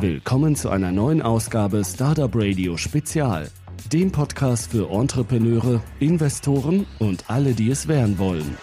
Willkommen 0.00 0.56
zu 0.56 0.68
einer 0.68 0.92
neuen 0.92 1.22
Ausgabe 1.22 1.82
Startup 1.82 2.30
Radio 2.34 2.76
Spezial, 2.76 3.48
dem 3.90 4.12
Podcast 4.12 4.70
für 4.70 4.90
Entrepreneure, 4.90 5.82
Investoren 6.00 6.84
und 6.98 7.24
alle, 7.28 7.54
die 7.54 7.70
es 7.70 7.88
werden 7.88 8.18
wollen. 8.18 8.58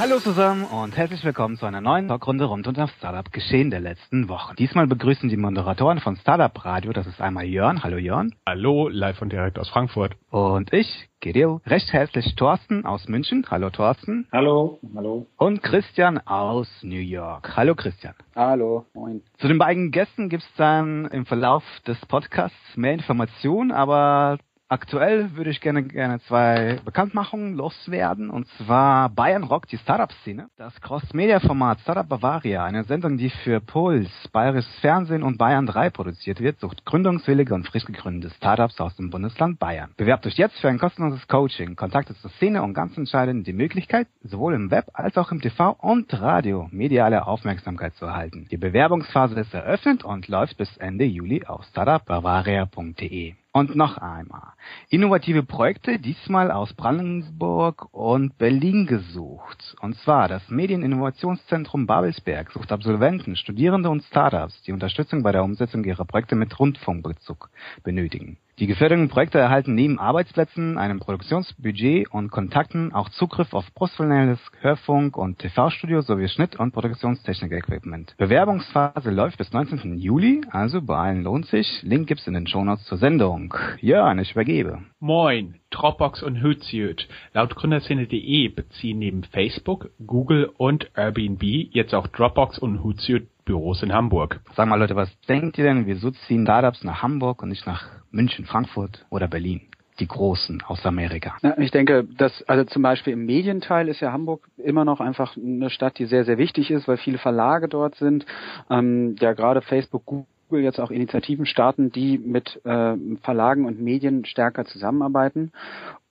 Hallo 0.00 0.20
zusammen 0.20 0.64
und 0.64 0.96
herzlich 0.96 1.24
willkommen 1.24 1.56
zu 1.56 1.66
einer 1.66 1.80
neuen 1.80 2.06
Talkrunde 2.06 2.44
rund 2.44 2.68
um 2.68 2.72
das 2.72 2.88
Startup-Geschehen 2.98 3.72
der 3.72 3.80
letzten 3.80 4.28
Wochen. 4.28 4.54
Diesmal 4.54 4.86
begrüßen 4.86 5.28
die 5.28 5.36
Moderatoren 5.36 5.98
von 5.98 6.14
Startup 6.14 6.64
Radio, 6.64 6.92
das 6.92 7.08
ist 7.08 7.20
einmal 7.20 7.46
Jörn. 7.46 7.82
Hallo 7.82 7.96
Jörn. 7.96 8.32
Hallo, 8.48 8.86
live 8.86 9.20
und 9.20 9.32
direkt 9.32 9.58
aus 9.58 9.68
Frankfurt. 9.70 10.14
Und 10.30 10.72
ich, 10.72 11.08
Gedeo. 11.18 11.60
Recht 11.66 11.92
herzlich 11.92 12.36
Thorsten 12.36 12.86
aus 12.86 13.08
München. 13.08 13.44
Hallo 13.50 13.70
Thorsten. 13.70 14.28
Hallo, 14.30 14.78
hallo. 14.94 15.26
Und 15.36 15.64
Christian 15.64 16.18
aus 16.18 16.68
New 16.82 17.00
York. 17.00 17.56
Hallo 17.56 17.74
Christian. 17.74 18.14
Hallo, 18.36 18.86
moin. 18.94 19.22
Zu 19.38 19.48
den 19.48 19.58
beiden 19.58 19.90
Gästen 19.90 20.28
gibt's 20.28 20.48
dann 20.56 21.06
im 21.06 21.26
Verlauf 21.26 21.64
des 21.88 21.98
Podcasts 22.06 22.76
mehr 22.76 22.92
Informationen, 22.92 23.72
aber 23.72 24.38
Aktuell 24.70 25.34
würde 25.34 25.48
ich 25.48 25.62
gerne 25.62 25.82
gerne 25.82 26.20
zwei 26.20 26.78
Bekanntmachungen 26.84 27.54
loswerden. 27.54 28.28
Und 28.28 28.46
zwar 28.58 29.08
Bayern 29.08 29.44
Rock, 29.44 29.66
die 29.66 29.78
Startup-Szene. 29.78 30.50
Das 30.58 30.78
Cross-Media-Format 30.82 31.80
Startup 31.80 32.06
Bavaria, 32.06 32.64
eine 32.64 32.84
Sendung, 32.84 33.16
die 33.16 33.30
für 33.30 33.60
Puls, 33.60 34.10
Bayerisches 34.30 34.70
Fernsehen 34.80 35.22
und 35.22 35.38
Bayern 35.38 35.64
3 35.64 35.88
produziert 35.88 36.40
wird, 36.40 36.60
sucht 36.60 36.84
gründungswillige 36.84 37.54
und 37.54 37.66
frisch 37.66 37.86
gegründete 37.86 38.34
Startups 38.34 38.78
aus 38.78 38.94
dem 38.96 39.08
Bundesland 39.08 39.58
Bayern. 39.58 39.94
Bewerbt 39.96 40.26
euch 40.26 40.36
jetzt 40.36 40.60
für 40.60 40.68
ein 40.68 40.78
kostenloses 40.78 41.26
Coaching. 41.28 41.74
Kontakte 41.74 42.14
zur 42.16 42.28
Szene 42.32 42.62
und 42.62 42.74
ganz 42.74 42.94
entscheidend 42.98 43.46
die 43.46 43.54
Möglichkeit, 43.54 44.06
sowohl 44.22 44.52
im 44.52 44.70
Web 44.70 44.90
als 44.92 45.16
auch 45.16 45.32
im 45.32 45.40
TV 45.40 45.78
und 45.80 46.12
Radio 46.12 46.68
mediale 46.72 47.26
Aufmerksamkeit 47.26 47.94
zu 47.94 48.04
erhalten. 48.04 48.46
Die 48.50 48.58
Bewerbungsphase 48.58 49.40
ist 49.40 49.54
eröffnet 49.54 50.04
und 50.04 50.28
läuft 50.28 50.58
bis 50.58 50.76
Ende 50.76 51.06
Juli 51.06 51.46
auf 51.46 51.64
startupbavaria.de. 51.64 53.34
Und 53.58 53.74
noch 53.74 53.98
einmal. 53.98 54.52
Innovative 54.88 55.42
Projekte, 55.42 55.98
diesmal 55.98 56.52
aus 56.52 56.74
Brandenburg 56.74 57.92
und 57.92 58.38
Berlin 58.38 58.86
gesucht. 58.86 59.74
Und 59.80 59.96
zwar 59.96 60.28
das 60.28 60.48
Medieninnovationszentrum 60.48 61.84
Babelsberg 61.84 62.52
sucht 62.52 62.70
Absolventen, 62.70 63.34
Studierende 63.34 63.90
und 63.90 64.04
Startups, 64.04 64.62
die 64.62 64.70
Unterstützung 64.70 65.24
bei 65.24 65.32
der 65.32 65.42
Umsetzung 65.42 65.82
ihrer 65.82 66.04
Projekte 66.04 66.36
mit 66.36 66.56
Rundfunkbezug 66.56 67.50
benötigen. 67.82 68.38
Die 68.58 68.66
geförderten 68.66 69.08
Projekte 69.08 69.38
erhalten 69.38 69.76
neben 69.76 70.00
Arbeitsplätzen, 70.00 70.78
einem 70.78 70.98
Produktionsbudget 70.98 72.10
und 72.10 72.32
Kontakten 72.32 72.92
auch 72.92 73.08
Zugriff 73.10 73.54
auf 73.54 73.72
professionelles 73.72 74.40
Hörfunk- 74.60 75.16
und 75.16 75.38
TV-Studio 75.38 76.00
sowie 76.00 76.28
Schnitt- 76.28 76.56
und 76.56 76.72
Produktionstechnik-Equipment. 76.72 78.16
Bewerbungsphase 78.18 79.12
läuft 79.12 79.38
bis 79.38 79.52
19. 79.52 79.96
Juli, 79.96 80.40
also 80.50 80.82
bei 80.82 80.96
allen 80.96 81.22
lohnt 81.22 81.46
sich. 81.46 81.84
Link 81.84 82.08
gibt's 82.08 82.26
in 82.26 82.34
den 82.34 82.48
Shownotes 82.48 82.84
zur 82.86 82.98
Sendung. 82.98 83.54
Jörn, 83.80 84.18
ich 84.18 84.32
übergebe. 84.32 84.82
Moin, 84.98 85.54
Dropbox 85.70 86.24
und 86.24 86.42
Hootsuite. 86.42 87.04
Laut 87.34 87.54
Gründerszene.de 87.54 88.48
beziehen 88.48 88.98
neben 88.98 89.22
Facebook, 89.22 89.90
Google 90.04 90.50
und 90.56 90.90
Airbnb 90.96 91.44
jetzt 91.44 91.94
auch 91.94 92.08
Dropbox 92.08 92.58
und 92.58 92.82
Hootsuite 92.82 93.28
Büros 93.48 93.82
in 93.82 93.94
Hamburg. 93.94 94.40
Sag 94.54 94.68
mal 94.68 94.78
Leute, 94.78 94.94
was 94.94 95.10
denkt 95.26 95.56
ihr 95.56 95.64
denn, 95.64 95.86
wieso 95.86 96.10
ziehen 96.10 96.44
Startups 96.44 96.84
nach 96.84 97.02
Hamburg 97.02 97.42
und 97.42 97.48
nicht 97.48 97.66
nach 97.66 97.86
München, 98.10 98.44
Frankfurt 98.44 99.06
oder 99.08 99.26
Berlin? 99.26 99.62
Die 100.00 100.06
Großen 100.06 100.62
aus 100.66 100.84
Amerika. 100.84 101.34
Ja, 101.42 101.56
ich 101.58 101.70
denke, 101.70 102.04
dass 102.04 102.42
also 102.42 102.64
zum 102.64 102.82
Beispiel 102.82 103.14
im 103.14 103.24
Medienteil 103.24 103.88
ist 103.88 104.00
ja 104.00 104.12
Hamburg 104.12 104.46
immer 104.58 104.84
noch 104.84 105.00
einfach 105.00 105.36
eine 105.36 105.70
Stadt, 105.70 105.98
die 105.98 106.04
sehr, 106.04 106.24
sehr 106.24 106.36
wichtig 106.36 106.70
ist, 106.70 106.86
weil 106.86 106.98
viele 106.98 107.16
Verlage 107.16 107.68
dort 107.68 107.94
sind. 107.94 108.26
Ähm, 108.68 109.16
ja, 109.18 109.32
gerade 109.32 109.62
Facebook, 109.62 110.04
Google 110.04 110.62
jetzt 110.62 110.78
auch 110.78 110.90
Initiativen 110.90 111.46
starten, 111.46 111.90
die 111.90 112.18
mit 112.18 112.60
äh, 112.64 112.96
Verlagen 113.22 113.64
und 113.64 113.80
Medien 113.80 114.26
stärker 114.26 114.66
zusammenarbeiten. 114.66 115.52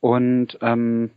Und 0.01 0.57
ähm, 0.61 1.11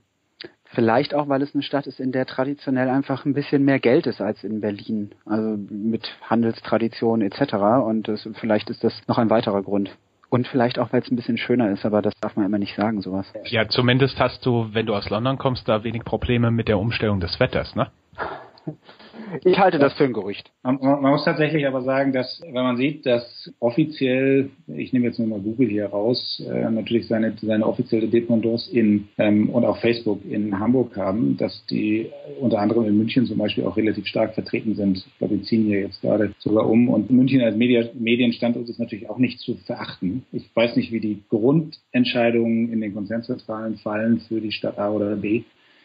Vielleicht 0.72 1.14
auch, 1.14 1.28
weil 1.28 1.42
es 1.42 1.54
eine 1.54 1.62
Stadt 1.62 1.86
ist, 1.86 1.98
in 1.98 2.12
der 2.12 2.26
traditionell 2.26 2.88
einfach 2.88 3.25
ein 3.25 3.34
bisschen 3.34 3.64
mehr 3.64 3.81
Geld 3.81 4.06
ist 4.06 4.20
als 4.20 4.44
in 4.44 4.60
Berlin. 4.60 5.12
Also 5.26 5.58
mit 5.69 6.08
Handelstradition 6.22 7.22
etc. 7.22 7.54
Und 7.84 8.06
das, 8.06 8.28
vielleicht 8.34 8.70
ist 8.70 8.84
das 8.84 8.92
noch 9.09 9.19
ein 9.19 9.30
weiterer 9.30 9.62
Grund. 9.62 9.91
Und 10.28 10.47
vielleicht 10.47 10.78
auch, 10.78 10.92
weil 10.92 11.03
es 11.03 11.10
ein 11.10 11.16
bisschen 11.16 11.38
schöner 11.38 11.70
ist, 11.72 11.84
aber 11.84 12.03
das 12.03 12.14
darf 12.20 12.36
man 12.36 12.47
immer 12.47 12.59
nicht 12.59 12.76
sagen, 12.76 13.03
sowas. 13.03 13.26
Ja, 13.47 13.69
zumindest 13.69 14.20
hast 14.20 14.47
du, 14.47 14.69
wenn 14.72 14.86
du 14.86 14.94
aus 14.94 15.10
London 15.10 15.38
kommst, 15.38 15.69
da 15.69 15.82
wenig 15.82 16.04
Probleme 16.04 16.53
mit 16.53 16.69
der 16.69 16.78
Umstellung 16.78 17.19
des 17.19 17.41
Wetters, 17.41 17.75
ne? 17.75 17.91
Ich 19.44 19.58
halte 19.58 19.78
das 19.78 19.94
für 19.94 20.04
ein 20.04 20.12
Gerücht. 20.12 20.50
Man, 20.62 20.78
man, 20.81 21.12
muss 21.12 21.25
tatsächlich 21.25 21.66
aber 21.66 21.82
sagen, 21.82 22.12
dass 22.12 22.41
wenn 22.42 22.53
man 22.53 22.76
sieht, 22.76 23.06
dass 23.06 23.53
offiziell, 23.60 24.50
ich 24.66 24.92
nehme 24.92 25.06
jetzt 25.06 25.19
nur 25.19 25.28
mal 25.28 25.41
Google 25.41 25.69
hier 25.69 25.86
raus, 25.86 26.42
äh, 26.47 26.70
natürlich 26.70 27.06
seine, 27.08 27.34
seine 27.41 27.66
offizielle 27.66 28.09
Dependance 28.09 28.70
in 28.70 29.09
ähm, 29.19 29.50
und 29.50 29.64
auch 29.64 29.78
Facebook 29.78 30.20
in 30.28 30.59
Hamburg 30.59 30.97
haben, 30.97 31.36
dass 31.36 31.64
die 31.66 32.10
unter 32.41 32.59
anderem 32.59 32.86
in 32.86 32.97
München 32.97 33.26
zum 33.26 33.38
Beispiel 33.38 33.64
auch 33.64 33.76
relativ 33.76 34.06
stark 34.06 34.34
vertreten 34.34 34.75
sind. 34.75 34.98
Ich 34.98 35.19
glaube, 35.19 35.36
wir 35.36 35.42
ziehen 35.42 35.66
hier 35.66 35.80
jetzt 35.80 36.00
gerade 36.00 36.32
sogar 36.38 36.69
um. 36.69 36.88
Und 36.88 37.10
München 37.10 37.41
als 37.41 37.56
Media, 37.56 37.88
Medienstandort 37.94 38.69
ist 38.69 38.78
natürlich 38.78 39.09
auch 39.09 39.19
nicht 39.19 39.41
zu 39.41 39.54
verachten. 39.66 40.25
Ich 40.32 40.48
weiß 40.54 40.76
nicht, 40.76 40.92
wie 40.92 41.00
die 41.00 41.22
Grundentscheidungen 41.28 42.72
in 42.72 42.80
den 42.80 42.94
Konzernzentralen 42.94 43.76
fallen 43.76 44.20
für 44.20 44.41
die 44.41 44.53
Stadt 44.53 44.78
A 44.78 44.91
oder 44.91 45.16
B. 45.16 45.42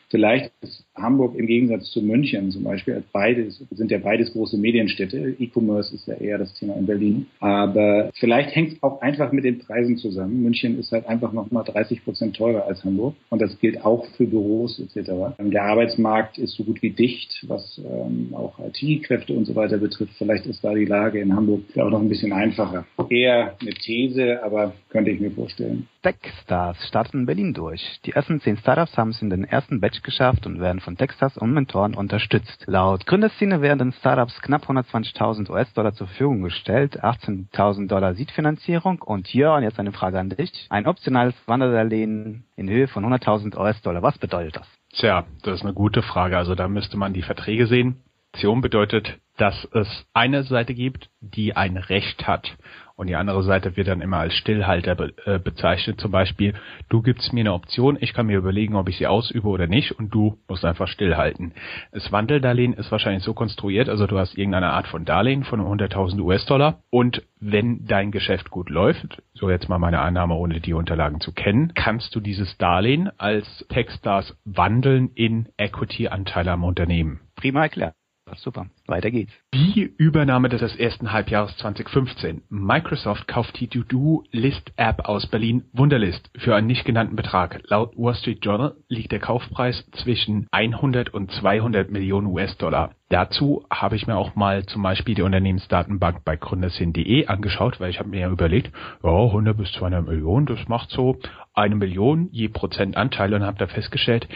Vielleicht 0.10 0.52
ist 0.62 0.86
Hamburg 0.96 1.36
im 1.36 1.48
Gegensatz 1.48 1.92
zu 1.92 2.02
München 2.02 2.52
zum 2.52 2.64
Beispiel, 2.64 3.04
beides, 3.12 3.64
sind 3.72 3.92
ja 3.92 3.98
beides 3.98 4.32
große 4.34 4.58
Medienstädte. 4.58 5.36
E-Commerce 5.40 5.94
ist 5.94 6.08
ja 6.08 6.16
eher 6.16 6.38
das 6.38 6.54
Thema 6.54 6.76
in 6.76 6.86
Berlin. 6.86 7.28
Aber 7.40 8.12
vielleicht 8.16 8.56
hängt 8.56 8.74
es 8.74 8.84
auch 8.84 9.02
einfach 9.02 9.32
mit 9.32 9.44
den 9.44 9.60
Preisen 9.60 9.98
zusammen. 9.98 10.44
München 10.44 10.80
ist 10.80 10.92
halt 10.92 11.06
einfach 11.08 11.34
nochmal 11.34 11.64
30 11.64 12.04
Prozent 12.04 12.36
teurer 12.36 12.66
als 12.66 12.84
Hamburg. 12.84 13.16
Und 13.30 13.42
das 13.42 13.58
gilt 13.60 13.84
auch 13.84 14.06
für 14.16 14.26
Büros 14.26 14.80
etc. 14.80 15.12
Der 15.40 15.64
Arbeitsmarkt 15.64 16.38
ist 16.38 16.56
so 16.56 16.64
gut 16.64 16.82
wie 16.82 16.92
dicht, 16.92 17.44
was 17.48 17.82
ähm, 17.84 18.34
auch 18.34 18.60
IT-Kräfte 18.60 19.34
und 19.34 19.46
so 19.46 19.56
weiter 19.56 19.78
betrifft. 19.78 20.14
Vielleicht 20.18 20.46
ist 20.46 20.64
da 20.64 20.74
die 20.74 20.86
Lage 20.86 21.20
in 21.20 21.36
Hamburg 21.36 21.62
auch 21.78 21.90
noch 21.90 22.02
ein 22.02 22.10
bisschen 22.10 22.34
einfacher. 22.34 22.86
Eher 23.10 23.56
eine 23.60 23.72
These, 23.72 24.44
aber 24.44 24.74
könnte 24.90 25.12
ich 25.12 25.20
mir 25.20 25.32
vorstellen. 25.32 25.88
Techstars 26.06 26.78
starten 26.88 27.22
in 27.22 27.26
Berlin 27.26 27.56
durch. 27.56 28.00
Die 28.06 28.12
ersten 28.12 28.40
zehn 28.40 28.58
Startups 28.58 28.96
haben 28.96 29.10
es 29.10 29.24
in 29.24 29.32
den 29.32 29.44
ersten 29.44 29.82
Batch 29.82 30.04
geschafft 30.04 30.46
und 30.46 30.60
werden 30.60 30.80
von 30.80 30.98
Techstars 30.98 31.36
und 31.36 31.52
Mentoren 31.52 31.96
unterstützt. 31.96 32.64
Laut 32.68 33.08
Gründerszene 33.08 33.60
werden 33.64 33.80
den 33.80 33.92
Startups 33.92 34.40
knapp 34.44 34.70
120.000 34.70 35.50
US-Dollar 35.50 35.96
zur 35.96 36.06
Verfügung 36.06 36.44
gestellt, 36.44 37.04
18.000 37.04 37.88
Dollar 37.88 38.14
Seed-Finanzierung 38.14 39.02
und 39.02 39.34
Jörn, 39.34 39.64
jetzt 39.64 39.80
eine 39.80 39.94
Frage 39.94 40.20
an 40.20 40.30
dich. 40.30 40.68
Ein 40.70 40.86
optionales 40.86 41.34
Wanderdarlehen 41.48 42.46
in 42.56 42.70
Höhe 42.70 42.88
von 42.88 43.04
100.000 43.04 43.58
US-Dollar. 43.58 44.04
Was 44.04 44.20
bedeutet 44.20 44.58
das? 44.58 44.68
Tja, 45.00 45.26
das 45.42 45.56
ist 45.56 45.64
eine 45.66 45.74
gute 45.74 46.04
Frage. 46.04 46.38
Also 46.38 46.54
da 46.54 46.68
müsste 46.68 46.98
man 46.98 47.14
die 47.14 47.24
Verträge 47.24 47.66
sehen. 47.66 48.04
Option 48.36 48.62
bedeutet, 48.62 49.18
dass 49.38 49.68
es 49.72 49.88
eine 50.14 50.44
Seite 50.44 50.74
gibt, 50.74 51.10
die 51.22 51.56
ein 51.56 51.78
Recht 51.78 52.28
hat 52.28 52.56
und 52.96 53.08
die 53.08 53.16
andere 53.16 53.44
Seite 53.44 53.76
wird 53.76 53.88
dann 53.88 54.02
immer 54.02 54.18
als 54.18 54.34
Stillhalter 54.34 54.96
be 54.96 55.14
äh, 55.26 55.40
bezeichnet. 55.40 56.00
Zum 56.00 56.12
Beispiel, 56.12 56.54
du 56.90 57.02
gibst 57.02 57.34
mir 57.34 57.42
eine 57.42 57.54
Option, 57.54 57.98
ich 58.00 58.14
kann 58.14 58.28
mir 58.28 58.38
überlegen, 58.38 58.76
ob 58.76 58.88
ich 58.90 58.98
sie 58.98 59.08
ausübe 59.08 59.48
oder 59.48 59.68
nicht 59.68 59.92
und 59.92 60.14
du 60.14 60.38
musst 60.48 60.64
einfach 60.64 60.88
stillhalten. 60.88 61.54
Das 61.92 62.12
Wandeldarlehen 62.12 62.74
ist 62.74 62.92
wahrscheinlich 62.92 63.24
so 63.24 63.34
konstruiert, 63.34 63.90
also 63.90 64.08
du 64.08 64.18
hast 64.18 64.38
irgendeine 64.38 64.72
Art 64.72 64.88
von 64.88 65.06
Darlehen 65.06 65.44
von 65.44 65.62
100.000 65.62 66.20
US-Dollar 66.22 66.80
und 66.90 67.24
wenn 67.40 67.86
dein 67.86 68.12
Geschäft 68.12 68.50
gut 68.50 68.70
läuft, 68.70 69.22
so 69.34 69.50
jetzt 69.50 69.70
mal 69.70 69.78
meine 69.78 70.00
Annahme, 70.00 70.36
ohne 70.36 70.62
die 70.62 70.74
Unterlagen 70.74 71.20
zu 71.20 71.34
kennen, 71.34 71.74
kannst 71.76 72.16
du 72.16 72.20
dieses 72.20 72.58
Darlehen 72.58 73.12
als 73.20 73.66
Techstars 73.70 74.36
wandeln 74.46 75.12
in 75.14 75.50
Equity-Anteile 75.58 76.52
am 76.52 76.64
Unternehmen. 76.64 77.20
Prima 77.36 77.64
erklärt. 77.64 77.94
Super, 78.38 78.66
weiter 78.88 79.12
geht's. 79.12 79.34
Die 79.54 79.84
Übernahme 79.98 80.50
des 80.50 80.76
ersten 80.76 81.12
Halbjahres 81.12 81.56
2015. 81.58 82.42
Microsoft 82.50 83.28
kauft 83.28 83.60
die 83.60 83.68
To-Do-List-App 83.68 85.06
aus 85.06 85.28
Berlin 85.28 85.66
Wunderlist 85.74 86.32
für 86.36 86.56
einen 86.56 86.66
nicht 86.66 86.86
genannten 86.86 87.16
Betrag. 87.16 87.62
Laut 87.68 87.96
Wall 87.96 88.16
Street 88.16 88.44
Journal 88.44 88.76
liegt 88.90 89.12
der 89.12 89.20
Kaufpreis 89.20 89.86
zwischen 89.92 90.48
100 90.52 91.14
und 91.14 91.32
200 91.34 91.92
Millionen 91.92 92.28
US-Dollar. 92.28 92.96
Dazu 93.10 93.64
habe 93.70 93.96
ich 93.96 94.08
mir 94.08 94.18
auch 94.18 94.34
mal 94.34 94.66
zum 94.66 94.82
Beispiel 94.82 95.14
die 95.14 95.22
Unternehmensdatenbank 95.22 96.26
bei 96.26 96.36
gründerszene.de 96.36 97.28
angeschaut, 97.28 97.80
weil 97.80 97.92
ich 97.92 98.00
habe 98.00 98.10
mir 98.10 98.22
ja 98.22 98.30
überlegt, 98.32 98.72
ja, 99.04 99.10
100 99.10 99.56
bis 99.56 99.72
200 99.74 100.08
Millionen, 100.08 100.48
das 100.48 100.68
macht 100.68 100.90
so 100.90 101.20
eine 101.54 101.76
Million 101.76 102.30
je 102.32 102.50
Prozent 102.50 102.98
Anteile 102.98 103.36
und 103.36 103.44
habe 103.44 103.60
da 103.60 103.68
festgestellt, 103.68 104.28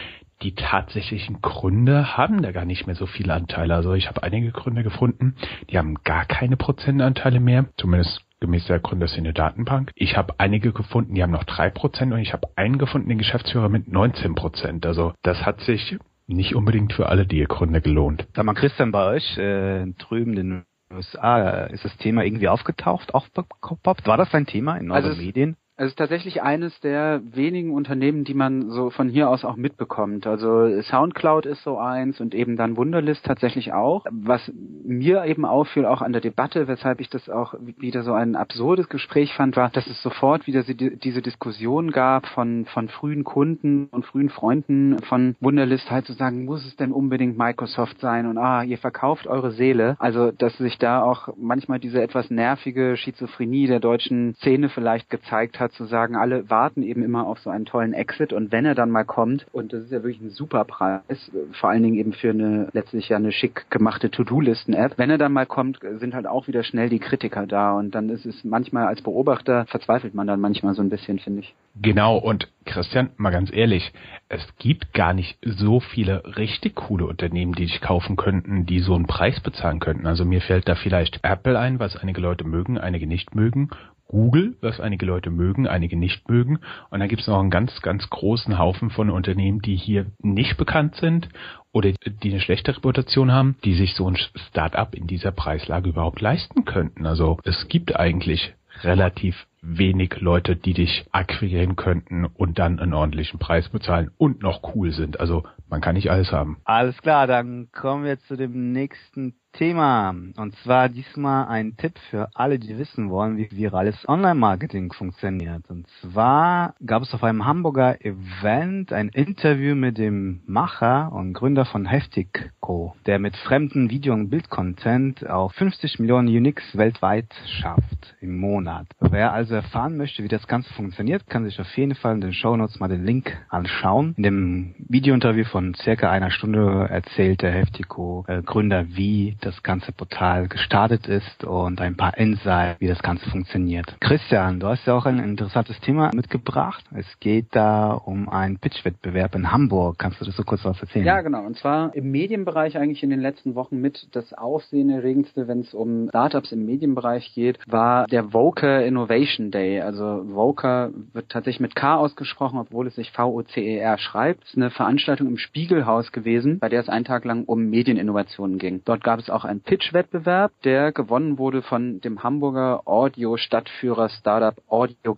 die 0.42 0.54
tatsächlichen 0.54 1.42
Gründer 1.42 2.16
haben 2.16 2.42
da 2.42 2.52
gar 2.52 2.64
nicht 2.64 2.86
mehr 2.86 2.96
so 2.96 3.06
viele 3.06 3.34
Anteile. 3.34 3.74
Also 3.74 3.94
ich 3.94 4.08
habe 4.08 4.22
einige 4.22 4.52
Gründer 4.52 4.82
gefunden, 4.82 5.34
die 5.70 5.78
haben 5.78 5.96
gar 6.04 6.24
keine 6.24 6.56
Prozentanteile 6.56 7.40
mehr, 7.40 7.66
zumindest 7.76 8.22
gemäß 8.40 8.66
der 8.66 8.80
Gründerszene 8.80 9.34
Datenbank. 9.34 9.90
Ich 9.94 10.16
habe 10.16 10.34
einige 10.38 10.72
gefunden, 10.72 11.14
die 11.14 11.22
haben 11.22 11.30
noch 11.30 11.44
drei 11.44 11.68
Prozent 11.68 12.12
und 12.12 12.20
ich 12.20 12.32
habe 12.32 12.48
einen 12.56 12.78
gefunden, 12.78 13.08
den 13.08 13.18
Geschäftsführer 13.18 13.68
mit 13.68 13.88
19 13.88 14.34
Prozent. 14.34 14.86
Also 14.86 15.12
das 15.22 15.44
hat 15.44 15.60
sich 15.60 15.98
nicht 16.26 16.54
unbedingt 16.54 16.92
für 16.92 17.08
alle 17.08 17.26
die 17.26 17.44
Gründer 17.44 17.80
gelohnt. 17.80 18.26
Sag 18.34 18.44
mal, 18.46 18.54
Christian, 18.54 18.92
bei 18.92 19.04
euch 19.06 19.36
äh, 19.36 19.86
drüben 19.98 20.34
den 20.34 20.64
USA. 20.92 21.66
Ist 21.66 21.84
das 21.84 21.96
Thema 21.98 22.24
irgendwie 22.24 22.48
aufgetaucht, 22.48 23.14
aufgepoppt? 23.14 24.06
War 24.06 24.16
das 24.16 24.32
ein 24.34 24.46
Thema 24.46 24.76
in 24.76 24.90
euren 24.90 25.04
also 25.04 25.22
Medien? 25.22 25.56
Es 25.80 25.86
ist 25.86 25.96
tatsächlich 25.96 26.42
eines 26.42 26.78
der 26.80 27.22
wenigen 27.32 27.72
Unternehmen, 27.72 28.24
die 28.24 28.34
man 28.34 28.68
so 28.68 28.90
von 28.90 29.08
hier 29.08 29.30
aus 29.30 29.46
auch 29.46 29.56
mitbekommt. 29.56 30.26
Also 30.26 30.78
Soundcloud 30.82 31.46
ist 31.46 31.62
so 31.62 31.78
eins 31.78 32.20
und 32.20 32.34
eben 32.34 32.58
dann 32.58 32.76
Wunderlist 32.76 33.24
tatsächlich 33.24 33.72
auch. 33.72 34.04
Was 34.10 34.52
mir 34.84 35.24
eben 35.24 35.46
auffiel, 35.46 35.86
auch 35.86 36.02
an 36.02 36.12
der 36.12 36.20
Debatte, 36.20 36.68
weshalb 36.68 37.00
ich 37.00 37.08
das 37.08 37.30
auch 37.30 37.54
wieder 37.78 38.02
so 38.02 38.12
ein 38.12 38.36
absurdes 38.36 38.90
Gespräch 38.90 39.32
fand, 39.32 39.56
war, 39.56 39.70
dass 39.70 39.86
es 39.86 40.02
sofort 40.02 40.46
wieder 40.46 40.64
diese 40.64 41.22
Diskussion 41.22 41.92
gab 41.92 42.26
von, 42.26 42.66
von 42.66 42.90
frühen 42.90 43.24
Kunden 43.24 43.86
und 43.86 44.04
frühen 44.04 44.28
Freunden 44.28 44.98
von 45.04 45.34
Wunderlist 45.40 45.90
halt 45.90 46.04
zu 46.04 46.12
sagen, 46.12 46.44
muss 46.44 46.66
es 46.66 46.76
denn 46.76 46.92
unbedingt 46.92 47.38
Microsoft 47.38 48.00
sein 48.00 48.26
und 48.26 48.36
ah, 48.36 48.62
ihr 48.62 48.76
verkauft 48.76 49.26
eure 49.26 49.52
Seele. 49.52 49.96
Also, 49.98 50.30
dass 50.30 50.58
sich 50.58 50.76
da 50.76 51.02
auch 51.02 51.30
manchmal 51.38 51.78
diese 51.78 52.02
etwas 52.02 52.28
nervige 52.28 52.98
Schizophrenie 52.98 53.66
der 53.66 53.80
deutschen 53.80 54.34
Szene 54.34 54.68
vielleicht 54.68 55.08
gezeigt 55.08 55.58
hat, 55.58 55.69
zu 55.72 55.84
sagen, 55.84 56.16
alle 56.16 56.48
warten 56.50 56.82
eben 56.82 57.02
immer 57.02 57.26
auf 57.26 57.38
so 57.40 57.50
einen 57.50 57.64
tollen 57.64 57.92
Exit 57.92 58.32
und 58.32 58.52
wenn 58.52 58.64
er 58.64 58.74
dann 58.74 58.90
mal 58.90 59.04
kommt, 59.04 59.46
und 59.52 59.72
das 59.72 59.84
ist 59.84 59.92
ja 59.92 60.02
wirklich 60.02 60.20
ein 60.20 60.30
super 60.30 60.64
Preis, 60.64 61.30
vor 61.52 61.70
allen 61.70 61.82
Dingen 61.82 61.96
eben 61.96 62.12
für 62.12 62.30
eine 62.30 62.68
letztlich 62.72 63.08
ja 63.08 63.16
eine 63.16 63.32
schick 63.32 63.70
gemachte 63.70 64.10
To-Do-Listen-App, 64.10 64.98
wenn 64.98 65.10
er 65.10 65.18
dann 65.18 65.32
mal 65.32 65.46
kommt, 65.46 65.80
sind 65.98 66.14
halt 66.14 66.26
auch 66.26 66.48
wieder 66.48 66.62
schnell 66.62 66.88
die 66.88 66.98
Kritiker 66.98 67.46
da 67.46 67.72
und 67.72 67.94
dann 67.94 68.08
ist 68.08 68.26
es 68.26 68.44
manchmal 68.44 68.86
als 68.86 69.02
Beobachter 69.02 69.66
verzweifelt 69.66 70.14
man 70.14 70.26
dann 70.26 70.40
manchmal 70.40 70.74
so 70.74 70.82
ein 70.82 70.90
bisschen, 70.90 71.18
finde 71.18 71.40
ich. 71.40 71.54
Genau, 71.80 72.18
und 72.18 72.48
Christian, 72.64 73.10
mal 73.16 73.30
ganz 73.30 73.50
ehrlich, 73.52 73.92
es 74.28 74.46
gibt 74.58 74.92
gar 74.92 75.14
nicht 75.14 75.38
so 75.42 75.80
viele 75.80 76.22
richtig 76.36 76.74
coole 76.74 77.06
Unternehmen, 77.06 77.52
die 77.52 77.66
dich 77.66 77.80
kaufen 77.80 78.16
könnten, 78.16 78.66
die 78.66 78.80
so 78.80 78.94
einen 78.94 79.06
Preis 79.06 79.40
bezahlen 79.40 79.80
könnten. 79.80 80.06
Also 80.06 80.24
mir 80.24 80.40
fällt 80.40 80.68
da 80.68 80.74
vielleicht 80.74 81.20
Apple 81.22 81.58
ein, 81.58 81.78
was 81.78 81.96
einige 81.96 82.20
Leute 82.20 82.44
mögen, 82.44 82.78
einige 82.78 83.06
nicht 83.06 83.34
mögen. 83.34 83.70
Google, 84.10 84.56
was 84.60 84.80
einige 84.80 85.06
Leute 85.06 85.30
mögen, 85.30 85.68
einige 85.68 85.96
nicht 85.96 86.28
mögen. 86.28 86.58
Und 86.90 86.98
dann 86.98 87.08
gibt 87.08 87.22
es 87.22 87.28
noch 87.28 87.38
einen 87.38 87.50
ganz, 87.50 87.80
ganz 87.80 88.10
großen 88.10 88.58
Haufen 88.58 88.90
von 88.90 89.08
Unternehmen, 89.08 89.62
die 89.62 89.76
hier 89.76 90.06
nicht 90.18 90.56
bekannt 90.56 90.96
sind 90.96 91.28
oder 91.70 91.92
die 91.92 92.30
eine 92.30 92.40
schlechte 92.40 92.76
Reputation 92.76 93.30
haben, 93.30 93.54
die 93.64 93.74
sich 93.74 93.94
so 93.94 94.10
ein 94.10 94.16
Start-up 94.16 94.96
in 94.96 95.06
dieser 95.06 95.30
Preislage 95.30 95.90
überhaupt 95.90 96.20
leisten 96.20 96.64
könnten. 96.64 97.06
Also 97.06 97.38
es 97.44 97.68
gibt 97.68 97.94
eigentlich 97.94 98.52
relativ 98.82 99.46
wenig 99.62 100.20
Leute, 100.20 100.56
die 100.56 100.74
dich 100.74 101.06
akquirieren 101.12 101.76
könnten 101.76 102.24
und 102.24 102.58
dann 102.58 102.80
einen 102.80 102.94
ordentlichen 102.94 103.38
Preis 103.38 103.68
bezahlen 103.68 104.10
und 104.18 104.42
noch 104.42 104.74
cool 104.74 104.90
sind. 104.90 105.20
Also 105.20 105.44
man 105.68 105.80
kann 105.80 105.94
nicht 105.94 106.10
alles 106.10 106.32
haben. 106.32 106.56
Alles 106.64 107.00
klar, 107.00 107.28
dann 107.28 107.68
kommen 107.70 108.04
wir 108.04 108.18
zu 108.18 108.36
dem 108.36 108.72
nächsten 108.72 109.34
Thema. 109.52 110.14
Und 110.36 110.54
zwar 110.62 110.88
diesmal 110.88 111.48
ein 111.48 111.76
Tipp 111.76 111.98
für 112.10 112.28
alle, 112.34 112.58
die 112.58 112.78
wissen 112.78 113.10
wollen, 113.10 113.36
wie 113.36 113.50
virales 113.50 114.08
Online-Marketing 114.08 114.92
funktioniert. 114.92 115.68
Und 115.68 115.86
zwar 116.00 116.74
gab 116.84 117.02
es 117.02 117.12
auf 117.14 117.22
einem 117.22 117.44
Hamburger 117.44 118.04
Event 118.04 118.92
ein 118.92 119.08
Interview 119.08 119.74
mit 119.74 119.98
dem 119.98 120.40
Macher 120.46 121.12
und 121.12 121.32
Gründer 121.32 121.64
von 121.64 121.86
Heftigco, 121.86 122.94
der 123.06 123.18
mit 123.18 123.36
fremden 123.36 123.90
Video- 123.90 124.14
und 124.14 124.30
Bildcontent 124.30 125.28
auf 125.28 125.52
50 125.52 125.98
Millionen 125.98 126.28
Uniques 126.28 126.76
weltweit 126.76 127.32
schafft 127.60 128.14
im 128.20 128.38
Monat. 128.38 128.86
Wer 129.00 129.32
also 129.32 129.54
erfahren 129.54 129.96
möchte, 129.96 130.22
wie 130.22 130.28
das 130.28 130.46
Ganze 130.46 130.72
funktioniert, 130.74 131.26
kann 131.28 131.44
sich 131.44 131.60
auf 131.60 131.76
jeden 131.76 131.94
Fall 131.94 132.14
in 132.14 132.20
den 132.20 132.32
Show 132.32 132.56
Notes 132.56 132.80
mal 132.80 132.88
den 132.88 133.04
Link 133.04 133.36
anschauen. 133.48 134.14
In 134.16 134.22
dem 134.22 134.74
Video-Interview 134.78 135.44
von 135.44 135.74
circa 135.74 136.10
einer 136.10 136.30
Stunde 136.30 136.86
erzählt 136.88 137.42
der 137.42 137.52
Heftigco 137.52 138.24
äh, 138.28 138.42
Gründer, 138.42 138.86
wie 138.88 139.36
das 139.40 139.62
ganze 139.62 139.92
Portal 139.92 140.48
gestartet 140.48 141.06
ist 141.06 141.44
und 141.44 141.80
ein 141.80 141.96
paar 141.96 142.16
Insights, 142.16 142.80
wie 142.80 142.88
das 142.88 143.02
Ganze 143.02 143.28
funktioniert. 143.30 143.96
Christian, 144.00 144.60
du 144.60 144.68
hast 144.68 144.86
ja 144.86 144.94
auch 144.94 145.06
ein 145.06 145.18
interessantes 145.18 145.80
Thema 145.80 146.10
mitgebracht. 146.14 146.84
Es 146.94 147.06
geht 147.20 147.46
da 147.52 147.92
um 147.92 148.28
einen 148.28 148.58
Pitch-Wettbewerb 148.58 149.34
in 149.34 149.50
Hamburg. 149.52 149.98
Kannst 149.98 150.20
du 150.20 150.24
das 150.24 150.36
so 150.36 150.42
kurz 150.42 150.64
was 150.64 150.80
erzählen? 150.80 151.06
Ja, 151.06 151.20
genau. 151.20 151.44
Und 151.44 151.56
zwar 151.56 151.94
im 151.94 152.10
Medienbereich 152.10 152.76
eigentlich 152.76 153.02
in 153.02 153.10
den 153.10 153.20
letzten 153.20 153.54
Wochen 153.54 153.80
mit 153.80 154.08
das 154.12 154.32
Aufsehenerregendste, 154.32 155.48
wenn 155.48 155.60
es 155.60 155.74
um 155.74 156.08
Startups 156.08 156.52
im 156.52 156.66
Medienbereich 156.66 157.32
geht, 157.34 157.58
war 157.66 158.06
der 158.06 158.32
Voker 158.32 158.84
Innovation 158.84 159.50
Day. 159.50 159.80
Also 159.80 160.24
Voker 160.32 160.90
wird 161.12 161.30
tatsächlich 161.30 161.60
mit 161.60 161.74
K 161.74 161.96
ausgesprochen, 161.96 162.58
obwohl 162.58 162.86
es 162.86 162.96
sich 162.96 163.10
V-O-C-E-R 163.12 163.98
schreibt. 163.98 164.44
Es 164.44 164.50
ist 164.50 164.56
eine 164.56 164.70
Veranstaltung 164.70 165.28
im 165.28 165.38
Spiegelhaus 165.38 166.12
gewesen, 166.12 166.58
bei 166.58 166.68
der 166.68 166.80
es 166.80 166.88
einen 166.88 167.04
Tag 167.04 167.24
lang 167.24 167.44
um 167.44 167.70
Medieninnovationen 167.70 168.58
ging. 168.58 168.82
Dort 168.84 169.04
gab 169.04 169.18
es 169.18 169.29
auch 169.30 169.44
ein 169.44 169.60
Pitch-Wettbewerb, 169.60 170.52
der 170.64 170.92
gewonnen 170.92 171.38
wurde 171.38 171.62
von 171.62 172.00
dem 172.00 172.22
Hamburger 172.22 172.82
Audio-Stadtführer 172.86 174.08
Startup 174.08 174.56
Audio 174.68 175.14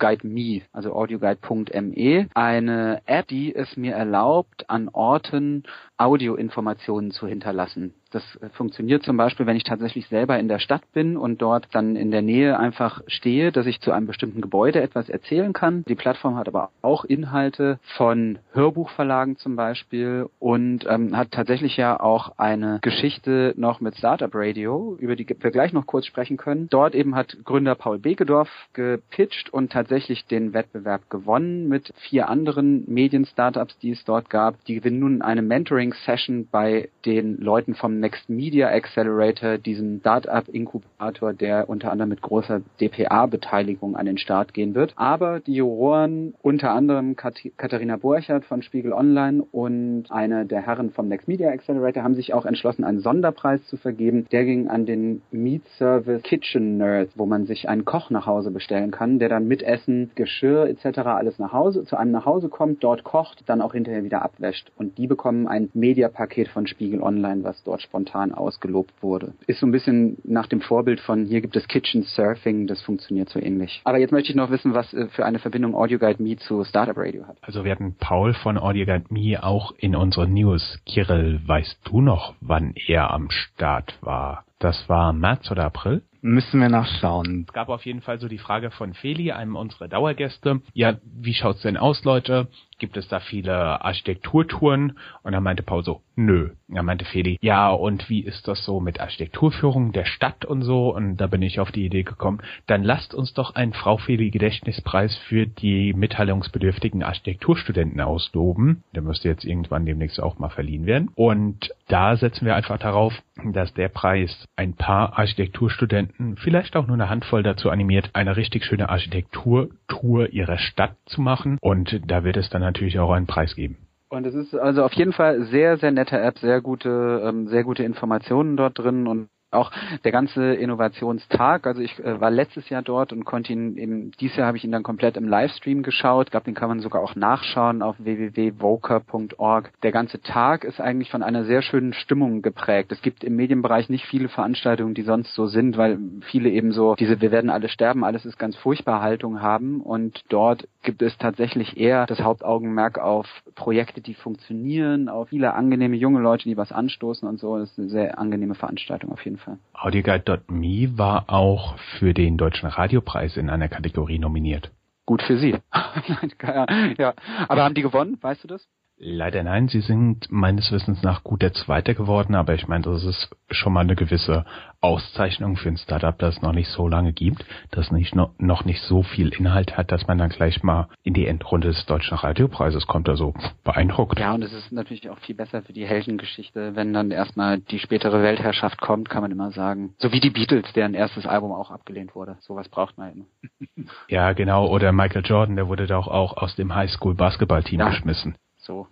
also 0.72 0.92
audioguide.me. 0.92 2.28
Eine 2.34 3.02
App, 3.06 3.28
die 3.28 3.54
es 3.54 3.76
mir 3.76 3.94
erlaubt, 3.94 4.68
an 4.68 4.88
Orten 4.88 5.64
Audioinformationen 5.96 7.10
zu 7.10 7.26
hinterlassen. 7.26 7.94
Das 8.12 8.38
funktioniert 8.52 9.02
zum 9.02 9.16
Beispiel, 9.16 9.46
wenn 9.46 9.56
ich 9.56 9.64
tatsächlich 9.64 10.06
selber 10.08 10.38
in 10.38 10.46
der 10.46 10.58
Stadt 10.58 10.82
bin 10.92 11.16
und 11.16 11.40
dort 11.40 11.68
dann 11.72 11.96
in 11.96 12.10
der 12.10 12.20
Nähe 12.20 12.58
einfach 12.58 13.00
stehe, 13.06 13.52
dass 13.52 13.66
ich 13.66 13.80
zu 13.80 13.90
einem 13.90 14.06
bestimmten 14.06 14.42
Gebäude 14.42 14.82
etwas 14.82 15.08
erzählen 15.08 15.54
kann. 15.54 15.84
Die 15.88 15.94
Plattform 15.94 16.36
hat 16.36 16.46
aber 16.46 16.70
auch 16.82 17.04
Inhalte 17.04 17.78
von 17.96 18.38
Hörbuchverlagen 18.52 19.36
zum 19.38 19.56
Beispiel 19.56 20.28
und 20.38 20.86
ähm, 20.86 21.16
hat 21.16 21.30
tatsächlich 21.30 21.78
ja 21.78 21.98
auch 21.98 22.38
eine 22.38 22.80
Geschichte 22.82 23.54
noch 23.56 23.80
mit 23.80 23.96
Startup 23.96 24.30
Radio, 24.34 24.96
über 25.00 25.16
die 25.16 25.26
wir 25.26 25.50
gleich 25.50 25.72
noch 25.72 25.86
kurz 25.86 26.04
sprechen 26.04 26.36
können. 26.36 26.68
Dort 26.68 26.94
eben 26.94 27.14
hat 27.14 27.38
Gründer 27.44 27.74
Paul 27.74 27.98
Bekedorf 27.98 28.50
gepitcht 28.74 29.50
und 29.50 29.72
tatsächlich 29.72 30.26
den 30.26 30.52
Wettbewerb 30.52 31.08
gewonnen 31.08 31.66
mit 31.68 31.94
vier 32.08 32.28
anderen 32.28 32.84
Medien-Startups, 32.86 33.78
die 33.78 33.92
es 33.92 34.04
dort 34.04 34.28
gab. 34.28 34.62
Die 34.66 34.74
gewinnen 34.74 35.00
nun 35.00 35.22
eine 35.22 35.40
Mentoring-Session 35.40 36.48
bei 36.50 36.90
den 37.06 37.38
Leuten 37.38 37.74
vom 37.74 38.01
Next 38.02 38.28
Media 38.28 38.68
Accelerator, 38.68 39.58
diesen 39.58 40.00
Startup-Inkubator, 40.00 41.32
der 41.34 41.68
unter 41.68 41.92
anderem 41.92 42.08
mit 42.08 42.20
großer 42.20 42.60
DPA-Beteiligung 42.80 43.94
an 43.94 44.06
den 44.06 44.18
Start 44.18 44.52
gehen 44.54 44.74
wird. 44.74 44.92
Aber 44.96 45.38
die 45.38 45.54
Juroren, 45.54 46.34
unter 46.42 46.72
anderem 46.72 47.14
Kat 47.14 47.40
Katharina 47.56 47.96
Borchert 47.96 48.44
von 48.44 48.62
Spiegel 48.62 48.92
Online 48.92 49.44
und 49.52 50.06
eine 50.10 50.46
der 50.46 50.66
Herren 50.66 50.90
vom 50.90 51.06
Next 51.06 51.28
Media 51.28 51.50
Accelerator 51.50 52.02
haben 52.02 52.16
sich 52.16 52.34
auch 52.34 52.44
entschlossen, 52.44 52.82
einen 52.82 52.98
Sonderpreis 52.98 53.64
zu 53.68 53.76
vergeben. 53.76 54.26
Der 54.32 54.44
ging 54.44 54.66
an 54.66 54.84
den 54.84 55.22
Meat 55.30 55.62
Service 55.78 56.24
Kitchen 56.24 56.78
Nerd, 56.78 57.10
wo 57.14 57.24
man 57.26 57.46
sich 57.46 57.68
einen 57.68 57.84
Koch 57.84 58.10
nach 58.10 58.26
Hause 58.26 58.50
bestellen 58.50 58.90
kann, 58.90 59.20
der 59.20 59.28
dann 59.28 59.46
mit 59.46 59.62
Essen, 59.62 60.10
Geschirr 60.16 60.66
etc. 60.66 60.98
alles 60.98 61.38
nach 61.38 61.52
Hause, 61.52 61.84
zu 61.84 61.96
einem 61.96 62.10
nach 62.10 62.26
Hause 62.26 62.48
kommt, 62.48 62.82
dort 62.82 63.04
kocht, 63.04 63.44
dann 63.46 63.62
auch 63.62 63.74
hinterher 63.74 64.02
wieder 64.02 64.22
abwäscht. 64.22 64.72
Und 64.76 64.98
die 64.98 65.06
bekommen 65.06 65.46
ein 65.46 65.70
Mediapaket 65.72 66.48
von 66.48 66.66
Spiegel 66.66 67.00
Online, 67.00 67.44
was 67.44 67.62
dort 67.62 67.82
spontan 67.92 68.32
ausgelobt 68.32 68.94
wurde. 69.02 69.34
Ist 69.46 69.60
so 69.60 69.66
ein 69.66 69.72
bisschen 69.72 70.16
nach 70.24 70.46
dem 70.46 70.62
Vorbild 70.62 70.98
von 71.00 71.26
hier 71.26 71.42
gibt 71.42 71.56
es 71.56 71.68
Kitchen 71.68 72.04
Surfing, 72.04 72.66
das 72.66 72.80
funktioniert 72.80 73.28
so 73.28 73.38
ähnlich. 73.38 73.82
Aber 73.84 73.98
jetzt 73.98 74.12
möchte 74.12 74.30
ich 74.30 74.36
noch 74.36 74.50
wissen, 74.50 74.72
was 74.72 74.92
äh, 74.94 75.08
für 75.08 75.26
eine 75.26 75.38
Verbindung 75.38 75.74
Audio 75.74 75.98
Guide 75.98 76.22
Me 76.22 76.36
zu 76.36 76.64
Startup 76.64 76.96
Radio 76.96 77.26
hat. 77.26 77.36
Also 77.42 77.64
wir 77.64 77.70
hatten 77.70 77.94
Paul 78.00 78.32
von 78.32 78.56
Audio 78.56 78.86
Guide 78.86 79.04
Me 79.10 79.42
auch 79.42 79.74
in 79.76 79.94
unseren 79.94 80.32
News. 80.32 80.78
Kirill, 80.86 81.40
weißt 81.46 81.80
du 81.84 82.00
noch, 82.00 82.34
wann 82.40 82.72
er 82.86 83.10
am 83.10 83.30
Start 83.30 83.98
war? 84.00 84.44
Das 84.58 84.88
war 84.88 85.12
März 85.12 85.50
oder 85.50 85.64
April? 85.64 86.02
Müssen 86.24 86.60
wir 86.60 86.68
nachschauen. 86.68 87.46
Es 87.48 87.52
gab 87.52 87.68
auf 87.68 87.84
jeden 87.84 88.00
Fall 88.00 88.20
so 88.20 88.28
die 88.28 88.38
Frage 88.38 88.70
von 88.70 88.94
Feli, 88.94 89.32
einem 89.32 89.56
unserer 89.56 89.88
Dauergäste. 89.88 90.60
Ja, 90.72 90.94
wie 91.04 91.34
schaut's 91.34 91.62
denn 91.62 91.76
aus, 91.76 92.04
Leute? 92.04 92.46
Gibt 92.78 92.96
es 92.96 93.08
da 93.08 93.18
viele 93.18 93.84
Architekturtouren? 93.84 94.98
Und 95.24 95.32
dann 95.32 95.42
meinte 95.42 95.64
Paul 95.64 95.82
so, 95.84 96.02
nö. 96.14 96.50
Er 96.68 96.82
meinte 96.82 97.04
Feli, 97.04 97.38
ja, 97.40 97.70
und 97.70 98.08
wie 98.08 98.20
ist 98.20 98.48
das 98.48 98.64
so 98.64 98.80
mit 98.80 99.00
Architekturführung 99.00 99.92
der 99.92 100.04
Stadt 100.04 100.44
und 100.44 100.62
so? 100.62 100.94
Und 100.94 101.16
da 101.16 101.26
bin 101.26 101.42
ich 101.42 101.60
auf 101.60 101.70
die 101.70 101.84
Idee 101.84 102.02
gekommen, 102.02 102.40
dann 102.66 102.82
lasst 102.82 103.14
uns 103.14 103.34
doch 103.34 103.54
einen 103.54 103.72
Frau 103.72 103.98
Feli 103.98 104.30
Gedächtnispreis 104.30 105.16
für 105.28 105.46
die 105.46 105.92
mitteilungsbedürftigen 105.92 107.02
Architekturstudenten 107.02 108.00
ausloben. 108.00 108.84
Der 108.94 109.02
müsste 109.02 109.28
jetzt 109.28 109.44
irgendwann 109.44 109.86
demnächst 109.86 110.20
auch 110.20 110.38
mal 110.38 110.50
verliehen 110.50 110.86
werden. 110.86 111.10
Und 111.14 111.72
da 111.88 112.16
setzen 112.16 112.46
wir 112.46 112.56
einfach 112.56 112.78
darauf, 112.78 113.12
dass 113.52 113.72
der 113.74 113.88
Preis 113.88 114.46
ein 114.56 114.74
paar 114.74 115.18
Architekturstudenten, 115.18 116.11
vielleicht 116.36 116.76
auch 116.76 116.86
nur 116.86 116.94
eine 116.94 117.08
Handvoll 117.08 117.42
dazu 117.42 117.70
animiert, 117.70 118.10
eine 118.12 118.36
richtig 118.36 118.64
schöne 118.64 118.88
Architekturtour 118.88 120.30
ihrer 120.30 120.58
Stadt 120.58 120.96
zu 121.06 121.20
machen. 121.20 121.58
Und 121.60 122.00
da 122.06 122.24
wird 122.24 122.36
es 122.36 122.50
dann 122.50 122.62
natürlich 122.62 122.98
auch 122.98 123.10
einen 123.10 123.26
Preis 123.26 123.54
geben. 123.54 123.76
Und 124.08 124.26
es 124.26 124.34
ist 124.34 124.54
also 124.54 124.84
auf 124.84 124.92
jeden 124.92 125.14
Fall 125.14 125.44
sehr, 125.44 125.78
sehr 125.78 125.90
nette 125.90 126.20
App, 126.20 126.38
sehr 126.38 126.60
gute, 126.60 127.22
ähm, 127.24 127.48
sehr 127.48 127.64
gute 127.64 127.82
Informationen 127.82 128.58
dort 128.58 128.78
drin 128.78 129.06
und 129.06 129.28
auch 129.52 129.70
der 130.04 130.12
ganze 130.12 130.54
Innovationstag. 130.54 131.66
Also 131.66 131.80
ich 131.80 131.98
äh, 131.98 132.20
war 132.20 132.30
letztes 132.30 132.68
Jahr 132.68 132.82
dort 132.82 133.12
und 133.12 133.24
konnte 133.24 133.52
ihn 133.52 133.76
eben, 133.76 134.10
dieses 134.12 134.36
Jahr 134.36 134.46
habe 134.46 134.56
ich 134.56 134.64
ihn 134.64 134.72
dann 134.72 134.82
komplett 134.82 135.16
im 135.16 135.28
Livestream 135.28 135.82
geschaut. 135.82 136.30
Glaube, 136.30 136.44
den 136.44 136.54
kann 136.54 136.68
man 136.68 136.80
sogar 136.80 137.02
auch 137.02 137.14
nachschauen 137.14 137.82
auf 137.82 137.96
www.voker.org. 137.98 139.72
Der 139.82 139.92
ganze 139.92 140.20
Tag 140.20 140.64
ist 140.64 140.80
eigentlich 140.80 141.10
von 141.10 141.22
einer 141.22 141.44
sehr 141.44 141.62
schönen 141.62 141.92
Stimmung 141.92 142.42
geprägt. 142.42 142.92
Es 142.92 143.02
gibt 143.02 143.24
im 143.24 143.36
Medienbereich 143.36 143.88
nicht 143.88 144.06
viele 144.06 144.28
Veranstaltungen, 144.28 144.94
die 144.94 145.02
sonst 145.02 145.34
so 145.34 145.46
sind, 145.46 145.76
weil 145.76 145.98
viele 146.30 146.48
eben 146.48 146.72
so 146.72 146.94
diese 146.94 147.20
Wir 147.20 147.30
werden 147.30 147.50
alle 147.50 147.68
sterben, 147.68 148.04
alles 148.04 148.24
ist 148.24 148.38
ganz 148.38 148.56
furchtbar 148.56 149.02
Haltung 149.02 149.42
haben 149.42 149.80
und 149.80 150.22
dort 150.28 150.66
gibt 150.82 151.02
es 151.02 151.16
tatsächlich 151.18 151.76
eher 151.76 152.06
das 152.06 152.20
Hauptaugenmerk 152.20 152.98
auf 152.98 153.26
Projekte, 153.54 154.00
die 154.00 154.14
funktionieren, 154.14 155.08
auf 155.08 155.28
viele 155.28 155.54
angenehme 155.54 155.96
junge 155.96 156.20
Leute, 156.20 156.44
die 156.44 156.56
was 156.56 156.72
anstoßen 156.72 157.28
und 157.28 157.38
so. 157.38 157.58
Das 157.58 157.70
ist 157.70 157.78
eine 157.78 157.88
sehr 157.88 158.18
angenehme 158.18 158.54
Veranstaltung 158.54 159.12
auf 159.12 159.24
jeden 159.24 159.38
Fall. 159.38 159.41
Audioguide.me 159.72 160.98
war 160.98 161.24
auch 161.28 161.76
für 161.98 162.14
den 162.14 162.36
Deutschen 162.36 162.68
Radiopreis 162.68 163.36
in 163.36 163.50
einer 163.50 163.68
Kategorie 163.68 164.18
nominiert. 164.18 164.70
Gut 165.06 165.22
für 165.22 165.38
Sie. 165.38 165.56
ja. 166.98 167.14
Aber 167.48 167.64
haben 167.64 167.74
die 167.74 167.82
gewonnen? 167.82 168.18
Weißt 168.20 168.44
du 168.44 168.48
das? 168.48 168.68
Leider 169.04 169.42
nein, 169.42 169.66
sie 169.66 169.80
sind 169.80 170.30
meines 170.30 170.70
Wissens 170.70 171.02
nach 171.02 171.24
gut 171.24 171.42
der 171.42 171.52
Zweite 171.52 171.96
geworden, 171.96 172.36
aber 172.36 172.54
ich 172.54 172.68
meine, 172.68 172.84
das 172.84 173.02
ist 173.02 173.30
schon 173.50 173.72
mal 173.72 173.80
eine 173.80 173.96
gewisse 173.96 174.44
Auszeichnung 174.80 175.56
für 175.56 175.70
ein 175.70 175.76
Startup, 175.76 176.16
das 176.16 176.36
es 176.36 176.42
noch 176.42 176.52
nicht 176.52 176.68
so 176.68 176.86
lange 176.86 177.12
gibt, 177.12 177.44
das 177.72 177.90
nicht 177.90 178.14
noch, 178.14 178.30
noch 178.38 178.64
nicht 178.64 178.80
so 178.82 179.02
viel 179.02 179.30
Inhalt 179.30 179.76
hat, 179.76 179.90
dass 179.90 180.06
man 180.06 180.18
dann 180.18 180.28
gleich 180.30 180.62
mal 180.62 180.86
in 181.02 181.14
die 181.14 181.26
Endrunde 181.26 181.66
des 181.66 181.84
Deutschen 181.86 182.16
Radiopreises 182.16 182.86
kommt. 182.86 183.08
Also 183.08 183.34
beeindruckt. 183.64 184.20
Ja, 184.20 184.34
und 184.34 184.42
es 184.44 184.52
ist 184.52 184.70
natürlich 184.70 185.10
auch 185.10 185.18
viel 185.18 185.34
besser 185.34 185.62
für 185.62 185.72
die 185.72 185.84
Heldengeschichte, 185.84 186.76
wenn 186.76 186.92
dann 186.92 187.10
erstmal 187.10 187.58
die 187.58 187.80
spätere 187.80 188.22
Weltherrschaft 188.22 188.80
kommt, 188.80 189.10
kann 189.10 189.22
man 189.22 189.32
immer 189.32 189.50
sagen. 189.50 189.94
So 189.98 190.12
wie 190.12 190.20
die 190.20 190.30
Beatles, 190.30 190.72
deren 190.74 190.94
erstes 190.94 191.26
Album 191.26 191.50
auch 191.50 191.72
abgelehnt 191.72 192.14
wurde. 192.14 192.36
Sowas 192.38 192.68
braucht 192.68 192.98
man 192.98 193.12
immer. 193.12 193.84
ja, 194.08 194.32
genau. 194.32 194.68
Oder 194.68 194.92
Michael 194.92 195.26
Jordan, 195.26 195.56
der 195.56 195.66
wurde 195.66 195.88
doch 195.88 196.06
auch 196.06 196.36
aus 196.36 196.54
dem 196.54 196.72
Highschool 196.72 197.16
Basketballteam 197.16 197.80
ja. 197.80 197.88
geschmissen. 197.88 198.36
So, 198.58 198.86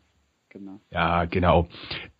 genau. 0.50 0.80
Ja, 0.90 1.25
genau. 1.25 1.69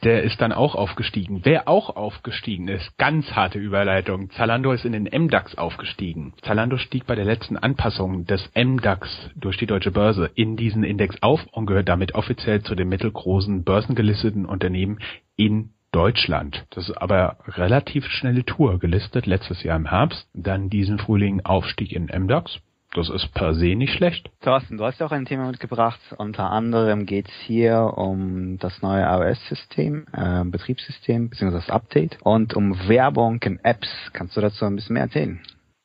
Der 0.03 0.23
ist 0.23 0.41
dann 0.41 0.53
auch 0.53 0.75
aufgestiegen. 0.75 1.41
Wer 1.45 1.69
auch 1.69 1.95
aufgestiegen 1.95 2.69
ist, 2.69 2.97
ganz 2.97 3.31
harte 3.33 3.59
Überleitung. 3.59 4.31
Zalando 4.31 4.73
ist 4.73 4.85
in 4.85 4.93
den 4.93 5.05
MDAX 5.05 5.59
aufgestiegen. 5.59 6.33
Zalando 6.43 6.79
stieg 6.79 7.07
bei 7.07 7.15
der 7.15 7.25
letzten 7.25 7.57
Anpassung 7.57 8.25
des 8.25 8.51
MDAX 8.55 9.31
durch 9.35 9.59
die 9.59 9.67
deutsche 9.67 9.91
Börse 9.91 10.31
in 10.35 10.57
diesen 10.57 10.85
Index 10.85 11.23
auf 11.23 11.45
und 11.53 11.67
gehört 11.67 11.89
damit 11.89 12.15
offiziell 12.15 12.63
zu 12.63 12.75
den 12.75 12.89
mittelgroßen 12.89 13.65
börsengelisteten 13.65 14.47
Unternehmen 14.47 15.01
in 15.37 15.71
Deutschland. 15.93 16.67
Das 16.71 16.89
ist 16.89 16.97
aber 16.97 17.39
relativ 17.47 18.07
schnelle 18.07 18.45
Tour 18.45 18.79
gelistet, 18.79 19.27
letztes 19.27 19.63
Jahr 19.65 19.77
im 19.77 19.91
Herbst. 19.91 20.29
Dann 20.35 20.71
diesen 20.71 20.99
Frühling 20.99 21.45
Aufstieg 21.45 21.93
in 21.93 22.05
MDAX. 22.05 22.61
Das 22.93 23.09
ist 23.09 23.33
per 23.35 23.55
se 23.55 23.77
nicht 23.77 23.93
schlecht. 23.93 24.31
Thorsten, 24.41 24.77
du 24.77 24.85
hast 24.85 24.99
ja 24.99 25.07
auch 25.07 25.13
ein 25.13 25.25
Thema 25.25 25.47
mitgebracht. 25.47 26.01
Unter 26.19 26.51
anderem 26.51 27.07
geht 27.07 27.29
es 27.29 27.35
hier 27.47 27.93
um 27.97 28.59
das 28.59 28.83
neue 28.83 29.03
iOS-System, 29.03 30.07
äh, 30.13 30.45
Betriebssystem 30.45 31.29
bzw. 31.31 31.53
das 31.53 31.71
Update 31.71 32.19
und 32.23 32.55
um 32.55 32.89
Werbung 32.89 33.41
in 33.45 33.61
Apps. 33.63 33.89
Kannst 34.13 34.37
du 34.37 34.41
dazu 34.41 34.65
ein 34.65 34.75
bisschen 34.75 34.95
mehr 34.95 35.05
erzählen? 35.05 35.41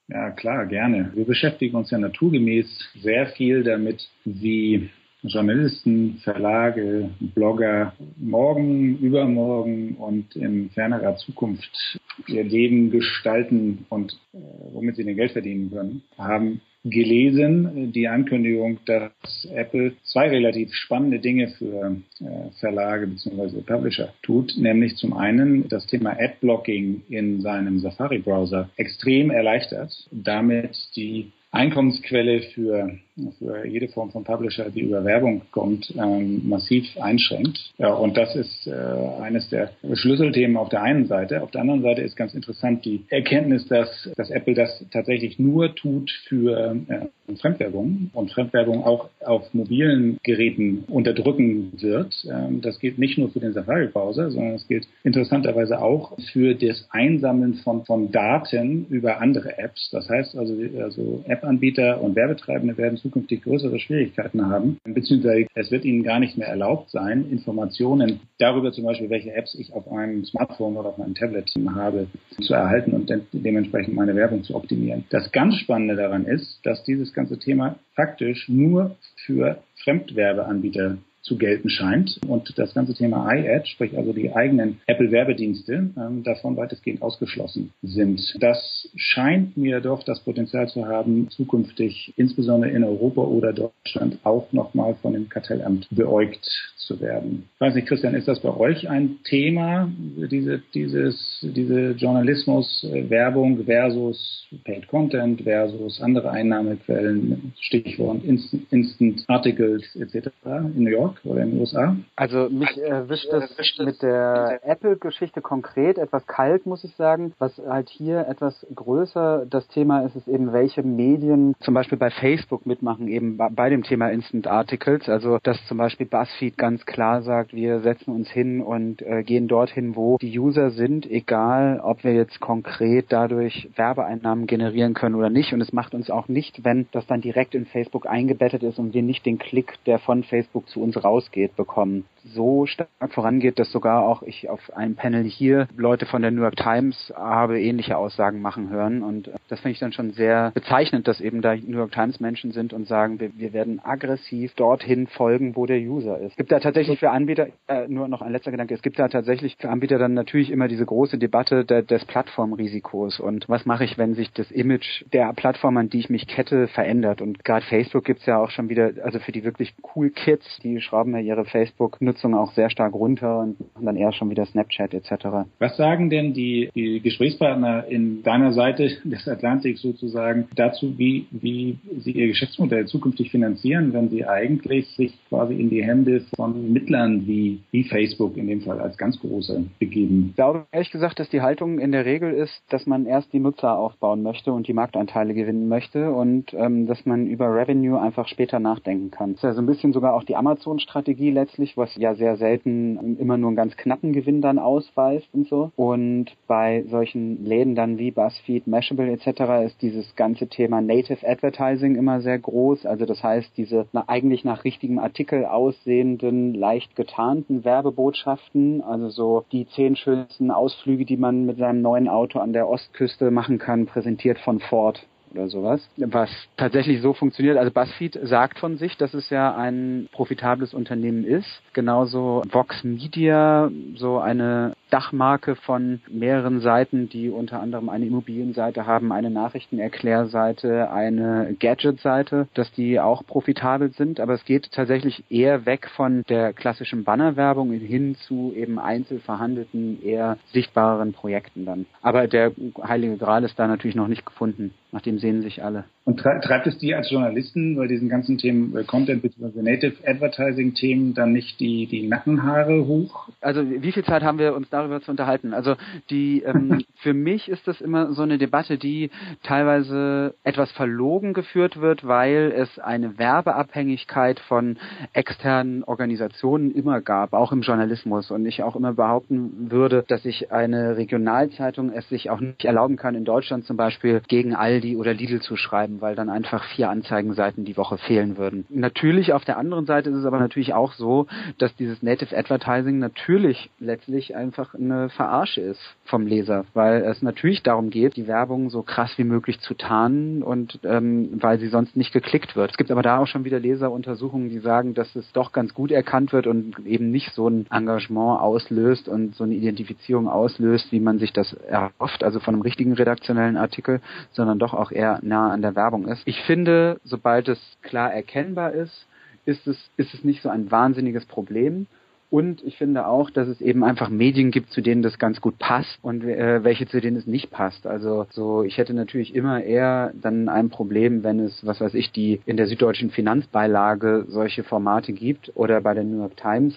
Ja, 0.07 0.31
klar, 0.31 0.65
gerne. 0.65 1.11
Wir 1.13 1.25
beschäftigen 1.25 1.75
uns 1.75 1.91
ja 1.91 1.99
naturgemäß 1.99 2.65
sehr 2.95 3.27
viel 3.27 3.63
damit, 3.63 4.07
wie 4.23 4.89
Journalisten, 5.21 6.19
Verlage, 6.23 7.11
Blogger 7.19 7.93
morgen, 8.17 8.97
übermorgen 8.97 9.95
und 9.95 10.35
in 10.35 10.71
fernerer 10.71 11.17
Zukunft 11.17 11.99
ihr 12.27 12.43
Leben 12.43 12.89
gestalten 12.89 13.85
und 13.89 14.13
äh, 14.33 14.37
womit 14.73 14.95
sie 14.95 15.03
den 15.03 15.15
Geld 15.15 15.31
verdienen 15.31 15.69
können, 15.69 16.03
haben 16.17 16.61
gelesen, 16.85 17.91
die 17.91 18.07
Ankündigung, 18.07 18.79
dass 18.85 19.47
Apple 19.53 19.93
zwei 20.03 20.29
relativ 20.29 20.73
spannende 20.73 21.19
Dinge 21.19 21.49
für 21.57 21.97
äh, 22.21 22.51
Verlage 22.59 23.07
bzw. 23.07 23.61
Publisher 23.61 24.13
tut, 24.21 24.53
nämlich 24.57 24.95
zum 24.95 25.13
einen 25.13 25.67
das 25.67 25.87
Thema 25.87 26.15
Adblocking 26.19 27.01
in 27.09 27.41
seinem 27.41 27.79
Safari-Browser 27.79 28.69
extrem 28.77 29.31
erleichtert, 29.31 29.91
damit 30.11 30.77
die 30.95 31.31
Einkommensquelle 31.51 32.41
für, 32.53 32.99
für 33.39 33.65
jede 33.65 33.87
Form 33.87 34.11
von 34.11 34.23
Publisher, 34.23 34.69
die 34.69 34.81
über 34.81 35.03
Werbung 35.05 35.43
kommt, 35.51 35.93
ähm, 35.97 36.47
massiv 36.47 36.85
einschränkt. 36.99 37.73
Ja, 37.77 37.93
und 37.93 38.17
das 38.17 38.35
ist 38.35 38.67
äh, 38.67 38.73
eines 39.21 39.49
der 39.49 39.71
Schlüsselthemen 39.93 40.57
auf 40.57 40.69
der 40.69 40.81
einen 40.81 41.05
Seite. 41.05 41.41
Auf 41.41 41.51
der 41.51 41.61
anderen 41.61 41.81
Seite 41.81 42.01
ist 42.01 42.15
ganz 42.15 42.33
interessant 42.33 42.83
die 42.85 43.05
Erkenntnis, 43.09 43.67
dass, 43.67 44.09
dass 44.17 44.29
Apple 44.29 44.53
das 44.53 44.85
tatsächlich 44.91 45.39
nur 45.39 45.73
tut 45.75 46.11
für 46.27 46.75
äh, 46.87 47.35
Fremdwerbung 47.37 48.09
und 48.13 48.31
Fremdwerbung 48.31 48.83
auch 48.83 49.09
auf 49.23 49.53
mobilen 49.53 50.19
Geräten 50.23 50.83
unterdrücken 50.87 51.71
wird. 51.81 52.13
Ähm, 52.29 52.61
das 52.61 52.79
gilt 52.79 52.99
nicht 52.99 53.17
nur 53.17 53.29
für 53.29 53.39
den 53.39 53.53
Safari-Browser, 53.53 54.31
sondern 54.31 54.55
es 54.55 54.67
gilt 54.67 54.87
interessanterweise 55.03 55.81
auch 55.81 56.17
für 56.33 56.53
das 56.53 56.87
Einsammeln 56.91 57.55
von, 57.55 57.85
von 57.85 58.11
Daten 58.11 58.85
über 58.89 59.21
andere 59.21 59.57
Apps. 59.57 59.89
Das 59.91 60.09
heißt 60.09 60.35
also, 60.37 60.57
also 60.81 61.23
App 61.27 61.43
Anbieter 61.43 62.01
und 62.01 62.15
Werbetreibende 62.15 62.77
werden 62.77 62.97
zukünftig 63.05 63.43
größere 63.43 63.77
Schwierigkeiten 63.77 64.47
haben, 64.47 64.79
beziehungsweise 64.83 65.45
es 65.53 65.69
wird 65.69 65.85
ihnen 65.85 66.01
gar 66.01 66.19
nicht 66.19 66.37
mehr 66.37 66.47
erlaubt 66.47 66.89
sein, 66.89 67.29
Informationen 67.29 68.21
darüber 68.39 68.71
zum 68.71 68.85
Beispiel, 68.85 69.11
welche 69.11 69.31
Apps 69.33 69.53
ich 69.53 69.71
auf 69.73 69.91
einem 69.91 70.25
Smartphone 70.25 70.75
oder 70.75 70.89
auf 70.89 70.97
meinem 70.97 71.13
Tablet 71.13 71.53
habe, 71.75 72.07
zu 72.41 72.53
erhalten 72.53 72.93
und 72.93 73.09
de 73.09 73.21
dementsprechend 73.31 73.93
meine 73.93 74.15
Werbung 74.15 74.43
zu 74.43 74.55
optimieren. 74.55 75.05
Das 75.11 75.31
ganz 75.31 75.55
Spannende 75.57 75.95
daran 75.95 76.25
ist, 76.25 76.59
dass 76.63 76.83
dieses 76.83 77.13
ganze 77.13 77.37
Thema 77.37 77.75
faktisch 77.95 78.49
nur 78.49 78.95
für 79.25 79.59
Fremdwerbeanbieter 79.83 80.97
zu 81.25 81.37
gelten 81.37 81.69
scheint. 81.69 82.19
Und 82.27 82.57
das 82.57 82.73
ganze 82.73 82.93
Thema 82.93 83.31
iAd, 83.33 83.67
sprich 83.67 83.97
also 83.97 84.13
die 84.13 84.33
eigenen 84.33 84.79
Apple-Werbedienste, 84.85 85.91
ähm, 85.97 86.23
davon 86.23 86.55
weitestgehend 86.55 87.01
ausgeschlossen 87.01 87.71
sind. 87.81 88.35
Das 88.39 88.89
scheint 88.95 89.57
mir 89.57 89.81
doch 89.81 90.03
das 90.03 90.21
Potenzial 90.21 90.67
zu 90.67 90.85
haben, 90.85 91.29
zukünftig 91.29 92.13
insbesondere 92.15 92.71
in 92.71 92.83
Europa 92.83 93.21
oder 93.21 93.53
Deutschland 93.53 94.19
auch 94.23 94.51
nochmal 94.53 94.95
von 95.01 95.13
dem 95.13 95.27
Kartellamt 95.27 95.87
beäugt 95.89 96.74
zu 96.85 96.99
werden. 97.01 97.49
Ich 97.55 97.61
weiß 97.61 97.75
nicht, 97.75 97.87
Christian, 97.87 98.15
ist 98.15 98.27
das 98.27 98.39
bei 98.39 98.55
euch 98.55 98.89
ein 98.89 99.19
Thema, 99.23 99.89
diese, 99.97 100.61
dieses, 100.73 101.39
diese 101.41 101.91
Journalismus, 101.91 102.83
äh, 102.91 103.09
Werbung 103.09 103.65
versus 103.65 104.47
Paid 104.63 104.87
Content 104.87 105.41
versus 105.41 106.01
andere 106.01 106.31
Einnahmequellen, 106.31 107.53
Stichwort 107.59 108.23
Instant, 108.23 108.71
Instant 108.71 109.23
Articles 109.27 109.83
etc. 109.95 110.29
in 110.75 110.83
New 110.83 110.91
York? 110.91 111.15
oder 111.23 111.41
in 111.41 111.51
den 111.51 111.59
USA? 111.59 111.95
Also 112.15 112.49
mich 112.49 112.77
äh, 112.77 113.09
wischt 113.09 113.31
das 113.31 113.49
mit 113.79 114.01
der 114.01 114.59
Apple-Geschichte 114.63 115.41
konkret 115.41 115.97
etwas 115.97 116.25
kalt, 116.27 116.65
muss 116.65 116.83
ich 116.83 116.95
sagen. 116.95 117.33
Was 117.39 117.57
halt 117.57 117.89
hier 117.89 118.27
etwas 118.27 118.65
größer 118.73 119.45
das 119.49 119.67
Thema 119.69 120.05
ist, 120.05 120.15
ist 120.15 120.27
eben, 120.27 120.53
welche 120.53 120.83
Medien 120.83 121.55
zum 121.59 121.73
Beispiel 121.73 121.97
bei 121.97 122.09
Facebook 122.09 122.65
mitmachen, 122.65 123.07
eben 123.07 123.37
bei 123.37 123.69
dem 123.69 123.83
Thema 123.83 124.09
Instant 124.09 124.47
Articles. 124.47 125.09
Also 125.09 125.39
dass 125.43 125.57
zum 125.67 125.77
Beispiel 125.77 126.05
BuzzFeed 126.05 126.57
ganz 126.57 126.74
klar 126.83 127.21
sagt, 127.21 127.53
wir 127.53 127.81
setzen 127.81 128.11
uns 128.11 128.29
hin 128.29 128.61
und 128.61 129.01
äh, 129.03 129.23
gehen 129.23 129.47
dorthin, 129.47 129.95
wo 129.95 130.17
die 130.17 130.39
User 130.39 130.71
sind, 130.71 131.09
egal 131.09 131.79
ob 131.83 132.03
wir 132.03 132.13
jetzt 132.13 132.39
konkret 132.39 133.05
dadurch 133.09 133.69
Werbeeinnahmen 133.75 134.47
generieren 134.47 134.95
können 134.95 135.15
oder 135.15 135.29
nicht. 135.29 135.53
Und 135.53 135.61
es 135.61 135.73
macht 135.73 135.93
uns 135.93 136.09
auch 136.09 136.27
nicht, 136.27 136.63
wenn 136.63 136.87
das 136.91 137.05
dann 137.05 137.21
direkt 137.21 137.53
in 137.53 137.65
Facebook 137.65 138.07
eingebettet 138.07 138.63
ist 138.63 138.79
und 138.79 138.93
wir 138.93 139.03
nicht 139.03 139.25
den 139.25 139.37
Klick, 139.37 139.73
der 139.85 139.99
von 139.99 140.23
Facebook 140.23 140.67
zu 140.67 140.81
uns 140.81 141.01
rausgeht, 141.01 141.55
bekommen. 141.55 142.05
So 142.23 142.65
stark 142.65 142.89
vorangeht, 143.13 143.59
dass 143.59 143.71
sogar 143.71 144.03
auch 144.03 144.23
ich 144.23 144.49
auf 144.49 144.75
einem 144.75 144.95
Panel 144.95 145.23
hier 145.23 145.67
Leute 145.77 146.07
von 146.07 146.23
der 146.23 146.31
New 146.31 146.41
York 146.41 146.55
Times 146.55 147.13
habe 147.15 147.61
ähnliche 147.61 147.97
Aussagen 147.97 148.41
machen 148.41 148.69
hören. 148.69 149.03
Und 149.03 149.29
das 149.47 149.59
finde 149.59 149.73
ich 149.73 149.79
dann 149.79 149.91
schon 149.91 150.11
sehr 150.11 150.51
bezeichnend, 150.55 151.07
dass 151.07 151.21
eben 151.21 151.41
da 151.41 151.55
New 151.55 151.77
York 151.77 151.91
Times 151.91 152.19
Menschen 152.19 152.51
sind 152.51 152.73
und 152.73 152.87
sagen, 152.87 153.19
wir, 153.19 153.37
wir 153.37 153.53
werden 153.53 153.79
aggressiv 153.83 154.53
dorthin 154.55 155.07
folgen, 155.07 155.55
wo 155.55 155.65
der 155.65 155.79
User 155.79 156.17
ist. 156.19 156.31
Es 156.31 156.35
gibt 156.37 156.51
da 156.51 156.59
tatsächlich 156.65 156.99
für 156.99 157.11
Anbieter, 157.11 157.47
äh, 157.67 157.87
nur 157.87 158.07
noch 158.07 158.21
ein 158.21 158.31
letzter 158.31 158.49
Gedanke, 158.49 158.73
es 158.73 158.81
gibt 158.81 158.97
da 158.97 159.07
tatsächlich 159.07 159.55
für 159.59 159.69
Anbieter 159.69 159.99
dann 159.99 160.15
natürlich 160.15 160.51
immer 160.51 160.67
diese 160.67 160.85
große 160.85 161.19
Debatte 161.19 161.63
der, 161.63 161.83
des 161.83 162.03
Plattformrisikos 162.05 163.19
und 163.19 163.47
was 163.47 163.65
mache 163.67 163.83
ich, 163.83 163.99
wenn 163.99 164.15
sich 164.15 164.31
das 164.33 164.49
Image 164.49 165.03
der 165.13 165.31
Plattform, 165.33 165.77
an 165.77 165.89
die 165.89 165.99
ich 165.99 166.09
mich 166.09 166.27
kette, 166.27 166.67
verändert. 166.67 167.21
Und 167.21 167.43
gerade 167.43 167.65
Facebook 167.67 168.03
gibt's 168.03 168.25
ja 168.25 168.39
auch 168.39 168.49
schon 168.49 168.69
wieder, 168.69 168.93
also 169.03 169.19
für 169.19 169.31
die 169.31 169.43
wirklich 169.43 169.75
cool 169.95 170.09
Kids, 170.09 170.59
die 170.63 170.81
schrauben 170.81 171.13
ja 171.13 171.19
ihre 171.19 171.45
Facebook-Nutzung 171.45 172.33
auch 172.33 172.51
sehr 172.53 172.71
stark 172.71 172.93
runter 172.93 173.39
und 173.39 173.59
machen 173.75 173.85
dann 173.85 173.97
eher 173.97 174.11
schon 174.11 174.31
wieder 174.31 174.45
Snapchat 174.47 174.93
etc. 174.95 175.47
Was 175.59 175.77
sagen 175.77 176.09
denn 176.09 176.33
die, 176.33 176.71
die 176.73 176.99
Gesprächspartner 176.99 177.85
in 177.87 178.23
deiner 178.23 178.53
Seite 178.53 178.89
des 179.03 179.27
Atlantiks 179.27 179.81
sozusagen 179.81 180.47
dazu, 180.55 180.97
wie, 180.97 181.27
wie 181.29 181.77
sie 181.99 182.11
ihr 182.11 182.27
Geschäftsmodell 182.27 182.87
zukünftig 182.87 183.29
finanzieren, 183.29 183.93
wenn 183.93 184.09
sie 184.09 184.25
eigentlich 184.25 184.87
sich 184.95 185.13
quasi 185.29 185.53
in 185.53 185.69
die 185.69 185.83
Hände 185.83 186.21
von 186.35 186.54
Mittlern 186.55 187.27
wie, 187.27 187.61
wie 187.71 187.83
Facebook 187.83 188.37
in 188.37 188.47
dem 188.47 188.61
Fall 188.61 188.79
als 188.79 188.97
ganz 188.97 189.19
große 189.19 189.65
begeben? 189.79 190.27
Ich 190.29 190.35
glaube 190.35 190.65
ehrlich 190.71 190.91
gesagt, 190.91 191.19
dass 191.19 191.29
die 191.29 191.41
Haltung 191.41 191.79
in 191.79 191.91
der 191.91 192.05
Regel 192.05 192.33
ist, 192.33 192.63
dass 192.69 192.85
man 192.85 193.05
erst 193.05 193.33
die 193.33 193.39
Nutzer 193.39 193.77
aufbauen 193.77 194.23
möchte 194.23 194.53
und 194.53 194.67
die 194.67 194.73
Marktanteile 194.73 195.33
gewinnen 195.33 195.67
möchte 195.67 196.11
und 196.11 196.53
ähm, 196.53 196.87
dass 196.87 197.05
man 197.05 197.27
über 197.27 197.53
Revenue 197.53 197.99
einfach 197.99 198.27
später 198.27 198.59
nachdenken 198.59 199.11
kann. 199.11 199.31
Das 199.31 199.39
ist 199.39 199.43
ja 199.43 199.53
so 199.53 199.61
ein 199.61 199.65
bisschen 199.65 199.93
sogar 199.93 200.13
auch 200.13 200.23
die 200.23 200.35
Amazon-Strategie 200.35 201.31
letztlich, 201.31 201.77
was 201.77 201.95
ja 201.95 202.15
sehr 202.15 202.37
selten 202.37 203.17
immer 203.19 203.37
nur 203.37 203.49
einen 203.49 203.55
ganz 203.55 203.75
knappen 203.77 204.13
Gewinn 204.13 204.41
dann 204.41 204.59
ausweist 204.59 205.27
und 205.33 205.47
so. 205.47 205.71
Und 205.75 206.27
bei 206.47 206.83
solchen 206.89 207.43
Läden 207.45 207.75
dann 207.75 207.97
wie 207.97 208.11
BuzzFeed, 208.11 208.67
Mashable 208.67 209.11
etc. 209.11 209.65
ist 209.65 209.81
dieses 209.81 210.15
ganze 210.15 210.47
Thema 210.47 210.81
Native 210.81 211.27
Advertising 211.27 211.95
immer 211.95 212.21
sehr 212.21 212.39
groß. 212.39 212.85
Also 212.85 213.05
das 213.05 213.23
heißt, 213.23 213.51
diese 213.57 213.87
na, 213.93 214.03
eigentlich 214.07 214.43
nach 214.43 214.63
richtigem 214.63 214.99
Artikel 214.99 215.45
aussehenden, 215.45 216.44
leicht 216.53 216.95
getarnten 216.95 217.63
Werbebotschaften, 217.63 218.81
also 218.81 219.09
so 219.09 219.45
die 219.51 219.67
zehn 219.67 219.95
schönsten 219.95 220.51
Ausflüge, 220.51 221.05
die 221.05 221.17
man 221.17 221.45
mit 221.45 221.57
seinem 221.57 221.81
neuen 221.81 222.07
Auto 222.07 222.39
an 222.39 222.53
der 222.53 222.69
Ostküste 222.69 223.31
machen 223.31 223.57
kann, 223.57 223.85
präsentiert 223.85 224.39
von 224.39 224.59
Ford 224.59 225.05
oder 225.35 225.49
sowas, 225.49 225.87
was 225.97 226.29
tatsächlich 226.57 227.01
so 227.01 227.13
funktioniert. 227.13 227.57
Also 227.57 227.71
BuzzFeed 227.71 228.19
sagt 228.23 228.59
von 228.59 228.77
sich, 228.77 228.97
dass 228.97 229.13
es 229.13 229.29
ja 229.29 229.55
ein 229.55 230.07
profitables 230.11 230.73
Unternehmen 230.73 231.25
ist. 231.25 231.61
Genauso 231.73 232.41
Vox 232.49 232.83
Media, 232.83 233.69
so 233.95 234.19
eine 234.19 234.73
Dachmarke 234.89 235.55
von 235.55 236.01
mehreren 236.09 236.59
Seiten, 236.59 237.09
die 237.09 237.29
unter 237.29 237.61
anderem 237.61 237.89
eine 237.89 238.05
Immobilienseite 238.05 238.85
haben, 238.85 239.11
eine 239.11 239.29
Nachrichtenerklärseite, 239.29 240.91
eine 240.91 241.55
Gadget-Seite, 241.59 242.47
dass 242.53 242.71
die 242.73 242.99
auch 242.99 243.25
profitabel 243.25 243.91
sind. 243.91 244.19
Aber 244.19 244.33
es 244.33 244.45
geht 244.45 244.71
tatsächlich 244.71 245.23
eher 245.29 245.65
weg 245.65 245.89
von 245.95 246.23
der 246.29 246.53
klassischen 246.53 247.03
Bannerwerbung 247.03 247.71
hin 247.71 248.15
zu 248.15 248.53
eben 248.55 248.79
einzeln 248.79 249.21
verhandelten, 249.21 250.01
eher 250.03 250.37
sichtbareren 250.51 251.13
Projekten 251.13 251.65
dann. 251.65 251.85
Aber 252.01 252.27
der 252.27 252.51
heilige 252.83 253.17
Gral 253.17 253.43
ist 253.43 253.57
da 253.57 253.67
natürlich 253.67 253.95
noch 253.95 254.07
nicht 254.07 254.25
gefunden. 254.25 254.73
Nach 254.91 255.01
dem 255.01 255.19
sehen 255.19 255.41
sich 255.41 255.63
alle. 255.63 255.85
Und 256.05 256.19
treibt 256.19 256.67
es 256.67 256.77
dir 256.77 256.97
als 256.97 257.09
Journalisten 257.09 257.75
bei 257.75 257.87
diesen 257.87 258.09
ganzen 258.09 258.37
Themen 258.37 258.77
äh, 258.77 258.83
Content 258.83 259.23
bzw. 259.23 259.63
Native 259.63 259.95
Advertising 260.05 260.75
Themen 260.75 261.15
dann 261.15 261.33
nicht 261.33 261.59
die, 261.59 261.87
die 261.87 262.07
Nackenhaare 262.07 262.85
hoch? 262.85 263.27
Also 263.41 263.63
wie 263.67 263.91
viel 263.91 264.03
Zeit 264.03 264.21
haben 264.21 264.37
wir 264.37 264.53
uns 264.53 264.69
darüber 264.69 265.01
zu 265.01 265.09
unterhalten? 265.09 265.51
Also 265.55 265.75
die 266.11 266.43
ähm, 266.43 266.83
für 266.97 267.15
mich 267.15 267.49
ist 267.49 267.67
das 267.67 267.81
immer 267.81 268.13
so 268.13 268.21
eine 268.21 268.37
Debatte, 268.37 268.77
die 268.77 269.09
teilweise 269.41 270.35
etwas 270.43 270.71
verlogen 270.73 271.33
geführt 271.33 271.81
wird, 271.81 272.07
weil 272.07 272.53
es 272.55 272.77
eine 272.77 273.17
Werbeabhängigkeit 273.17 274.39
von 274.41 274.77
externen 275.13 275.83
Organisationen 275.83 276.69
immer 276.69 277.01
gab, 277.01 277.33
auch 277.33 277.51
im 277.51 277.61
Journalismus. 277.61 278.29
Und 278.29 278.45
ich 278.45 278.61
auch 278.61 278.75
immer 278.75 278.93
behaupten 278.93 279.71
würde, 279.71 280.05
dass 280.07 280.21
sich 280.21 280.51
eine 280.51 280.97
Regionalzeitung 280.97 281.91
es 281.91 282.07
sich 282.09 282.29
auch 282.29 282.41
nicht 282.41 282.63
erlauben 282.63 282.95
kann, 282.95 283.15
in 283.15 283.25
Deutschland 283.25 283.65
zum 283.65 283.75
Beispiel 283.75 284.21
gegen 284.27 284.53
Aldi 284.53 284.97
oder 284.97 285.15
Lidl 285.15 285.41
zu 285.41 285.55
schreiben 285.55 285.94
weil 286.01 286.15
dann 286.15 286.29
einfach 286.29 286.63
vier 286.75 286.89
Anzeigenseiten 286.89 287.65
die 287.65 287.77
Woche 287.77 287.97
fehlen 287.97 288.37
würden. 288.37 288.65
Natürlich 288.69 289.33
auf 289.33 289.45
der 289.45 289.57
anderen 289.57 289.85
Seite 289.85 290.09
ist 290.09 290.17
es 290.17 290.25
aber 290.25 290.39
natürlich 290.39 290.73
auch 290.73 290.93
so, 290.93 291.27
dass 291.57 291.75
dieses 291.75 292.01
Native 292.03 292.35
Advertising 292.35 292.99
natürlich 292.99 293.69
letztlich 293.79 294.35
einfach 294.35 294.73
eine 294.73 295.09
Verarsche 295.09 295.61
ist 295.61 295.81
vom 296.05 296.27
Leser, 296.27 296.65
weil 296.73 297.03
es 297.03 297.21
natürlich 297.21 297.63
darum 297.63 297.89
geht, 297.89 298.15
die 298.15 298.27
Werbung 298.27 298.69
so 298.69 298.81
krass 298.81 299.13
wie 299.17 299.23
möglich 299.23 299.59
zu 299.59 299.73
tarnen 299.73 300.43
und 300.43 300.79
ähm, 300.83 301.29
weil 301.41 301.59
sie 301.59 301.67
sonst 301.67 301.95
nicht 301.95 302.13
geklickt 302.13 302.55
wird. 302.55 302.71
Es 302.71 302.77
gibt 302.77 302.91
aber 302.91 303.01
da 303.01 303.19
auch 303.19 303.27
schon 303.27 303.45
wieder 303.45 303.59
Leseruntersuchungen, 303.59 304.49
die 304.49 304.59
sagen, 304.59 304.93
dass 304.93 305.15
es 305.15 305.31
doch 305.33 305.51
ganz 305.51 305.73
gut 305.73 305.91
erkannt 305.91 306.33
wird 306.33 306.47
und 306.47 306.85
eben 306.85 307.11
nicht 307.11 307.33
so 307.33 307.47
ein 307.47 307.67
Engagement 307.69 308.39
auslöst 308.41 309.07
und 309.07 309.35
so 309.35 309.43
eine 309.43 309.53
Identifizierung 309.53 310.27
auslöst, 310.27 310.91
wie 310.91 310.99
man 310.99 311.19
sich 311.19 311.33
das 311.33 311.53
erhofft, 311.53 312.23
also 312.23 312.39
von 312.39 312.55
einem 312.55 312.61
richtigen 312.61 312.93
redaktionellen 312.93 313.57
Artikel, 313.57 314.01
sondern 314.31 314.59
doch 314.59 314.73
auch 314.73 314.91
eher 314.91 315.19
nah 315.21 315.51
an 315.51 315.61
der 315.61 315.75
Werbung 315.75 315.84
Werbung 315.85 316.07
ist. 316.07 316.23
Ich 316.25 316.41
finde, 316.41 316.99
sobald 317.03 317.47
es 317.47 317.59
klar 317.83 318.11
erkennbar 318.11 318.73
ist, 318.73 319.05
ist 319.45 319.67
es, 319.67 319.77
ist 319.97 320.13
es 320.15 320.23
nicht 320.23 320.41
so 320.41 320.49
ein 320.49 320.71
wahnsinniges 320.71 321.25
Problem. 321.25 321.85
Und 322.31 322.63
ich 322.63 322.75
finde 322.77 323.05
auch, 323.05 323.29
dass 323.29 323.47
es 323.47 323.61
eben 323.61 323.83
einfach 323.83 324.09
Medien 324.09 324.49
gibt, 324.49 324.71
zu 324.71 324.81
denen 324.81 325.03
das 325.03 325.19
ganz 325.19 325.41
gut 325.41 325.59
passt 325.59 325.99
und 326.01 326.23
äh, 326.23 326.63
welche 326.63 326.87
zu 326.87 326.99
denen 326.99 327.17
es 327.17 327.27
nicht 327.27 327.51
passt. 327.51 327.85
Also 327.85 328.25
so, 328.31 328.63
ich 328.63 328.79
hätte 328.79 328.95
natürlich 328.95 329.35
immer 329.35 329.63
eher 329.63 330.11
dann 330.19 330.49
ein 330.49 330.69
Problem, 330.69 331.23
wenn 331.23 331.39
es, 331.39 331.63
was 331.63 331.79
weiß 331.79 331.93
ich, 331.93 332.11
die 332.11 332.41
in 332.47 332.57
der 332.57 332.65
süddeutschen 332.65 333.11
Finanzbeilage 333.11 334.25
solche 334.27 334.63
Formate 334.63 335.13
gibt 335.13 335.51
oder 335.53 335.79
bei 335.81 335.93
der 335.93 336.03
New 336.03 336.17
York 336.17 336.35
Times 336.35 336.75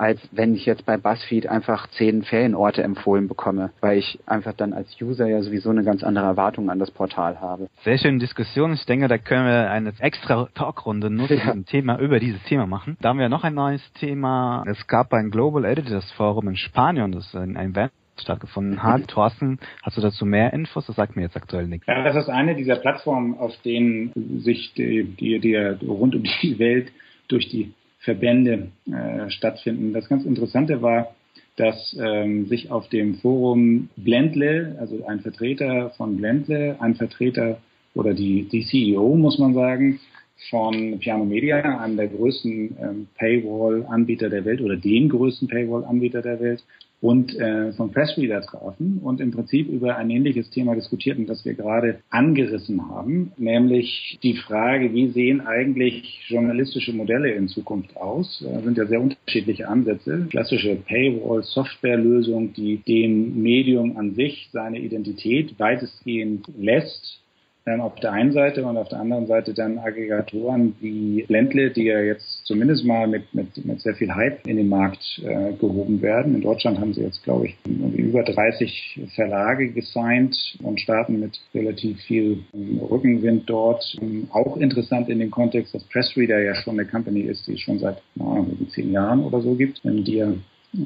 als 0.00 0.18
wenn 0.32 0.54
ich 0.54 0.64
jetzt 0.64 0.86
bei 0.86 0.96
BuzzFeed 0.96 1.46
einfach 1.46 1.86
zehn 1.88 2.22
Ferienorte 2.22 2.82
empfohlen 2.82 3.28
bekomme, 3.28 3.70
weil 3.82 3.98
ich 3.98 4.18
einfach 4.24 4.54
dann 4.54 4.72
als 4.72 4.88
User 4.98 5.26
ja 5.26 5.42
sowieso 5.42 5.68
eine 5.68 5.84
ganz 5.84 6.02
andere 6.02 6.24
Erwartung 6.24 6.70
an 6.70 6.78
das 6.78 6.90
Portal 6.90 7.38
habe. 7.38 7.68
Sehr 7.84 7.98
schöne 7.98 8.16
Diskussion. 8.18 8.72
Ich 8.72 8.86
denke, 8.86 9.08
da 9.08 9.18
können 9.18 9.44
wir 9.44 9.70
eine 9.70 9.92
extra 9.98 10.48
Talkrunde 10.54 11.10
nur 11.10 11.28
zu 11.28 11.34
ja. 11.34 11.44
diesem 11.44 11.66
Thema, 11.66 11.98
über 11.98 12.18
dieses 12.18 12.42
Thema 12.44 12.66
machen. 12.66 12.96
Da 13.02 13.10
haben 13.10 13.18
wir 13.18 13.28
noch 13.28 13.44
ein 13.44 13.52
neues 13.52 13.92
Thema. 13.92 14.64
Es 14.66 14.86
gab 14.86 15.12
ein 15.12 15.30
Global 15.30 15.66
Editors 15.66 16.10
Forum 16.12 16.48
in 16.48 16.56
Spanien, 16.56 17.12
das 17.12 17.26
ist 17.26 17.36
ein 17.36 17.56
Event 17.56 17.92
stattgefunden 18.18 18.82
hat. 18.82 19.06
Thorsten, 19.08 19.58
hast 19.82 19.98
du 19.98 20.00
dazu 20.00 20.24
mehr 20.24 20.54
Infos? 20.54 20.86
Das 20.86 20.96
sagt 20.96 21.14
mir 21.14 21.22
jetzt 21.22 21.36
aktuell 21.36 21.66
nichts. 21.66 21.86
Ja, 21.86 22.02
das 22.02 22.16
ist 22.16 22.30
eine 22.30 22.54
dieser 22.54 22.76
Plattformen, 22.76 23.34
auf 23.34 23.54
denen 23.66 24.40
sich 24.40 24.72
die, 24.72 25.04
die, 25.04 25.40
die 25.40 25.56
rund 25.86 26.14
um 26.14 26.22
die 26.22 26.58
Welt 26.58 26.90
durch 27.28 27.50
die 27.50 27.74
Verbände 28.00 28.68
äh, 28.90 29.30
stattfinden. 29.30 29.92
Das 29.92 30.08
ganz 30.08 30.24
Interessante 30.24 30.82
war, 30.82 31.14
dass 31.56 31.96
ähm, 32.00 32.46
sich 32.46 32.70
auf 32.70 32.88
dem 32.88 33.16
Forum 33.16 33.90
Blendle, 33.96 34.76
also 34.80 35.04
ein 35.06 35.20
Vertreter 35.20 35.90
von 35.96 36.16
Blendle, 36.16 36.76
ein 36.80 36.94
Vertreter 36.94 37.60
oder 37.94 38.14
die, 38.14 38.48
die 38.48 38.64
CEO, 38.64 39.16
muss 39.16 39.38
man 39.38 39.52
sagen, 39.52 40.00
von 40.48 40.98
Piano 41.00 41.26
Media, 41.26 41.80
einem 41.80 41.98
der 41.98 42.08
größten 42.08 42.76
ähm, 42.80 43.08
Paywall-Anbieter 43.18 44.30
der 44.30 44.44
Welt 44.46 44.62
oder 44.62 44.76
den 44.76 45.10
größten 45.10 45.48
Paywall-Anbieter 45.48 46.22
der 46.22 46.40
Welt, 46.40 46.64
und 47.00 47.34
äh, 47.38 47.72
von 47.72 47.92
Pressreader 47.92 48.42
trafen 48.42 49.00
und 49.02 49.20
im 49.20 49.30
Prinzip 49.30 49.68
über 49.68 49.96
ein 49.96 50.10
ähnliches 50.10 50.50
Thema 50.50 50.74
diskutierten, 50.74 51.26
das 51.26 51.44
wir 51.44 51.54
gerade 51.54 52.00
angerissen 52.10 52.90
haben, 52.90 53.32
nämlich 53.38 54.18
die 54.22 54.34
Frage, 54.34 54.92
wie 54.92 55.08
sehen 55.08 55.40
eigentlich 55.40 56.20
journalistische 56.28 56.92
Modelle 56.92 57.32
in 57.32 57.48
Zukunft 57.48 57.96
aus? 57.96 58.44
Das 58.46 58.64
sind 58.64 58.76
ja 58.76 58.86
sehr 58.86 59.00
unterschiedliche 59.00 59.68
Ansätze. 59.68 60.26
Klassische 60.30 60.76
Paywall-Softwarelösung, 60.76 62.52
die 62.52 62.78
dem 62.78 63.42
Medium 63.42 63.96
an 63.96 64.14
sich 64.14 64.50
seine 64.52 64.78
Identität 64.78 65.58
weitestgehend 65.58 66.46
lässt, 66.58 67.20
ähm, 67.66 67.80
auf 67.80 67.94
der 67.96 68.12
einen 68.12 68.32
Seite 68.32 68.64
und 68.64 68.76
auf 68.76 68.88
der 68.88 69.00
anderen 69.00 69.26
Seite 69.26 69.52
dann 69.54 69.78
Aggregatoren 69.78 70.74
wie 70.80 71.24
Ländle, 71.28 71.70
die 71.70 71.84
ja 71.84 72.00
jetzt 72.00 72.46
zumindest 72.46 72.84
mal 72.84 73.06
mit, 73.06 73.34
mit, 73.34 73.64
mit 73.64 73.80
sehr 73.80 73.94
viel 73.94 74.14
Hype 74.14 74.46
in 74.46 74.56
den 74.56 74.68
Markt 74.68 75.20
äh, 75.24 75.52
gehoben 75.52 76.00
werden. 76.00 76.34
In 76.34 76.40
Deutschland 76.40 76.78
haben 76.78 76.94
sie 76.94 77.02
jetzt, 77.02 77.22
glaube 77.22 77.46
ich, 77.46 77.56
über 77.66 78.22
30 78.22 79.00
Verlage 79.14 79.72
gesigned 79.72 80.36
und 80.62 80.80
starten 80.80 81.20
mit 81.20 81.38
relativ 81.54 82.00
viel 82.02 82.44
ähm, 82.54 82.78
Rückenwind 82.78 83.48
dort. 83.48 83.96
Ähm, 84.00 84.28
auch 84.32 84.56
interessant 84.56 85.08
in 85.08 85.18
dem 85.18 85.30
Kontext, 85.30 85.74
dass 85.74 85.84
Pressreader 85.84 86.40
ja 86.40 86.54
schon 86.54 86.78
eine 86.78 86.88
Company 86.88 87.22
ist, 87.22 87.46
die 87.46 87.54
es 87.54 87.60
schon 87.60 87.78
seit 87.78 88.02
na, 88.14 88.46
zehn 88.74 88.92
Jahren 88.92 89.22
oder 89.22 89.40
so 89.40 89.54
gibt, 89.54 89.80
die 89.84 90.16
ja 90.16 90.32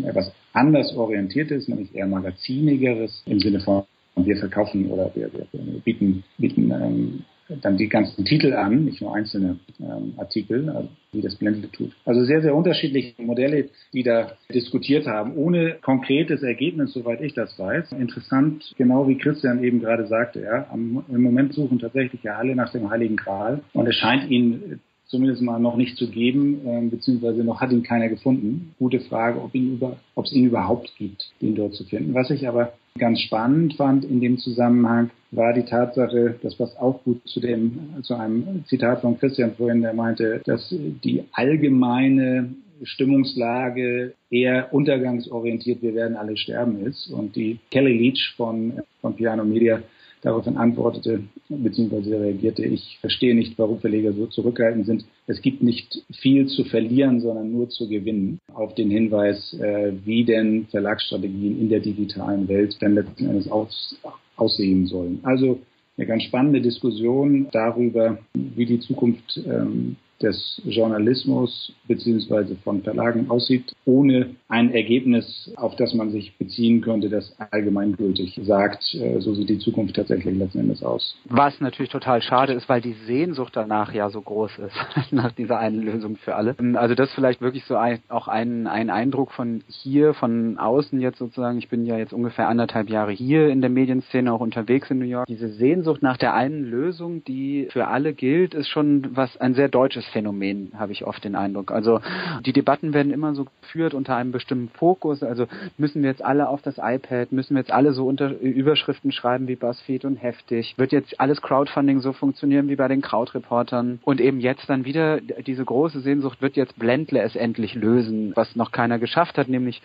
etwas 0.04 0.32
anders 0.52 0.94
orientiert 0.96 1.50
ist, 1.50 1.68
nämlich 1.68 1.94
eher 1.94 2.06
magazinigeres 2.06 3.22
im 3.26 3.38
Sinne 3.40 3.60
von 3.60 3.84
und 4.14 4.26
wir 4.26 4.36
verkaufen 4.36 4.86
oder 4.90 5.10
wir, 5.14 5.30
wir 5.32 5.80
bieten, 5.84 6.24
bieten 6.38 6.70
ähm, 6.70 7.24
dann 7.60 7.76
die 7.76 7.88
ganzen 7.88 8.24
Titel 8.24 8.54
an, 8.54 8.86
nicht 8.86 9.02
nur 9.02 9.14
einzelne 9.14 9.58
ähm, 9.80 10.14
Artikel, 10.16 10.68
also 10.70 10.88
wie 11.12 11.20
das 11.20 11.36
Blendle 11.36 11.70
tut. 11.70 11.92
Also 12.04 12.24
sehr, 12.24 12.40
sehr 12.40 12.54
unterschiedliche 12.54 13.20
Modelle, 13.22 13.68
die 13.92 14.02
da 14.02 14.32
diskutiert 14.52 15.06
haben, 15.06 15.36
ohne 15.36 15.76
konkretes 15.82 16.42
Ergebnis, 16.42 16.92
soweit 16.92 17.20
ich 17.20 17.34
das 17.34 17.58
weiß. 17.58 17.92
Interessant, 17.92 18.72
genau 18.78 19.06
wie 19.08 19.18
Christian 19.18 19.62
eben 19.62 19.80
gerade 19.80 20.06
sagte, 20.06 20.40
ja, 20.40 20.66
am, 20.70 21.04
im 21.08 21.22
Moment 21.22 21.52
suchen 21.52 21.78
tatsächlich 21.78 22.22
ja 22.22 22.36
alle 22.36 22.54
nach 22.54 22.72
dem 22.72 22.90
Heiligen 22.90 23.16
Gral 23.16 23.62
und 23.74 23.86
es 23.86 23.96
scheint 23.96 24.30
ihnen 24.30 24.80
zumindest 25.14 25.42
mal 25.42 25.60
noch 25.60 25.76
nicht 25.76 25.96
zu 25.96 26.10
geben, 26.10 26.66
äh, 26.66 26.80
beziehungsweise 26.90 27.44
noch 27.44 27.60
hat 27.60 27.70
ihn 27.70 27.84
keiner 27.84 28.08
gefunden. 28.08 28.74
Gute 28.80 28.98
Frage, 28.98 29.40
ob, 29.40 29.54
ihn 29.54 29.74
über, 29.74 29.96
ob 30.16 30.24
es 30.24 30.32
ihn 30.32 30.46
überhaupt 30.46 30.92
gibt, 30.98 31.30
den 31.40 31.54
dort 31.54 31.74
zu 31.74 31.84
finden. 31.84 32.14
Was 32.14 32.30
ich 32.30 32.48
aber 32.48 32.72
ganz 32.98 33.20
spannend 33.20 33.74
fand 33.74 34.04
in 34.04 34.20
dem 34.20 34.38
Zusammenhang, 34.38 35.10
war 35.30 35.52
die 35.52 35.62
Tatsache, 35.62 36.34
das 36.42 36.56
passt 36.56 36.76
auch 36.80 37.04
gut 37.04 37.20
zu 37.26 37.38
dem, 37.38 37.78
zu 38.02 38.14
einem 38.14 38.64
Zitat 38.66 39.02
von 39.02 39.16
Christian 39.18 39.54
vorhin, 39.54 39.82
der 39.82 39.94
meinte, 39.94 40.40
dass 40.44 40.68
die 40.70 41.22
allgemeine 41.32 42.50
Stimmungslage 42.82 44.14
eher 44.30 44.74
untergangsorientiert, 44.74 45.80
wir 45.80 45.94
werden 45.94 46.16
alle 46.16 46.36
sterben 46.36 46.84
ist. 46.86 47.08
Und 47.08 47.36
die 47.36 47.60
Kelly 47.70 47.96
Leach 47.96 48.34
von, 48.36 48.80
von 49.00 49.14
Piano 49.14 49.44
Media 49.44 49.80
daraufhin 50.24 50.56
antwortete 50.56 51.20
bzw. 51.48 52.16
reagierte, 52.16 52.64
ich 52.64 52.98
verstehe 53.00 53.34
nicht, 53.34 53.58
warum 53.58 53.78
Verleger 53.78 54.12
so 54.12 54.26
zurückhaltend 54.26 54.86
sind. 54.86 55.04
Es 55.26 55.40
gibt 55.42 55.62
nicht 55.62 56.02
viel 56.12 56.46
zu 56.46 56.64
verlieren, 56.64 57.20
sondern 57.20 57.52
nur 57.52 57.68
zu 57.68 57.88
gewinnen. 57.88 58.40
Auf 58.52 58.74
den 58.74 58.90
Hinweis, 58.90 59.52
äh, 59.54 59.92
wie 60.04 60.24
denn 60.24 60.66
Verlagsstrategien 60.70 61.60
in 61.60 61.68
der 61.68 61.80
digitalen 61.80 62.48
Welt 62.48 62.76
dann 62.80 62.94
letzten 62.94 63.26
Endes 63.26 63.50
aus, 63.50 63.96
aussehen 64.36 64.86
sollen. 64.86 65.20
Also 65.22 65.60
eine 65.96 66.06
ganz 66.06 66.24
spannende 66.24 66.60
Diskussion 66.60 67.48
darüber, 67.52 68.18
wie 68.34 68.66
die 68.66 68.80
Zukunft 68.80 69.40
ähm, 69.46 69.96
des 70.22 70.62
Journalismus 70.64 71.72
beziehungsweise 71.86 72.56
von 72.56 72.82
Verlagen 72.82 73.30
aussieht, 73.30 73.72
ohne 73.84 74.30
ein 74.48 74.72
Ergebnis, 74.72 75.52
auf 75.56 75.76
das 75.76 75.94
man 75.94 76.10
sich 76.10 76.36
beziehen 76.38 76.80
könnte, 76.80 77.08
das 77.08 77.36
allgemeingültig 77.50 78.40
sagt, 78.44 78.94
äh, 78.94 79.20
so 79.20 79.34
sieht 79.34 79.48
die 79.48 79.58
Zukunft 79.58 79.96
tatsächlich 79.96 80.36
letzten 80.36 80.60
Endes 80.60 80.82
aus. 80.82 81.16
Was 81.28 81.60
natürlich 81.60 81.90
total 81.90 82.22
schade 82.22 82.52
ist, 82.52 82.68
weil 82.68 82.80
die 82.80 82.94
Sehnsucht 83.06 83.54
danach 83.56 83.92
ja 83.92 84.10
so 84.10 84.20
groß 84.20 84.58
ist, 84.58 84.76
nach 85.12 85.32
dieser 85.32 85.58
einen 85.58 85.82
Lösung 85.82 86.16
für 86.16 86.36
alle. 86.36 86.54
Also 86.74 86.94
das 86.94 87.12
vielleicht 87.12 87.40
wirklich 87.40 87.64
so 87.64 87.76
ein, 87.76 87.98
auch 88.08 88.28
ein, 88.28 88.66
ein 88.66 88.90
Eindruck 88.90 89.32
von 89.32 89.62
hier, 89.68 90.14
von 90.14 90.58
außen 90.58 91.00
jetzt 91.00 91.18
sozusagen. 91.18 91.58
Ich 91.58 91.68
bin 91.68 91.84
ja 91.84 91.98
jetzt 91.98 92.12
ungefähr 92.12 92.48
anderthalb 92.48 92.88
Jahre 92.88 93.12
hier 93.12 93.48
in 93.48 93.60
der 93.60 93.70
Medienszene 93.70 94.32
auch 94.32 94.40
unterwegs 94.40 94.90
in 94.90 94.98
New 94.98 95.04
York. 95.04 95.26
Diese 95.26 95.48
Sehnsucht 95.48 96.02
nach 96.02 96.16
der 96.16 96.34
einen 96.34 96.64
Lösung, 96.64 97.24
die 97.24 97.68
für 97.72 97.88
alle 97.88 98.14
gilt, 98.14 98.54
ist 98.54 98.68
schon 98.68 99.16
was 99.16 99.36
ein 99.36 99.54
sehr 99.54 99.68
deutsches 99.68 100.03
Phänomen, 100.08 100.72
habe 100.78 100.92
ich 100.92 101.04
oft 101.04 101.24
den 101.24 101.34
Eindruck. 101.34 101.70
Also 101.70 102.00
die 102.44 102.52
Debatten 102.52 102.94
werden 102.94 103.12
immer 103.12 103.34
so 103.34 103.46
geführt 103.62 103.94
unter 103.94 104.16
einem 104.16 104.32
bestimmten 104.32 104.68
Fokus. 104.68 105.22
Also 105.22 105.46
müssen 105.78 106.02
wir 106.02 106.10
jetzt 106.10 106.24
alle 106.24 106.48
auf 106.48 106.62
das 106.62 106.78
iPad, 106.78 107.32
müssen 107.32 107.54
wir 107.54 107.60
jetzt 107.60 107.72
alle 107.72 107.92
so 107.92 108.06
unter 108.06 108.30
Überschriften 108.40 109.12
schreiben 109.12 109.48
wie 109.48 109.56
BuzzFeed 109.56 110.04
und 110.04 110.16
heftig? 110.16 110.74
Wird 110.76 110.92
jetzt 110.92 111.20
alles 111.20 111.42
Crowdfunding 111.42 112.00
so 112.00 112.12
funktionieren 112.12 112.68
wie 112.68 112.76
bei 112.76 112.88
den 112.88 113.00
Krautreportern? 113.00 114.00
Und 114.04 114.20
eben 114.20 114.40
jetzt 114.40 114.68
dann 114.68 114.84
wieder 114.84 115.20
diese 115.20 115.64
große 115.64 116.00
Sehnsucht, 116.00 116.42
wird 116.42 116.56
jetzt 116.56 116.78
Blendle 116.78 117.22
es 117.22 117.36
endlich 117.36 117.74
lösen, 117.74 118.32
was 118.34 118.56
noch 118.56 118.72
keiner 118.72 118.98
geschafft 118.98 119.38
hat, 119.38 119.48
nämlich 119.48 119.82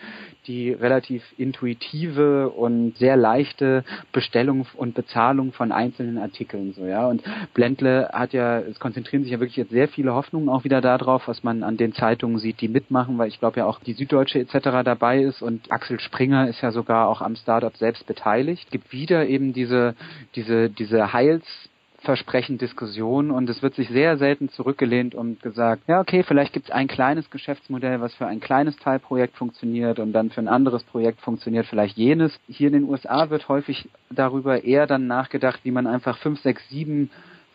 die 0.48 0.72
relativ 0.72 1.24
intuitive 1.38 2.50
und 2.50 2.98
sehr 2.98 3.18
leichte 3.18 3.84
Bestellung 4.12 4.66
und 4.76 4.96
Bezahlung 4.96 5.52
von 5.52 5.72
einzelnen 5.72 6.18
Artikeln 6.18 6.74
so, 6.74 6.86
ja. 6.86 7.08
Und 7.08 7.24
Blendle 7.54 8.10
hat 8.14 8.34
ja, 8.34 8.60
es 8.60 8.80
konzentrieren 8.80 9.24
sich 9.24 9.32
ja 9.32 9.40
wirklich 9.40 9.58
jetzt 9.58 9.72
sehr 9.72 9.88
viele 9.88 10.09
Hoffnungen 10.14 10.50
auch 10.50 10.64
wieder 10.64 10.82
darauf, 10.82 11.28
was 11.28 11.44
man 11.44 11.64
an 11.64 11.78
den 11.78 11.94
Zeitungen 11.94 12.40
sieht, 12.40 12.62
die 12.62 12.68
mitmachen, 12.68 13.18
weil 13.18 13.28
ich 13.28 13.40
glaube 13.40 13.60
ja 13.60 13.66
auch 13.66 13.80
die 13.80 13.94
Süddeutsche 13.94 14.40
etc. 14.40 14.84
dabei 14.84 15.24
ist 15.24 15.42
und 15.42 15.72
Axel 15.72 16.00
Springer 16.00 16.48
ist 16.48 16.62
ja 16.62 16.72
sogar 16.72 17.08
auch 17.08 17.22
am 17.22 17.36
Startup 17.36 17.76
selbst 17.76 18.06
beteiligt. 18.08 18.66
Es 18.66 18.72
gibt 18.72 18.92
wieder 18.92 19.28
eben 19.28 19.54
diese, 19.54 19.96
diese, 20.36 20.70
diese 20.70 21.14
Heils 21.14 21.46
Versprechen 22.02 22.58
Diskussion 22.58 23.30
und 23.30 23.50
es 23.50 23.62
wird 23.62 23.76
sich 23.76 23.90
sehr 23.90 24.18
selten 24.18 24.48
zurückgelehnt 24.48 25.16
und 25.16 25.44
gesagt, 25.44 25.84
ja 25.88 26.00
okay, 26.00 26.24
vielleicht 26.24 26.54
gibt 26.54 26.68
es 26.68 26.72
ein 26.72 26.88
kleines 26.88 27.30
Geschäftsmodell, 27.30 28.00
was 28.00 28.14
für 28.16 28.26
ein 28.26 28.40
kleines 28.40 28.78
Teilprojekt 28.78 29.36
funktioniert 29.36 30.00
und 30.00 30.14
dann 30.14 30.30
für 30.30 30.40
ein 30.40 30.48
anderes 30.48 30.84
Projekt 30.86 31.20
funktioniert 31.20 31.66
vielleicht 31.66 31.98
jenes. 31.98 32.40
Hier 32.48 32.68
in 32.68 32.74
den 32.74 32.84
USA 32.86 33.30
wird 33.30 33.50
häufig 33.50 33.90
darüber 34.10 34.64
eher 34.64 34.88
dann 34.88 35.08
nachgedacht, 35.08 35.60
wie 35.64 35.72
man 35.72 35.88
einfach 35.88 36.18
fünf, 36.20 36.40
sechs, 36.40 36.62
sieben 36.70 37.10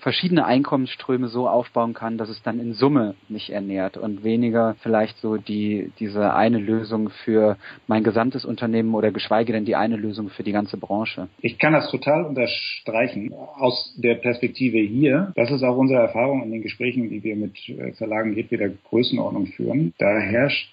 verschiedene 0.05 0.45
Einkommensströme 0.45 1.29
so 1.29 1.49
aufbauen 1.49 1.95
kann, 1.95 2.19
dass 2.19 2.29
es 2.29 2.43
dann 2.43 2.61
in 2.61 2.75
Summe 2.75 3.15
mich 3.31 3.51
ernährt 3.51 3.97
und 3.97 4.23
weniger 4.23 4.77
vielleicht 4.83 5.17
so 5.17 5.39
die, 5.39 5.93
diese 5.99 6.35
eine 6.35 6.59
Lösung 6.59 7.09
für 7.25 7.57
mein 7.87 8.05
gesamtes 8.05 8.45
Unternehmen 8.45 8.95
oder 8.95 9.11
geschweige 9.11 9.55
denn 9.55 9.65
die 9.65 9.77
eine 9.77 9.97
Lösung 9.97 10.29
für 10.29 10.43
die 10.43 10.53
ganze 10.53 10.77
Branche. 10.77 11.29
Ich 11.41 11.59
kann 11.59 11.73
das 11.73 11.91
total 11.91 12.27
unterstreichen 12.27 13.33
aus 13.33 13.95
der 13.97 14.17
Perspektive 14.17 14.77
hier. 14.77 15.33
Das 15.37 15.51
ist 15.51 15.63
auch 15.63 15.79
unsere 15.79 16.01
Erfahrung 16.01 16.43
in 16.43 16.51
den 16.51 16.63
Gesprächen, 16.63 17.09
die 17.09 17.25
wir 17.25 17.35
mit 17.35 17.57
äh, 17.71 17.93
Verlagen 17.93 18.37
jedweder 18.37 18.69
Größenordnung 18.69 19.47
führen. 19.47 19.95
Da 19.97 20.19
herrscht 20.19 20.69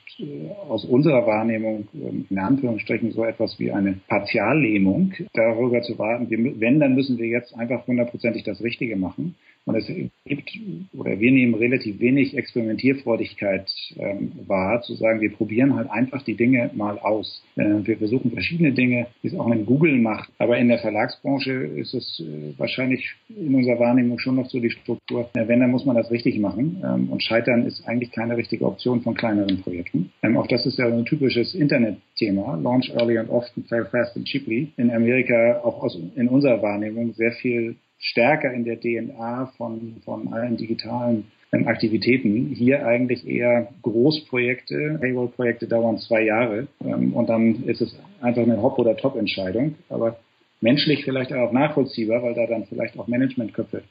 aus 0.67 0.86
unserer 0.86 1.26
Wahrnehmung 1.26 1.88
ähm, 1.93 2.26
in 2.30 2.39
Anführungsstrichen 2.39 3.12
so 3.12 3.24
etwas 3.24 3.60
wie 3.60 3.71
eine 3.71 4.00
Partiallähmung, 4.08 5.13
darüber 5.34 5.82
zu 5.82 5.97
warten, 5.97 6.30
wenn, 6.60 6.80
dann 6.80 6.95
müssen 6.95 7.17
wir 7.17 7.28
jetzt 7.28 7.56
einfach 7.56 7.88
hundertprozentig 7.88 8.43
das 8.43 8.62
Richtige 8.62 8.95
machen. 8.95 9.36
Und 9.65 9.76
es 9.76 9.86
gibt, 10.26 10.50
oder 10.93 11.19
wir 11.19 11.32
nehmen 11.32 11.54
relativ 11.54 12.00
wenig 12.00 12.36
Experimentierfreudigkeit 12.36 13.71
ähm, 13.97 14.32
wahr, 14.47 14.82
zu 14.82 14.95
sagen, 14.95 15.21
wir 15.21 15.32
probieren 15.32 15.76
halt 15.76 15.89
einfach 15.91 16.24
die 16.24 16.36
Dinge 16.36 16.71
mal 16.74 16.97
aus. 16.97 17.43
Äh, 17.56 17.86
wir 17.86 17.97
versuchen 17.97 18.32
verschiedene 18.32 18.71
Dinge, 18.71 19.08
wie 19.21 19.28
es 19.28 19.36
auch 19.36 19.52
in 19.52 19.65
Google 19.67 20.00
macht. 20.00 20.32
Aber 20.39 20.58
in 20.58 20.67
der 20.67 20.80
Verlagsbranche 20.80 21.52
ist 21.52 21.93
es 21.93 22.19
äh, 22.19 22.58
wahrscheinlich 22.58 23.08
in 23.30 23.54
unserer 23.54 23.80
Wahrnehmung 23.80 24.17
schon 24.17 24.36
noch 24.36 24.50
so 24.50 24.60
die 24.60 24.71
Struktur, 24.71 25.30
äh, 25.36 25.47
wenn, 25.47 25.60
dann 25.60 25.69
muss 25.69 25.86
man 25.86 25.95
das 25.95 26.10
richtig 26.10 26.39
machen. 26.39 26.82
Ähm, 26.84 27.10
und 27.12 27.21
Scheitern 27.21 27.67
ist 27.67 27.88
eigentlich 27.88 28.12
keine 28.12 28.38
richtige 28.38 28.65
Option 28.65 29.02
von 29.02 29.13
kleineren 29.13 29.62
Projekten. 29.62 30.12
Ähm, 30.24 30.38
auch 30.38 30.47
das 30.47 30.65
ist 30.65 30.80
ja 30.80 30.88
ein 30.88 31.06
typisches 31.06 31.54
Internetthema. 31.54 32.56
Launch 32.56 32.91
early 32.95 33.19
and 33.19 33.30
often, 33.30 33.63
fail 33.65 33.86
fast 33.86 34.15
and 34.17 34.26
cheaply. 34.26 34.71
In 34.78 34.89
Amerika 34.89 35.62
auch 35.63 35.84
aus, 35.84 36.00
in 36.15 36.28
unserer 36.28 36.62
Wahrnehmung 36.63 37.13
sehr 37.13 37.32
viel 37.34 37.76
stärker 38.02 38.52
in 38.52 38.66
der 38.66 38.80
DNA 38.80 39.54
von, 39.58 40.02
von 40.04 40.34
allen 40.34 40.58
digitalen 40.58 41.26
ähm, 41.54 41.68
Aktivitäten. 41.68 42.48
Hier 42.48 42.86
eigentlich 42.86 43.26
eher 43.26 43.70
Großprojekte, 43.84 44.98
Paywall-Projekte 45.00 45.68
dauern 45.68 45.98
zwei 46.00 46.24
Jahre 46.24 46.68
ähm, 46.84 47.14
und 47.14 47.30
dann 47.30 47.64
ist 47.64 47.82
es 47.82 47.96
einfach 48.20 48.42
eine 48.42 48.62
Hop- 48.62 48.80
oder 48.80 48.98
Top-Entscheidung. 48.98 49.76
Aber 49.90 50.18
menschlich 50.60 51.06
vielleicht 51.06 51.32
auch 51.32 51.52
nachvollziehbar, 51.52 52.24
weil 52.24 52.34
da 52.34 52.48
dann 52.48 52.66
vielleicht 52.66 52.98
auch 52.98 53.08
Managementköpfe 53.08 53.84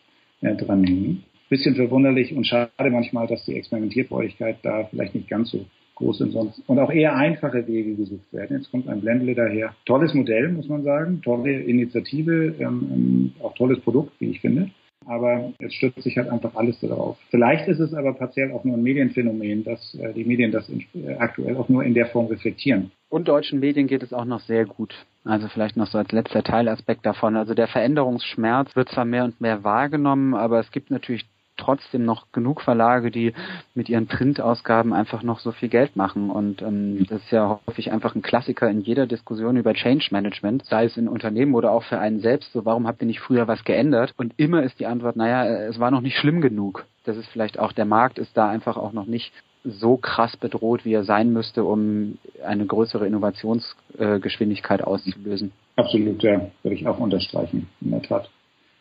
äh, 0.43 0.55
dranhängen. 0.57 1.25
Bisschen 1.49 1.75
verwunderlich 1.75 2.35
und 2.35 2.47
schade 2.47 2.71
manchmal, 2.91 3.27
dass 3.27 3.45
die 3.45 3.57
Experimentierfreudigkeit 3.57 4.59
da 4.63 4.85
vielleicht 4.85 5.15
nicht 5.15 5.29
ganz 5.29 5.51
so 5.51 5.67
groß 6.01 6.19
sind 6.19 6.33
sonst. 6.33 6.63
Und 6.67 6.79
auch 6.79 6.91
eher 6.91 7.15
einfache 7.15 7.67
Wege 7.67 7.95
gesucht 7.95 8.33
werden. 8.33 8.57
Jetzt 8.57 8.71
kommt 8.71 8.89
ein 8.89 9.01
Blendle 9.01 9.35
daher. 9.35 9.75
Tolles 9.85 10.15
Modell, 10.15 10.49
muss 10.49 10.69
man 10.69 10.83
sagen. 10.83 11.21
Tolle 11.23 11.61
Initiative, 11.61 12.55
ähm, 12.59 12.89
ähm, 12.93 13.33
auch 13.43 13.55
tolles 13.55 13.81
Produkt, 13.81 14.13
wie 14.19 14.31
ich 14.31 14.41
finde. 14.41 14.71
Aber 15.07 15.53
es 15.59 15.73
stürzt 15.75 16.03
sich 16.03 16.17
halt 16.17 16.29
einfach 16.29 16.55
alles 16.55 16.79
darauf. 16.81 17.19
Vielleicht 17.31 17.69
ist 17.69 17.81
es 17.81 17.95
aber 17.95 18.13
partiell 18.13 18.53
auch 18.53 18.65
nur 18.65 18.77
ein 18.77 18.83
Medienphänomen, 18.83 19.65
dass 19.65 19.95
äh, 19.95 20.13
die 20.13 20.25
Medien 20.25 20.53
das 20.53 20.69
in, 20.69 20.85
äh, 20.95 21.15
aktuell 21.15 21.57
auch 21.57 21.69
nur 21.69 21.85
in 21.85 21.95
der 21.95 22.07
Form 22.07 22.27
reflektieren. 22.27 22.91
Und 23.09 23.29
deutschen 23.29 23.61
Medien 23.61 23.87
geht 23.87 24.03
es 24.03 24.13
auch 24.13 24.27
noch 24.27 24.41
sehr 24.41 24.67
gut. 24.67 24.95
Also 25.25 25.49
vielleicht 25.49 25.77
noch 25.77 25.87
so 25.87 25.99
als 25.99 26.13
letzter 26.13 26.43
Teilaspekt 26.43 27.05
davon. 27.05 27.37
Also 27.37 27.55
der 27.55 27.69
Veränderungsschmerz 27.69 28.77
wird 28.77 28.89
zwar 28.91 29.05
mehr 29.05 29.25
und 29.25 29.41
mehr 29.41 29.65
wahrgenommen, 29.65 30.35
aber 30.35 30.61
es 30.61 30.71
gibt 30.71 30.91
natürlich 30.91 31.25
trotzdem 31.61 32.05
noch 32.05 32.33
genug 32.33 32.61
Verlage, 32.63 33.11
die 33.11 33.33
mit 33.75 33.89
ihren 33.89 34.07
Printausgaben 34.07 34.93
einfach 34.93 35.23
noch 35.23 35.39
so 35.39 35.53
viel 35.53 35.69
Geld 35.69 35.97
machen. 35.97 36.31
Und 36.31 36.63
ähm, 36.63 37.07
das 37.09 37.23
ist 37.23 37.31
ja 37.31 37.61
häufig 37.67 37.93
einfach 37.93 38.15
ein 38.15 38.23
Klassiker 38.23 38.69
in 38.69 38.81
jeder 38.81 39.07
Diskussion 39.07 39.57
über 39.57 39.75
Change 39.75 40.09
Management, 40.11 40.65
sei 40.67 40.87
es 40.87 40.97
in 40.97 41.09
Unternehmen 41.09 41.55
oder 41.55 41.71
auch 41.73 41.85
für 41.85 41.99
einen 41.99 42.21
selbst. 42.21 42.53
So, 42.53 42.65
warum 42.65 42.87
habt 42.87 43.01
ihr 43.03 43.07
nicht 43.07 43.21
früher 43.21 43.47
was 43.47 43.65
geändert? 43.65 44.15
Und 44.17 44.35
immer 44.37 44.63
ist 44.63 44.81
die 44.81 44.87
Antwort, 44.87 45.17
naja, 45.17 45.47
es 45.47 45.79
war 45.79 45.91
noch 45.91 46.01
nicht 46.01 46.17
schlimm 46.17 46.41
genug. 46.41 46.85
Das 47.05 47.17
ist 47.17 47.29
vielleicht 47.29 47.59
auch, 47.59 47.73
der 47.73 47.87
Markt 47.87 48.19
ist 48.19 48.37
da 48.37 48.49
einfach 48.49 48.77
auch 48.77 48.93
noch 48.93 49.07
nicht 49.07 49.33
so 49.65 49.97
krass 49.97 50.37
bedroht, 50.37 50.85
wie 50.85 50.95
er 50.95 51.05
sein 51.05 51.33
müsste, 51.33 51.65
um 51.65 52.19
eine 52.45 52.67
größere 52.67 53.07
Innovationsgeschwindigkeit 53.07 54.83
auszulösen. 54.83 55.53
Absolut, 55.77 56.23
ja, 56.23 56.51
würde 56.63 56.75
ich 56.75 56.87
auch 56.87 56.99
unterstreichen, 56.99 57.69
in 57.81 57.91
der 57.91 58.03
Tat. 58.03 58.31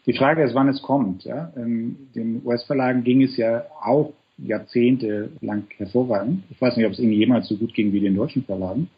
Die 0.06 0.14
Frage 0.14 0.44
ist, 0.44 0.56
wann 0.56 0.70
es 0.70 0.82
kommt. 0.82 1.24
Ja? 1.24 1.52
Ähm, 1.56 1.96
den 2.16 2.42
US-Verlagen 2.46 3.04
ging 3.04 3.22
es 3.22 3.38
ja 3.38 3.66
auch 3.82 4.14
jahrzehntelang 4.38 5.66
hervorragend. 5.78 6.44
Ich 6.50 6.62
weiß 6.62 6.78
nicht, 6.78 6.86
ob 6.86 6.94
es 6.94 7.00
ihnen 7.00 7.12
jemals 7.12 7.48
so 7.48 7.58
gut 7.58 7.74
ging 7.74 7.92
wie 7.92 8.00
den 8.00 8.16
deutschen 8.16 8.44
Verlagen. 8.44 8.90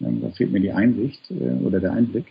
Ähm, 0.00 0.20
da 0.22 0.30
fehlt 0.30 0.52
mir 0.52 0.60
die 0.60 0.72
Einsicht 0.72 1.30
äh, 1.30 1.64
oder 1.64 1.80
der 1.80 1.92
Einblick. 1.92 2.26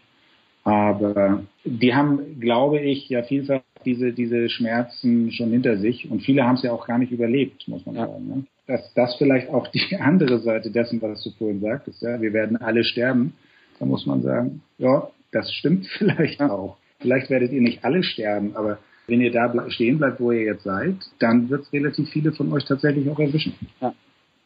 Aber 0.63 1.43
die 1.63 1.95
haben, 1.95 2.41
glaube 2.41 2.80
ich, 2.80 3.08
ja 3.08 3.23
vielfach 3.23 3.62
diese, 3.86 4.12
diese 4.12 4.49
Schmerzen 4.49 5.32
schon 5.32 5.51
hinter 5.51 5.77
sich 5.77 6.12
und 6.12 6.21
viele 6.21 6.43
haben 6.43 6.56
es 6.56 6.63
ja 6.63 6.73
auch 6.73 6.86
gar 6.86 6.97
nicht 6.97 7.13
überlebt, 7.13 7.65
muss 7.69 7.86
man 7.86 7.95
ja. 7.95 8.06
sagen. 8.06 8.27
Ne? 8.27 8.43
Dass 8.65 8.93
das 8.93 9.15
vielleicht 9.15 9.49
auch 9.49 9.69
die 9.69 9.95
andere 9.99 10.39
Seite 10.39 10.69
dessen, 10.69 11.01
was 11.01 11.23
du 11.23 11.32
vorhin 11.32 11.62
sagtest, 11.62 12.01
ja, 12.01 12.21
wir 12.21 12.34
werden 12.34 12.58
alle 12.58 12.84
sterben, 12.84 13.34
da 13.80 13.86
muss 13.86 14.06
man 14.06 14.21
sagen, 14.23 14.62
ja, 14.77 15.10
das 15.32 15.53
stimmt 15.53 15.88
vielleicht 15.97 16.41
auch. 16.41 16.75
Vielleicht 16.99 17.29
werdet 17.29 17.51
ihr 17.51 17.62
nicht 17.62 17.83
alle 17.83 18.03
sterben, 18.03 18.55
aber 18.55 18.79
wenn 19.07 19.21
ihr 19.21 19.31
da 19.31 19.69
stehen 19.69 19.97
bleibt, 19.97 20.19
wo 20.19 20.31
ihr 20.31 20.43
jetzt 20.43 20.63
seid, 20.63 20.95
dann 21.19 21.49
wird 21.49 21.63
es 21.63 21.73
relativ 21.73 22.10
viele 22.10 22.31
von 22.33 22.51
euch 22.51 22.65
tatsächlich 22.65 23.10
auch 23.10 23.19
erwischen. 23.19 23.55
Ja. 23.79 23.93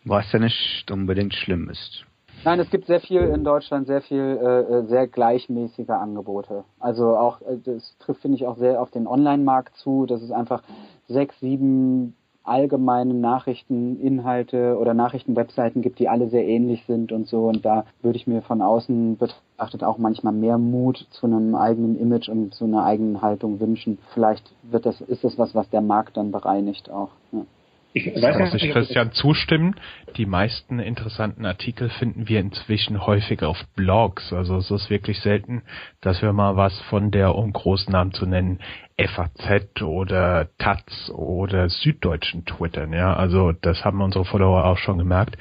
Was 0.03 0.31
ja 0.31 0.39
nicht 0.39 0.89
unbedingt 0.91 1.33
schlimm 1.33 1.69
ist. 1.69 2.05
Nein, 2.43 2.59
es 2.59 2.69
gibt 2.71 2.87
sehr 2.87 2.99
viel 2.99 3.21
in 3.21 3.43
Deutschland, 3.43 3.85
sehr 3.85 4.01
viel, 4.01 4.39
äh, 4.41 4.61
äh 4.61 4.85
sehr 4.87 5.07
gleichmäßige 5.07 5.89
Angebote. 5.89 6.63
Also 6.79 7.15
auch, 7.15 7.41
äh, 7.41 7.57
das 7.63 7.95
trifft, 7.99 8.21
finde 8.21 8.37
ich, 8.37 8.47
auch 8.47 8.57
sehr 8.57 8.81
auf 8.81 8.89
den 8.89 9.05
Online-Markt 9.05 9.75
zu. 9.77 10.07
Das 10.07 10.23
ist 10.23 10.31
einfach 10.31 10.63
sechs, 11.07 11.39
sieben 11.39 12.15
allgemeine 12.43 13.13
Nachrichteninhalte 13.13 14.77
oder 14.79 14.93
Nachrichtenwebseiten 14.93 15.81
gibt, 15.81 15.99
die 15.99 16.09
alle 16.09 16.29
sehr 16.29 16.47
ähnlich 16.47 16.83
sind 16.85 17.11
und 17.11 17.27
so. 17.27 17.47
Und 17.47 17.65
da 17.65 17.85
würde 18.01 18.17
ich 18.17 18.27
mir 18.27 18.41
von 18.41 18.61
außen 18.61 19.17
betrachtet 19.17 19.83
auch 19.83 19.97
manchmal 19.97 20.33
mehr 20.33 20.57
Mut 20.57 21.07
zu 21.11 21.27
einem 21.27 21.55
eigenen 21.55 21.99
Image 21.99 22.29
und 22.29 22.53
zu 22.53 22.65
einer 22.65 22.83
eigenen 22.83 23.21
Haltung 23.21 23.59
wünschen. 23.59 23.99
Vielleicht 24.13 24.51
wird 24.63 24.85
das, 24.85 25.01
ist 25.01 25.23
das 25.23 25.37
was, 25.37 25.53
was 25.53 25.69
der 25.69 25.81
Markt 25.81 26.17
dann 26.17 26.31
bereinigt 26.31 26.89
auch. 26.89 27.09
Ja. 27.31 27.45
Ich 27.93 28.05
weiß 28.07 28.39
muss 28.39 28.53
ich 28.53 28.71
Christian 28.71 29.11
zustimmen. 29.11 29.75
Die 30.15 30.25
meisten 30.25 30.79
interessanten 30.79 31.45
Artikel 31.45 31.89
finden 31.89 32.29
wir 32.29 32.39
inzwischen 32.39 33.05
häufig 33.05 33.43
auf 33.43 33.57
Blogs. 33.75 34.31
Also 34.31 34.57
es 34.57 34.71
ist 34.71 34.89
wirklich 34.89 35.19
selten, 35.19 35.63
dass 35.99 36.21
wir 36.21 36.31
mal 36.31 36.55
was 36.55 36.79
von 36.89 37.11
der, 37.11 37.35
um 37.35 37.51
Großnamen 37.51 38.13
zu 38.13 38.25
nennen, 38.25 38.59
FAZ 38.97 39.81
oder 39.81 40.47
Taz 40.57 41.11
oder 41.13 41.67
Süddeutschen 41.69 42.45
twittern. 42.45 42.93
Ja, 42.93 43.13
also 43.13 43.51
das 43.51 43.83
haben 43.83 44.01
unsere 44.01 44.25
Follower 44.25 44.65
auch 44.65 44.77
schon 44.77 44.97
gemerkt. 44.97 45.37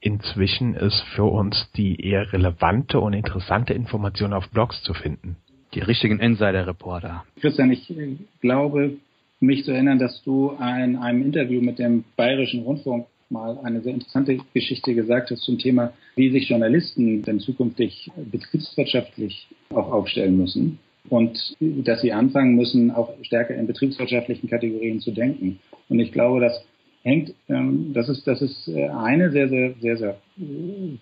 Inzwischen 0.00 0.74
ist 0.74 1.00
für 1.16 1.24
uns 1.24 1.72
die 1.72 2.00
eher 2.00 2.32
relevante 2.32 3.00
und 3.00 3.14
interessante 3.14 3.74
Information 3.74 4.32
auf 4.32 4.48
Blogs 4.50 4.80
zu 4.82 4.94
finden. 4.94 5.36
Die 5.74 5.80
richtigen 5.80 6.20
Insider-Reporter. 6.20 7.24
Christian, 7.40 7.72
ich 7.72 7.92
glaube, 8.40 8.98
mich 9.40 9.64
zu 9.64 9.72
erinnern, 9.72 9.98
dass 9.98 10.22
du 10.24 10.50
in 10.50 10.96
einem 10.96 11.22
Interview 11.22 11.60
mit 11.60 11.78
dem 11.78 12.04
Bayerischen 12.16 12.62
Rundfunk 12.62 13.06
mal 13.30 13.58
eine 13.62 13.82
sehr 13.82 13.94
interessante 13.94 14.38
Geschichte 14.54 14.94
gesagt 14.94 15.30
hast 15.30 15.42
zum 15.42 15.58
Thema, 15.58 15.92
wie 16.16 16.30
sich 16.30 16.48
Journalisten 16.48 17.22
denn 17.22 17.40
zukünftig 17.40 18.10
betriebswirtschaftlich 18.30 19.48
auch 19.70 19.92
aufstellen 19.92 20.38
müssen 20.38 20.78
und 21.08 21.56
dass 21.60 22.00
sie 22.00 22.12
anfangen 22.12 22.54
müssen, 22.54 22.90
auch 22.90 23.12
stärker 23.22 23.54
in 23.54 23.66
betriebswirtschaftlichen 23.66 24.48
Kategorien 24.48 25.00
zu 25.00 25.10
denken. 25.10 25.58
Und 25.88 26.00
ich 26.00 26.12
glaube, 26.12 26.40
das 26.40 26.64
hängt, 27.02 27.34
ähm, 27.48 27.92
das 27.94 28.08
ist, 28.08 28.26
das 28.26 28.42
ist 28.42 28.68
äh, 28.68 28.88
eine 28.88 29.30
sehr, 29.30 29.48
sehr, 29.48 29.74
sehr, 29.80 29.96
sehr, 29.96 30.18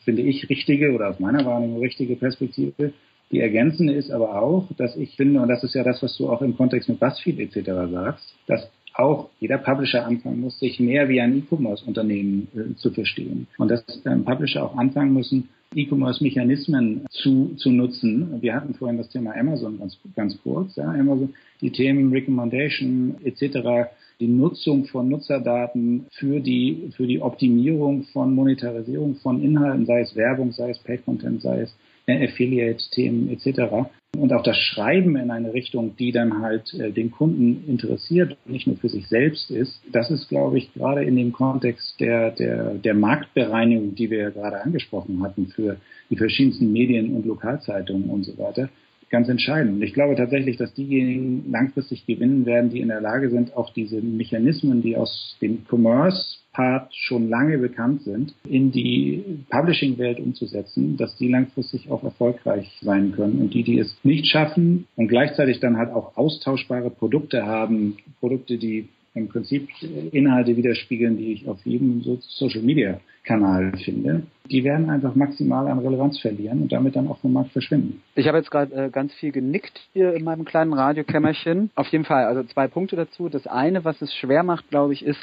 finde 0.05 0.23
ich, 0.23 0.49
richtige 0.49 0.93
oder 0.93 1.11
aus 1.11 1.21
meiner 1.21 1.45
Wahrnehmung 1.45 1.81
richtige 1.81 2.17
Perspektive. 2.17 2.93
Die 3.33 3.41
ergänzende 3.41 3.93
ist 3.93 4.11
aber 4.11 4.41
auch, 4.41 4.69
dass 4.77 4.97
ich 4.97 5.17
finde, 5.17 5.41
und 5.41 5.49
das 5.49 5.65
ist 5.65 5.75
ja 5.75 5.83
das, 5.83 6.03
was 6.03 6.17
du 6.17 6.29
auch 6.29 6.43
im 6.43 6.57
Kontext 6.57 6.89
mit 6.89 7.01
BuzzFeed 7.01 7.41
etc. 7.41 7.71
sagst, 7.91 8.35
dass 8.47 8.71
auch 8.95 9.29
jeder 9.41 9.59
Publisher 9.59 10.07
anfangen 10.07 10.41
muss, 10.41 10.59
sich 10.59 10.81
mehr 10.81 11.09
wie 11.09 11.21
ein 11.21 11.37
E-Commerce-Unternehmen 11.37 12.49
äh, 12.55 12.77
zu 12.77 12.91
verstehen. 12.91 13.47
Und 13.59 13.71
dass 13.71 13.85
ähm, 14.07 14.25
Publisher 14.25 14.65
auch 14.65 14.77
anfangen 14.77 15.13
müssen, 15.13 15.49
E-Commerce-Mechanismen 15.75 17.05
zu, 17.11 17.55
zu 17.57 17.71
nutzen. 17.71 18.41
Wir 18.41 18.55
hatten 18.55 18.75
vorhin 18.75 18.97
das 18.97 19.11
Thema 19.11 19.35
Amazon 19.37 19.79
ganz, 19.79 19.99
ganz 20.15 20.41
kurz. 20.43 20.77
Ja, 20.77 20.89
Amazon, 20.91 21.35
die 21.61 21.73
Themen 21.73 22.13
Recommendation 22.13 23.17
etc., 23.25 23.91
die 24.19 24.29
Nutzung 24.29 24.87
von 24.87 25.09
Nutzerdaten 25.09 26.07
für 26.13 26.41
die, 26.41 26.91
für 26.97 27.07
die 27.07 27.21
Optimierung 27.21 28.05
von 28.05 28.35
Monetarisierung 28.35 29.17
von 29.17 29.43
Inhalten, 29.43 29.85
sei 29.85 30.01
es 30.01 30.17
Werbung, 30.17 30.53
sei 30.53 30.71
es 30.71 30.79
Pay-Content, 30.79 31.43
sei 31.43 31.63
es 31.63 31.75
Affiliate-Themen 32.09 33.31
etc. 33.31 33.89
Und 34.17 34.33
auch 34.33 34.43
das 34.43 34.57
Schreiben 34.57 35.17
in 35.17 35.31
eine 35.31 35.53
Richtung, 35.53 35.97
die 35.97 36.13
dann 36.13 36.41
halt 36.41 36.73
äh, 36.75 36.91
den 36.91 37.11
Kunden 37.11 37.65
interessiert 37.69 38.37
und 38.45 38.53
nicht 38.53 38.67
nur 38.67 38.77
für 38.77 38.89
sich 38.89 39.09
selbst 39.09 39.51
ist, 39.51 39.83
das 39.93 40.11
ist, 40.11 40.29
glaube 40.29 40.59
ich, 40.59 40.73
gerade 40.73 41.05
in 41.05 41.17
dem 41.17 41.33
Kontext 41.33 42.01
der, 42.01 42.31
der, 42.31 42.75
der 42.75 42.95
Marktbereinigung, 42.95 43.95
die 43.95 44.11
wir 44.11 44.19
ja 44.19 44.31
gerade 44.31 44.63
angesprochen 44.63 45.23
hatten 45.23 45.49
für 45.49 45.77
die 46.09 46.17
verschiedensten 46.17 46.73
Medien 46.73 47.15
und 47.15 47.27
Lokalzeitungen 47.27 48.09
und 48.09 48.25
so 48.25 48.39
weiter, 48.39 48.71
ganz 49.11 49.29
entscheidend. 49.29 49.83
Ich 49.83 49.95
glaube 49.95 50.17
tatsächlich, 50.17 50.57
dass 50.57 50.75
diejenigen 50.75 51.51
langfristig 51.51 52.07
gewinnen 52.07 52.47
werden, 52.47 52.71
die 52.71 52.81
in 52.81 52.89
der 52.89 53.01
Lage 53.01 53.31
sind, 53.31 53.57
auch 53.57 53.73
diese 53.73 54.01
Mechanismen, 54.01 54.83
die 54.83 54.97
aus 54.97 55.37
dem 55.41 55.65
Commerce 55.69 56.39
Part 56.57 56.95
schon 56.95 57.29
lange 57.29 57.59
bekannt 57.59 58.01
sind, 58.03 58.35
in 58.49 58.73
die 58.73 59.45
Publishing-Welt 59.51 60.19
umzusetzen, 60.19 60.97
dass 60.97 61.15
die 61.19 61.29
langfristig 61.29 61.91
auch 61.91 62.03
erfolgreich 62.03 62.79
sein 62.81 63.13
können. 63.13 63.41
Und 63.43 63.53
die, 63.53 63.63
die 63.63 63.79
es 63.79 63.95
nicht 64.05 64.27
schaffen 64.27 64.87
und 64.97 65.09
gleichzeitig 65.09 65.61
dann 65.61 65.77
halt 65.77 65.91
auch 65.91 66.17
austauschbare 66.17 66.89
Produkte 66.89 67.45
haben, 67.45 67.99
Produkte, 68.21 68.57
die 68.57 68.89
im 69.17 69.29
Prinzip 69.29 69.69
Inhalte 70.13 70.57
widerspiegeln, 70.57 71.17
die 71.17 71.33
ich 71.33 71.49
auf 71.49 71.59
jedem 71.65 72.03
Social 72.21 72.63
Media 72.63 73.01
Kanal 73.25 73.73
finde, 73.85 74.23
die 74.51 74.63
werden 74.63 74.89
einfach 74.89 75.15
maximal 75.17 75.67
an 75.67 75.81
Relevanz 75.81 76.21
verlieren 76.21 76.63
und 76.63 76.73
damit 76.73 76.95
dann 76.95 77.09
auch 77.09 77.19
vom 77.19 77.33
Markt 77.33 77.51
verschwinden. 77.51 78.03
Ich 78.15 78.29
habe 78.29 78.39
jetzt 78.39 78.51
gerade 78.51 78.73
äh, 78.75 78.91
ganz 78.91 79.13
viel 79.15 79.33
genickt 79.33 79.81
hier 79.93 80.15
in 80.15 80.23
meinem 80.23 80.45
kleinen 80.45 80.73
Radiokämmerchen. 80.73 81.71
Auf 81.75 81.89
jeden 81.89 82.05
Fall, 82.05 82.27
also 82.27 82.45
zwei 82.45 82.69
Punkte 82.69 82.95
dazu. 82.95 83.29
Das 83.29 83.47
eine, 83.49 83.85
was 83.85 84.01
es 84.01 84.15
schwer 84.15 84.45
macht, 84.45 84.71
glaube 84.71 84.93
ich, 84.93 85.05
ist, 85.05 85.19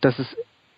dass 0.00 0.18
es 0.18 0.26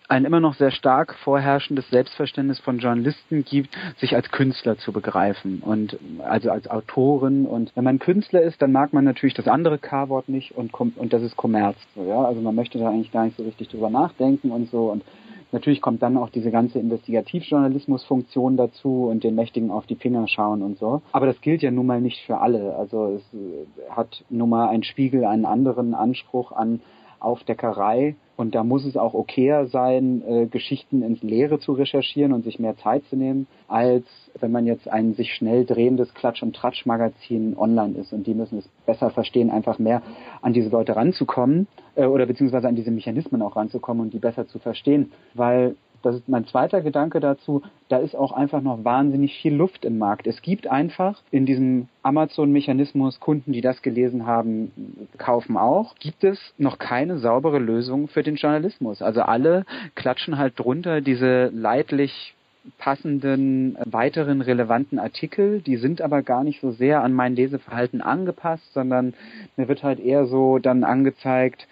ein 0.07 0.25
immer 0.25 0.39
noch 0.39 0.55
sehr 0.55 0.71
stark 0.71 1.15
vorherrschendes 1.15 1.89
Selbstverständnis 1.89 2.59
von 2.59 2.79
Journalisten 2.79 3.43
gibt, 3.43 3.75
sich 3.97 4.15
als 4.15 4.29
Künstler 4.31 4.77
zu 4.77 4.91
begreifen 4.91 5.61
und 5.65 5.97
also 6.23 6.51
als 6.51 6.69
Autoren. 6.69 7.45
Und 7.45 7.71
wenn 7.75 7.83
man 7.83 7.99
Künstler 7.99 8.41
ist, 8.41 8.61
dann 8.61 8.71
mag 8.71 8.93
man 8.93 9.03
natürlich 9.03 9.33
das 9.33 9.47
andere 9.47 9.77
K-Wort 9.77 10.29
nicht 10.29 10.55
und 10.55 10.73
und 10.73 11.13
das 11.13 11.21
ist 11.21 11.35
Kommerz. 11.37 11.77
So, 11.95 12.05
ja? 12.05 12.23
Also 12.23 12.41
man 12.41 12.55
möchte 12.55 12.77
da 12.77 12.89
eigentlich 12.89 13.11
gar 13.11 13.25
nicht 13.25 13.37
so 13.37 13.43
richtig 13.43 13.69
drüber 13.69 13.89
nachdenken 13.89 14.51
und 14.51 14.69
so. 14.69 14.91
Und 14.91 15.03
natürlich 15.51 15.81
kommt 15.81 16.03
dann 16.03 16.17
auch 16.17 16.29
diese 16.29 16.51
ganze 16.51 16.79
Investigativjournalismusfunktion 16.79 18.57
dazu 18.57 19.07
und 19.09 19.23
den 19.23 19.35
Mächtigen 19.35 19.71
auf 19.71 19.85
die 19.87 19.95
Finger 19.95 20.27
schauen 20.27 20.61
und 20.61 20.77
so. 20.77 21.01
Aber 21.13 21.25
das 21.25 21.41
gilt 21.41 21.61
ja 21.61 21.71
nun 21.71 21.85
mal 21.85 22.01
nicht 22.01 22.25
für 22.25 22.39
alle. 22.39 22.75
Also 22.75 23.15
es 23.15 23.89
hat 23.89 24.23
nun 24.29 24.49
mal 24.49 24.69
ein 24.69 24.83
Spiegel 24.83 25.25
einen 25.25 25.45
anderen 25.45 25.95
Anspruch 25.95 26.51
an 26.51 26.81
Aufdeckerei 27.25 28.15
und 28.37 28.53
da 28.53 28.63
muss 28.63 28.85
es 28.85 28.97
auch 28.97 29.13
okayer 29.13 29.67
sein, 29.67 30.21
äh, 30.27 30.45
Geschichten 30.47 31.01
ins 31.01 31.23
Leere 31.23 31.59
zu 31.59 31.71
recherchieren 31.71 32.33
und 32.33 32.43
sich 32.43 32.59
mehr 32.59 32.75
Zeit 32.77 33.03
zu 33.05 33.15
nehmen, 33.15 33.47
als 33.67 34.05
wenn 34.39 34.51
man 34.51 34.65
jetzt 34.65 34.89
ein 34.89 35.13
sich 35.13 35.33
schnell 35.33 35.65
drehendes 35.65 36.13
Klatsch- 36.13 36.43
und 36.43 36.53
Tratsch-Magazin 36.55 37.55
online 37.57 37.97
ist. 37.97 38.11
Und 38.11 38.27
die 38.27 38.33
müssen 38.33 38.59
es 38.59 38.67
besser 38.85 39.09
verstehen, 39.09 39.49
einfach 39.49 39.79
mehr 39.79 40.01
an 40.41 40.51
diese 40.51 40.69
Leute 40.69 40.95
ranzukommen 40.95 41.67
äh, 41.95 42.05
oder 42.05 42.25
beziehungsweise 42.25 42.67
an 42.67 42.75
diese 42.75 42.91
Mechanismen 42.91 43.41
auch 43.41 43.55
ranzukommen 43.55 44.03
und 44.03 44.13
die 44.13 44.19
besser 44.19 44.47
zu 44.47 44.59
verstehen. 44.59 45.13
Weil 45.33 45.75
das 46.05 46.15
ist 46.15 46.29
mein 46.29 46.45
zweiter 46.45 46.81
Gedanke 46.81 47.19
dazu, 47.19 47.63
da 47.89 47.97
ist 47.97 48.15
auch 48.15 48.31
einfach 48.31 48.61
noch 48.61 48.83
wahnsinnig 48.83 49.35
viel 49.41 49.55
Luft 49.55 49.85
im 49.85 49.97
Markt. 49.97 50.27
Es 50.27 50.43
gibt 50.43 50.67
einfach 50.67 51.21
in 51.31 51.47
diesem 51.47 51.87
Amazon-Mechanismus 52.03 53.19
Kunden, 53.19 53.51
die 53.51 53.61
das 53.61 53.81
gelesen 53.81 54.27
haben, 54.27 54.71
kaufen 55.17 55.57
auch, 55.57 55.95
gibt 55.95 56.23
es 56.23 56.39
noch 56.59 56.77
keine 56.77 57.17
saubere 57.17 57.57
Lösung 57.57 58.07
für 58.07 58.21
den 58.21 58.35
Journalismus. 58.35 59.01
Also 59.01 59.23
alle 59.23 59.65
klatschen 59.95 60.37
halt 60.37 60.59
drunter 60.59 61.01
diese 61.01 61.47
leidlich 61.47 62.35
passenden 62.77 63.77
weiteren 63.83 64.41
relevanten 64.41 64.99
Artikel. 64.99 65.61
Die 65.61 65.77
sind 65.77 66.01
aber 66.01 66.21
gar 66.21 66.43
nicht 66.43 66.61
so 66.61 66.71
sehr 66.71 67.03
an 67.03 67.13
mein 67.13 67.35
Leseverhalten 67.35 68.01
angepasst, 68.01 68.73
sondern 68.73 69.13
mir 69.57 69.67
wird 69.67 69.83
halt 69.83 69.99
eher 69.99 70.25
so 70.25 70.59
dann 70.59 70.83
angezeigt, 70.83 71.67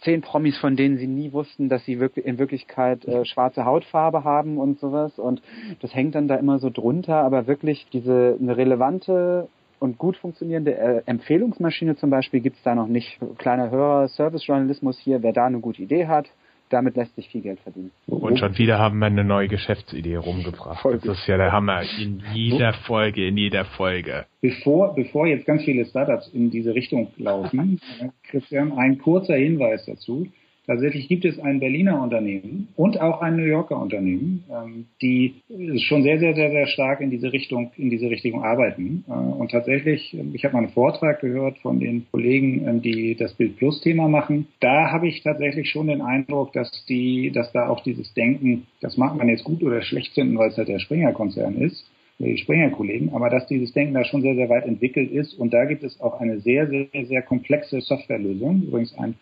zehn 0.00 0.20
Promis, 0.20 0.58
von 0.58 0.76
denen 0.76 0.98
sie 0.98 1.06
nie 1.06 1.32
wussten, 1.32 1.68
dass 1.68 1.84
sie 1.84 2.00
wirklich 2.00 2.26
in 2.26 2.38
Wirklichkeit 2.38 3.04
äh, 3.06 3.24
schwarze 3.24 3.64
Hautfarbe 3.64 4.24
haben 4.24 4.58
und 4.58 4.78
sowas. 4.78 5.18
Und 5.18 5.42
das 5.80 5.94
hängt 5.94 6.14
dann 6.14 6.28
da 6.28 6.36
immer 6.36 6.58
so 6.58 6.70
drunter, 6.70 7.16
aber 7.16 7.46
wirklich 7.46 7.86
diese 7.92 8.36
eine 8.40 8.56
relevante 8.56 9.48
und 9.78 9.98
gut 9.98 10.16
funktionierende 10.16 10.76
äh, 10.76 11.02
Empfehlungsmaschine 11.06 11.96
zum 11.96 12.10
Beispiel 12.10 12.40
gibt's 12.40 12.62
da 12.62 12.74
noch 12.74 12.88
nicht. 12.88 13.18
Kleiner 13.38 13.70
Hörer, 13.70 14.08
Service-Journalismus 14.08 14.98
hier, 14.98 15.22
wer 15.22 15.32
da 15.32 15.46
eine 15.46 15.60
gute 15.60 15.82
Idee 15.82 16.06
hat, 16.06 16.26
damit 16.70 16.96
lässt 16.96 17.14
sich 17.14 17.28
viel 17.28 17.42
Geld 17.42 17.60
verdienen. 17.60 17.90
Und 18.06 18.38
schon 18.38 18.56
wieder 18.58 18.78
haben 18.78 18.98
wir 18.98 19.06
eine 19.06 19.24
neue 19.24 19.48
Geschäftsidee 19.48 20.16
rumgebracht. 20.16 20.82
Voll 20.82 20.98
das 20.98 21.18
ist 21.18 21.26
ja 21.26 21.36
der 21.36 21.52
Hammer. 21.52 21.82
In 22.00 22.22
jeder 22.34 22.72
Folge, 22.72 23.26
in 23.26 23.36
jeder 23.36 23.64
Folge. 23.64 24.26
Bevor, 24.40 24.94
bevor 24.94 25.26
jetzt 25.26 25.46
ganz 25.46 25.64
viele 25.64 25.84
Startups 25.84 26.28
in 26.28 26.50
diese 26.50 26.74
Richtung 26.74 27.12
laufen, 27.16 27.80
Christian, 28.30 28.72
ein 28.72 28.98
kurzer 28.98 29.36
Hinweis 29.36 29.84
dazu. 29.86 30.26
Tatsächlich 30.66 31.06
gibt 31.08 31.24
es 31.24 31.38
ein 31.38 31.60
Berliner 31.60 32.02
Unternehmen 32.02 32.68
und 32.74 33.00
auch 33.00 33.20
ein 33.20 33.36
New 33.36 33.44
Yorker 33.44 33.80
Unternehmen, 33.80 34.42
ähm, 34.50 34.86
die 35.00 35.34
schon 35.82 36.02
sehr, 36.02 36.18
sehr, 36.18 36.34
sehr, 36.34 36.50
sehr 36.50 36.66
stark 36.66 37.00
in 37.00 37.10
diese 37.10 37.32
Richtung, 37.32 37.70
in 37.76 37.88
diese 37.88 38.10
Richtung 38.10 38.42
arbeiten. 38.42 39.04
Äh, 39.08 39.12
und 39.12 39.52
tatsächlich, 39.52 40.12
ähm, 40.14 40.32
ich 40.34 40.44
habe 40.44 40.54
mal 40.54 40.64
einen 40.64 40.72
Vortrag 40.72 41.20
gehört 41.20 41.58
von 41.58 41.78
den 41.78 42.06
Kollegen, 42.10 42.66
ähm, 42.66 42.82
die 42.82 43.14
das 43.14 43.34
Bild 43.34 43.56
Plus 43.58 43.80
Thema 43.80 44.08
machen. 44.08 44.48
Da 44.58 44.90
habe 44.90 45.06
ich 45.06 45.22
tatsächlich 45.22 45.70
schon 45.70 45.86
den 45.86 46.02
Eindruck, 46.02 46.52
dass 46.52 46.84
die, 46.88 47.30
dass 47.30 47.52
da 47.52 47.68
auch 47.68 47.84
dieses 47.84 48.12
Denken, 48.14 48.66
das 48.80 48.96
mag 48.96 49.16
man 49.16 49.28
jetzt 49.28 49.44
gut 49.44 49.62
oder 49.62 49.82
schlecht 49.82 50.14
finden, 50.14 50.36
weil 50.36 50.48
es 50.48 50.56
halt 50.56 50.68
der 50.68 50.80
Springer-Konzern 50.80 51.54
ist, 51.58 51.88
die 52.18 52.38
Springer-Kollegen, 52.38 53.10
aber 53.12 53.30
dass 53.30 53.46
dieses 53.46 53.72
Denken 53.72 53.94
da 53.94 54.04
schon 54.04 54.22
sehr, 54.22 54.34
sehr 54.34 54.48
weit 54.48 54.66
entwickelt 54.66 55.12
ist. 55.12 55.34
Und 55.34 55.52
da 55.54 55.64
gibt 55.66 55.84
es 55.84 56.00
auch 56.00 56.18
eine 56.18 56.40
sehr, 56.40 56.66
sehr, 56.66 56.86
sehr 57.06 57.22
komplexe 57.22 57.80
Softwarelösung. 57.82 58.62
Übrigens 58.62 58.96
ein 58.98 59.14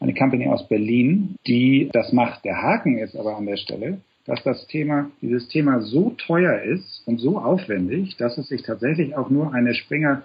eine 0.00 0.14
Company 0.14 0.48
aus 0.48 0.66
Berlin, 0.68 1.36
die 1.46 1.90
das 1.92 2.12
macht. 2.12 2.44
Der 2.44 2.60
Haken 2.60 2.98
ist 2.98 3.16
aber 3.16 3.36
an 3.36 3.46
der 3.46 3.58
Stelle, 3.58 4.00
dass 4.24 4.42
das 4.42 4.66
Thema, 4.66 5.10
dieses 5.20 5.48
Thema 5.48 5.80
so 5.80 6.10
teuer 6.10 6.62
ist 6.62 7.02
und 7.06 7.18
so 7.18 7.38
aufwendig, 7.38 8.16
dass 8.16 8.38
es 8.38 8.48
sich 8.48 8.62
tatsächlich 8.62 9.16
auch 9.16 9.30
nur 9.30 9.52
eine 9.54 9.74
Springer 9.74 10.22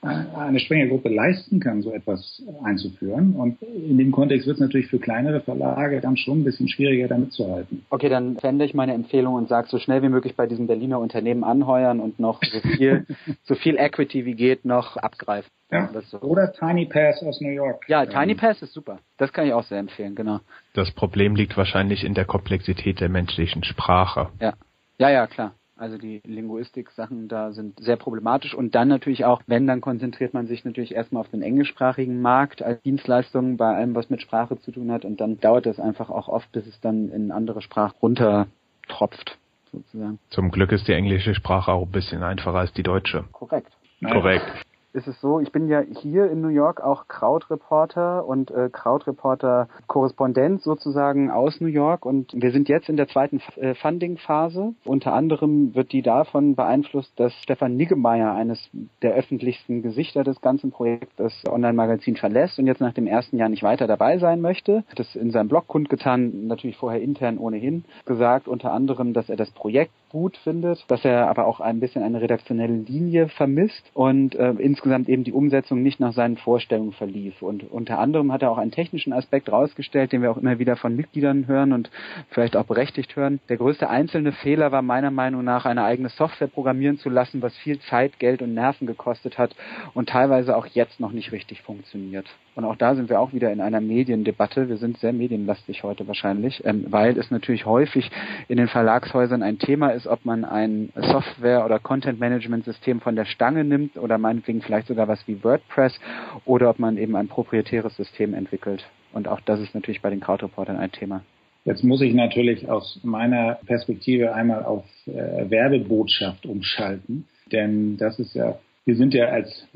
eine 0.00 0.60
Springer-Gruppe 0.60 1.08
leisten 1.08 1.58
kann, 1.58 1.82
so 1.82 1.92
etwas 1.92 2.42
einzuführen. 2.62 3.34
Und 3.34 3.60
in 3.62 3.98
dem 3.98 4.12
Kontext 4.12 4.46
wird 4.46 4.56
es 4.56 4.60
natürlich 4.60 4.86
für 4.86 5.00
kleinere 5.00 5.40
Verlage 5.40 6.00
dann 6.00 6.16
schon 6.16 6.40
ein 6.40 6.44
bisschen 6.44 6.68
schwieriger, 6.68 7.08
damit 7.08 7.32
zu 7.32 7.50
halten. 7.50 7.84
Okay, 7.90 8.08
dann 8.08 8.36
fände 8.36 8.64
ich 8.64 8.74
meine 8.74 8.94
Empfehlung 8.94 9.34
und 9.34 9.48
sage 9.48 9.68
so 9.68 9.78
schnell 9.78 10.02
wie 10.02 10.08
möglich 10.08 10.36
bei 10.36 10.46
diesem 10.46 10.68
Berliner 10.68 11.00
Unternehmen 11.00 11.42
anheuern 11.42 11.98
und 11.98 12.20
noch 12.20 12.40
so 12.42 12.60
viel, 12.60 13.06
so 13.42 13.56
viel 13.56 13.76
Equity 13.76 14.24
wie 14.24 14.34
geht 14.34 14.64
noch 14.64 14.96
abgreifen. 14.96 15.50
Ja. 15.70 15.90
So. 16.10 16.20
Oder 16.20 16.52
Tiny 16.52 16.86
Pass 16.86 17.22
aus 17.22 17.40
New 17.40 17.50
York. 17.50 17.84
Ja, 17.88 18.06
Tiny 18.06 18.34
Pass 18.34 18.62
ist 18.62 18.72
super. 18.72 19.00
Das 19.18 19.32
kann 19.32 19.46
ich 19.46 19.52
auch 19.52 19.64
sehr 19.64 19.78
empfehlen, 19.78 20.14
genau. 20.14 20.40
Das 20.74 20.92
Problem 20.92 21.34
liegt 21.34 21.56
wahrscheinlich 21.56 22.04
in 22.04 22.14
der 22.14 22.24
Komplexität 22.24 23.00
der 23.00 23.08
menschlichen 23.08 23.64
Sprache. 23.64 24.28
Ja. 24.40 24.54
Ja, 24.98 25.10
ja, 25.10 25.26
klar. 25.26 25.52
Also 25.78 25.96
die 25.96 26.20
Linguistik-Sachen 26.24 27.28
da 27.28 27.52
sind 27.52 27.78
sehr 27.78 27.96
problematisch 27.96 28.52
und 28.52 28.74
dann 28.74 28.88
natürlich 28.88 29.24
auch, 29.24 29.42
wenn, 29.46 29.68
dann 29.68 29.80
konzentriert 29.80 30.34
man 30.34 30.48
sich 30.48 30.64
natürlich 30.64 30.92
erstmal 30.92 31.20
auf 31.20 31.28
den 31.28 31.40
englischsprachigen 31.40 32.20
Markt 32.20 32.62
als 32.62 32.82
Dienstleistung 32.82 33.56
bei 33.56 33.76
allem, 33.76 33.94
was 33.94 34.10
mit 34.10 34.20
Sprache 34.20 34.58
zu 34.58 34.72
tun 34.72 34.90
hat 34.90 35.04
und 35.04 35.20
dann 35.20 35.38
dauert 35.38 35.66
das 35.66 35.78
einfach 35.78 36.10
auch 36.10 36.28
oft, 36.28 36.50
bis 36.50 36.66
es 36.66 36.80
dann 36.80 37.10
in 37.10 37.30
andere 37.30 37.62
Sprachen 37.62 37.94
runtertropft, 38.02 39.38
sozusagen. 39.70 40.18
Zum 40.30 40.50
Glück 40.50 40.72
ist 40.72 40.88
die 40.88 40.94
englische 40.94 41.36
Sprache 41.36 41.70
auch 41.70 41.86
ein 41.86 41.92
bisschen 41.92 42.24
einfacher 42.24 42.58
als 42.58 42.72
die 42.72 42.82
deutsche. 42.82 43.24
Korrekt. 43.30 43.70
Korrekt 44.02 44.64
ist 44.92 45.06
es 45.06 45.20
so, 45.20 45.40
ich 45.40 45.52
bin 45.52 45.68
ja 45.68 45.80
hier 45.80 46.30
in 46.30 46.40
New 46.40 46.48
York 46.48 46.80
auch 46.80 47.08
Krautreporter 47.08 48.26
und 48.26 48.50
äh, 48.50 48.70
Krautreporter-Korrespondent 48.70 50.62
sozusagen 50.62 51.30
aus 51.30 51.60
New 51.60 51.68
York 51.68 52.06
und 52.06 52.32
wir 52.34 52.52
sind 52.52 52.68
jetzt 52.68 52.88
in 52.88 52.96
der 52.96 53.08
zweiten 53.08 53.40
äh, 53.56 53.74
Funding-Phase. 53.74 54.74
Unter 54.84 55.12
anderem 55.12 55.74
wird 55.74 55.92
die 55.92 56.02
davon 56.02 56.54
beeinflusst, 56.54 57.12
dass 57.16 57.32
Stefan 57.42 57.76
Niggemeier, 57.76 58.32
eines 58.32 58.70
der 59.02 59.14
öffentlichsten 59.14 59.82
Gesichter 59.82 60.24
des 60.24 60.40
ganzen 60.40 60.70
Projekts, 60.70 61.14
das 61.16 61.32
Online-Magazin 61.48 62.16
verlässt 62.16 62.58
und 62.58 62.66
jetzt 62.66 62.80
nach 62.80 62.94
dem 62.94 63.06
ersten 63.06 63.36
Jahr 63.36 63.48
nicht 63.48 63.62
weiter 63.62 63.86
dabei 63.86 64.18
sein 64.18 64.40
möchte. 64.40 64.84
Das 64.96 65.14
in 65.14 65.30
seinem 65.30 65.48
Blog 65.48 65.68
kundgetan, 65.68 66.46
natürlich 66.46 66.76
vorher 66.76 67.02
intern 67.02 67.38
ohnehin 67.38 67.84
gesagt, 68.06 68.48
unter 68.48 68.72
anderem, 68.72 69.12
dass 69.12 69.28
er 69.28 69.36
das 69.36 69.50
Projekt 69.50 69.92
gut 70.10 70.36
findet, 70.38 70.84
dass 70.88 71.04
er 71.04 71.28
aber 71.28 71.46
auch 71.46 71.60
ein 71.60 71.80
bisschen 71.80 72.02
eine 72.02 72.20
redaktionelle 72.20 72.76
Linie 72.76 73.28
vermisst 73.28 73.90
und 73.94 74.34
äh, 74.36 74.54
insgesamt 74.78 75.08
eben 75.08 75.24
die 75.24 75.32
Umsetzung 75.32 75.82
nicht 75.82 75.98
nach 75.98 76.12
seinen 76.12 76.36
Vorstellungen 76.36 76.92
verlief. 76.92 77.42
Und 77.42 77.68
unter 77.68 77.98
anderem 77.98 78.32
hat 78.32 78.42
er 78.42 78.52
auch 78.52 78.58
einen 78.58 78.70
technischen 78.70 79.12
Aspekt 79.12 79.50
rausgestellt, 79.50 80.12
den 80.12 80.22
wir 80.22 80.30
auch 80.30 80.36
immer 80.36 80.60
wieder 80.60 80.76
von 80.76 80.94
Mitgliedern 80.94 81.48
hören 81.48 81.72
und 81.72 81.90
vielleicht 82.30 82.56
auch 82.56 82.64
berechtigt 82.64 83.16
hören. 83.16 83.40
Der 83.48 83.56
größte 83.56 83.90
einzelne 83.90 84.30
Fehler 84.30 84.70
war 84.70 84.82
meiner 84.82 85.10
Meinung 85.10 85.42
nach, 85.42 85.66
eine 85.66 85.82
eigene 85.82 86.10
Software 86.10 86.46
programmieren 86.46 86.96
zu 86.96 87.10
lassen, 87.10 87.42
was 87.42 87.56
viel 87.56 87.80
Zeit, 87.80 88.20
Geld 88.20 88.40
und 88.40 88.54
Nerven 88.54 88.86
gekostet 88.86 89.36
hat 89.36 89.56
und 89.94 90.10
teilweise 90.10 90.56
auch 90.56 90.66
jetzt 90.66 91.00
noch 91.00 91.10
nicht 91.10 91.32
richtig 91.32 91.62
funktioniert. 91.62 92.26
Und 92.54 92.64
auch 92.64 92.74
da 92.74 92.96
sind 92.96 93.08
wir 93.08 93.20
auch 93.20 93.32
wieder 93.32 93.52
in 93.52 93.60
einer 93.60 93.80
Mediendebatte. 93.80 94.68
Wir 94.68 94.78
sind 94.78 94.98
sehr 94.98 95.12
medienlastig 95.12 95.84
heute 95.84 96.08
wahrscheinlich, 96.08 96.64
ähm, 96.64 96.86
weil 96.90 97.16
es 97.16 97.30
natürlich 97.30 97.66
häufig 97.66 98.10
in 98.48 98.56
den 98.56 98.66
Verlagshäusern 98.66 99.44
ein 99.44 99.60
Thema 99.60 99.90
ist, 99.90 100.08
ob 100.08 100.24
man 100.24 100.44
ein 100.44 100.90
Software- 100.96 101.64
oder 101.64 101.78
Content-Management-System 101.78 103.00
von 103.00 103.14
der 103.14 103.26
Stange 103.26 103.62
nimmt 103.62 103.96
oder 103.96 104.18
meinetwegen 104.18 104.60
vielleicht 104.68 104.86
sogar 104.86 105.08
was 105.08 105.26
wie 105.26 105.42
WordPress 105.42 105.98
oder 106.44 106.68
ob 106.68 106.78
man 106.78 106.98
eben 106.98 107.16
ein 107.16 107.26
proprietäres 107.26 107.96
System 107.96 108.34
entwickelt. 108.34 108.86
Und 109.14 109.26
auch 109.26 109.40
das 109.40 109.60
ist 109.60 109.74
natürlich 109.74 110.02
bei 110.02 110.10
den 110.10 110.20
Krautreportern 110.20 110.76
ein 110.76 110.92
Thema. 110.92 111.22
Jetzt 111.64 111.82
muss 111.82 112.02
ich 112.02 112.14
natürlich 112.14 112.68
aus 112.70 113.00
meiner 113.02 113.58
Perspektive 113.66 114.34
einmal 114.34 114.62
auf 114.64 114.84
äh, 115.06 115.50
Werbebotschaft 115.50 116.44
umschalten, 116.46 117.24
denn 117.50 117.96
das 117.96 118.18
ist 118.18 118.34
ja 118.34 118.58
wir 118.84 118.96
sind 118.96 119.12
ja 119.12 119.26
als 119.26 119.68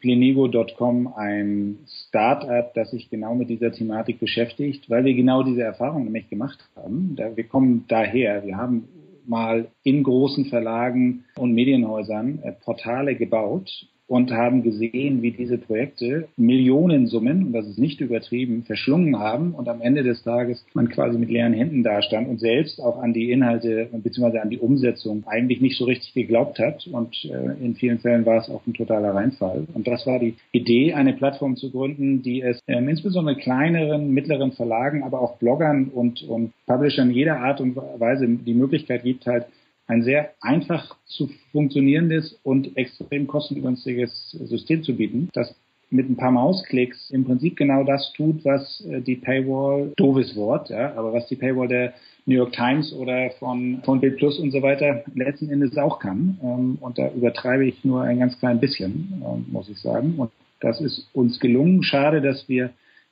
plenigo.com 0.00 1.14
ein 1.16 1.78
Start-up, 1.86 2.74
das 2.74 2.90
sich 2.90 3.08
genau 3.08 3.34
mit 3.34 3.48
dieser 3.48 3.72
Thematik 3.72 4.20
beschäftigt, 4.20 4.90
weil 4.90 5.06
wir 5.06 5.14
genau 5.14 5.42
diese 5.42 5.62
Erfahrung 5.62 6.04
nämlich 6.04 6.28
gemacht 6.28 6.58
haben. 6.76 7.16
wir 7.16 7.44
kommen 7.44 7.86
daher, 7.88 8.44
wir 8.44 8.58
haben 8.58 8.86
mal 9.26 9.68
in 9.84 10.02
großen 10.02 10.44
Verlagen 10.46 11.24
und 11.36 11.54
Medienhäusern 11.54 12.40
äh, 12.42 12.52
Portale 12.52 13.14
gebaut 13.14 13.88
und 14.08 14.32
haben 14.32 14.62
gesehen, 14.62 15.22
wie 15.22 15.32
diese 15.32 15.58
Projekte 15.58 16.28
Millionensummen, 16.36 17.46
und 17.46 17.52
das 17.52 17.66
ist 17.66 17.78
nicht 17.78 18.00
übertrieben, 18.00 18.64
verschlungen 18.64 19.18
haben 19.18 19.52
und 19.52 19.68
am 19.68 19.82
Ende 19.82 20.02
des 20.02 20.22
Tages 20.22 20.64
man 20.72 20.88
quasi 20.88 21.18
mit 21.18 21.28
leeren 21.28 21.52
Händen 21.52 21.82
dastand 21.82 22.28
und 22.28 22.40
selbst 22.40 22.80
auch 22.80 22.98
an 22.98 23.12
die 23.12 23.30
Inhalte 23.30 23.88
bzw. 23.92 24.38
an 24.38 24.50
die 24.50 24.58
Umsetzung 24.58 25.24
eigentlich 25.26 25.60
nicht 25.60 25.76
so 25.76 25.84
richtig 25.84 26.14
geglaubt 26.14 26.58
hat 26.58 26.86
und 26.86 27.14
äh, 27.26 27.64
in 27.64 27.74
vielen 27.74 27.98
Fällen 27.98 28.24
war 28.24 28.38
es 28.38 28.48
auch 28.48 28.66
ein 28.66 28.74
totaler 28.74 29.14
Reinfall. 29.14 29.66
Und 29.74 29.86
das 29.86 30.06
war 30.06 30.18
die 30.18 30.34
Idee, 30.52 30.94
eine 30.94 31.12
Plattform 31.12 31.56
zu 31.56 31.70
gründen, 31.70 32.22
die 32.22 32.40
es 32.40 32.60
ähm, 32.66 32.88
insbesondere 32.88 33.36
kleineren, 33.36 34.14
mittleren 34.14 34.52
Verlagen, 34.52 35.02
aber 35.02 35.20
auch 35.20 35.36
Bloggern 35.38 35.88
und, 35.88 36.22
und 36.22 36.52
Publishern 36.66 37.10
jeder 37.10 37.40
Art 37.40 37.60
und 37.60 37.76
Weise 37.76 38.26
die 38.26 38.54
Möglichkeit 38.54 39.02
gibt, 39.02 39.26
halt 39.26 39.46
ein 39.88 40.02
sehr 40.02 40.30
einfach 40.40 40.96
zu 41.06 41.28
funktionierendes 41.50 42.38
und 42.44 42.76
extrem 42.76 43.26
kostengünstiges 43.26 44.30
System 44.30 44.82
zu 44.82 44.96
bieten, 44.96 45.30
das 45.32 45.54
mit 45.90 46.08
ein 46.08 46.16
paar 46.16 46.30
Mausklicks 46.30 47.10
im 47.10 47.24
Prinzip 47.24 47.56
genau 47.56 47.82
das 47.82 48.12
tut, 48.12 48.44
was 48.44 48.84
äh, 48.86 49.00
die 49.00 49.16
Paywall, 49.16 49.92
doofes 49.96 50.36
Wort, 50.36 50.68
ja, 50.68 50.94
aber 50.94 51.14
was 51.14 51.26
die 51.28 51.36
Paywall 51.36 51.68
der 51.68 51.94
New 52.26 52.34
York 52.34 52.52
Times 52.52 52.92
oder 52.92 53.30
von, 53.38 53.80
von 53.84 54.00
Bild 54.00 54.18
Plus 54.18 54.38
und 54.38 54.50
so 54.50 54.60
weiter 54.60 55.02
letzten 55.14 55.48
Endes 55.48 55.78
auch 55.78 55.98
kann. 55.98 56.38
Ähm, 56.42 56.78
und 56.80 56.98
da 56.98 57.10
übertreibe 57.10 57.66
ich 57.66 57.84
nur 57.84 58.02
ein 58.02 58.18
ganz 58.18 58.38
klein 58.38 58.60
bisschen, 58.60 59.22
ähm, 59.24 59.46
muss 59.50 59.70
ich 59.70 59.78
sagen. 59.78 60.16
Und 60.18 60.30
das 60.60 60.78
ist 60.82 61.08
uns 61.14 61.40
gelungen. 61.40 61.82
Schade, 61.82 62.20
dass 62.20 62.46
wir 62.48 62.70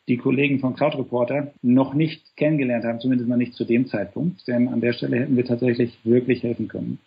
die 0.08 0.16
Kollegen 0.16 0.60
von 0.60 0.74
Crowdreporter 0.74 1.52
noch 1.62 1.94
nicht 1.94 2.36
kennengelernt 2.36 2.84
haben, 2.84 3.00
zumindest 3.00 3.28
noch 3.28 3.36
nicht 3.36 3.54
zu 3.54 3.64
dem 3.64 3.86
Zeitpunkt, 3.86 4.46
denn 4.46 4.68
an 4.68 4.80
der 4.80 4.92
Stelle 4.92 5.18
hätten 5.18 5.36
wir 5.36 5.44
tatsächlich 5.44 5.98
wirklich 6.04 6.42
helfen 6.42 6.68
können. 6.68 6.98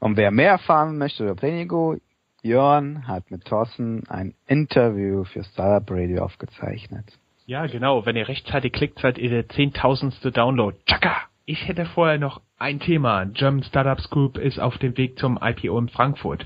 Und 0.00 0.16
wer 0.16 0.30
mehr 0.30 0.52
erfahren 0.52 0.98
möchte 0.98 1.24
über 1.24 1.34
Plenigo, 1.34 1.96
Jörn 2.42 3.06
hat 3.06 3.30
mit 3.30 3.44
Thorsten 3.44 4.04
ein 4.08 4.34
Interview 4.46 5.24
für 5.24 5.44
Startup 5.44 5.90
Radio 5.90 6.24
aufgezeichnet. 6.24 7.04
Ja, 7.46 7.66
genau. 7.66 8.04
Wenn 8.06 8.16
ihr 8.16 8.28
rechtzeitig 8.28 8.72
klickt, 8.72 8.98
seid 9.00 9.18
ihr 9.18 9.30
der 9.30 9.48
zehntausendste 9.48 10.30
Download. 10.30 10.76
Tschakka! 10.86 11.28
Ich 11.50 11.66
hätte 11.66 11.86
vorher 11.86 12.18
noch 12.18 12.42
ein 12.58 12.78
Thema. 12.78 13.24
German 13.24 13.62
Startups 13.62 14.10
Group 14.10 14.36
ist 14.36 14.60
auf 14.60 14.76
dem 14.76 14.98
Weg 14.98 15.18
zum 15.18 15.38
IPO 15.40 15.78
in 15.78 15.88
Frankfurt. 15.88 16.44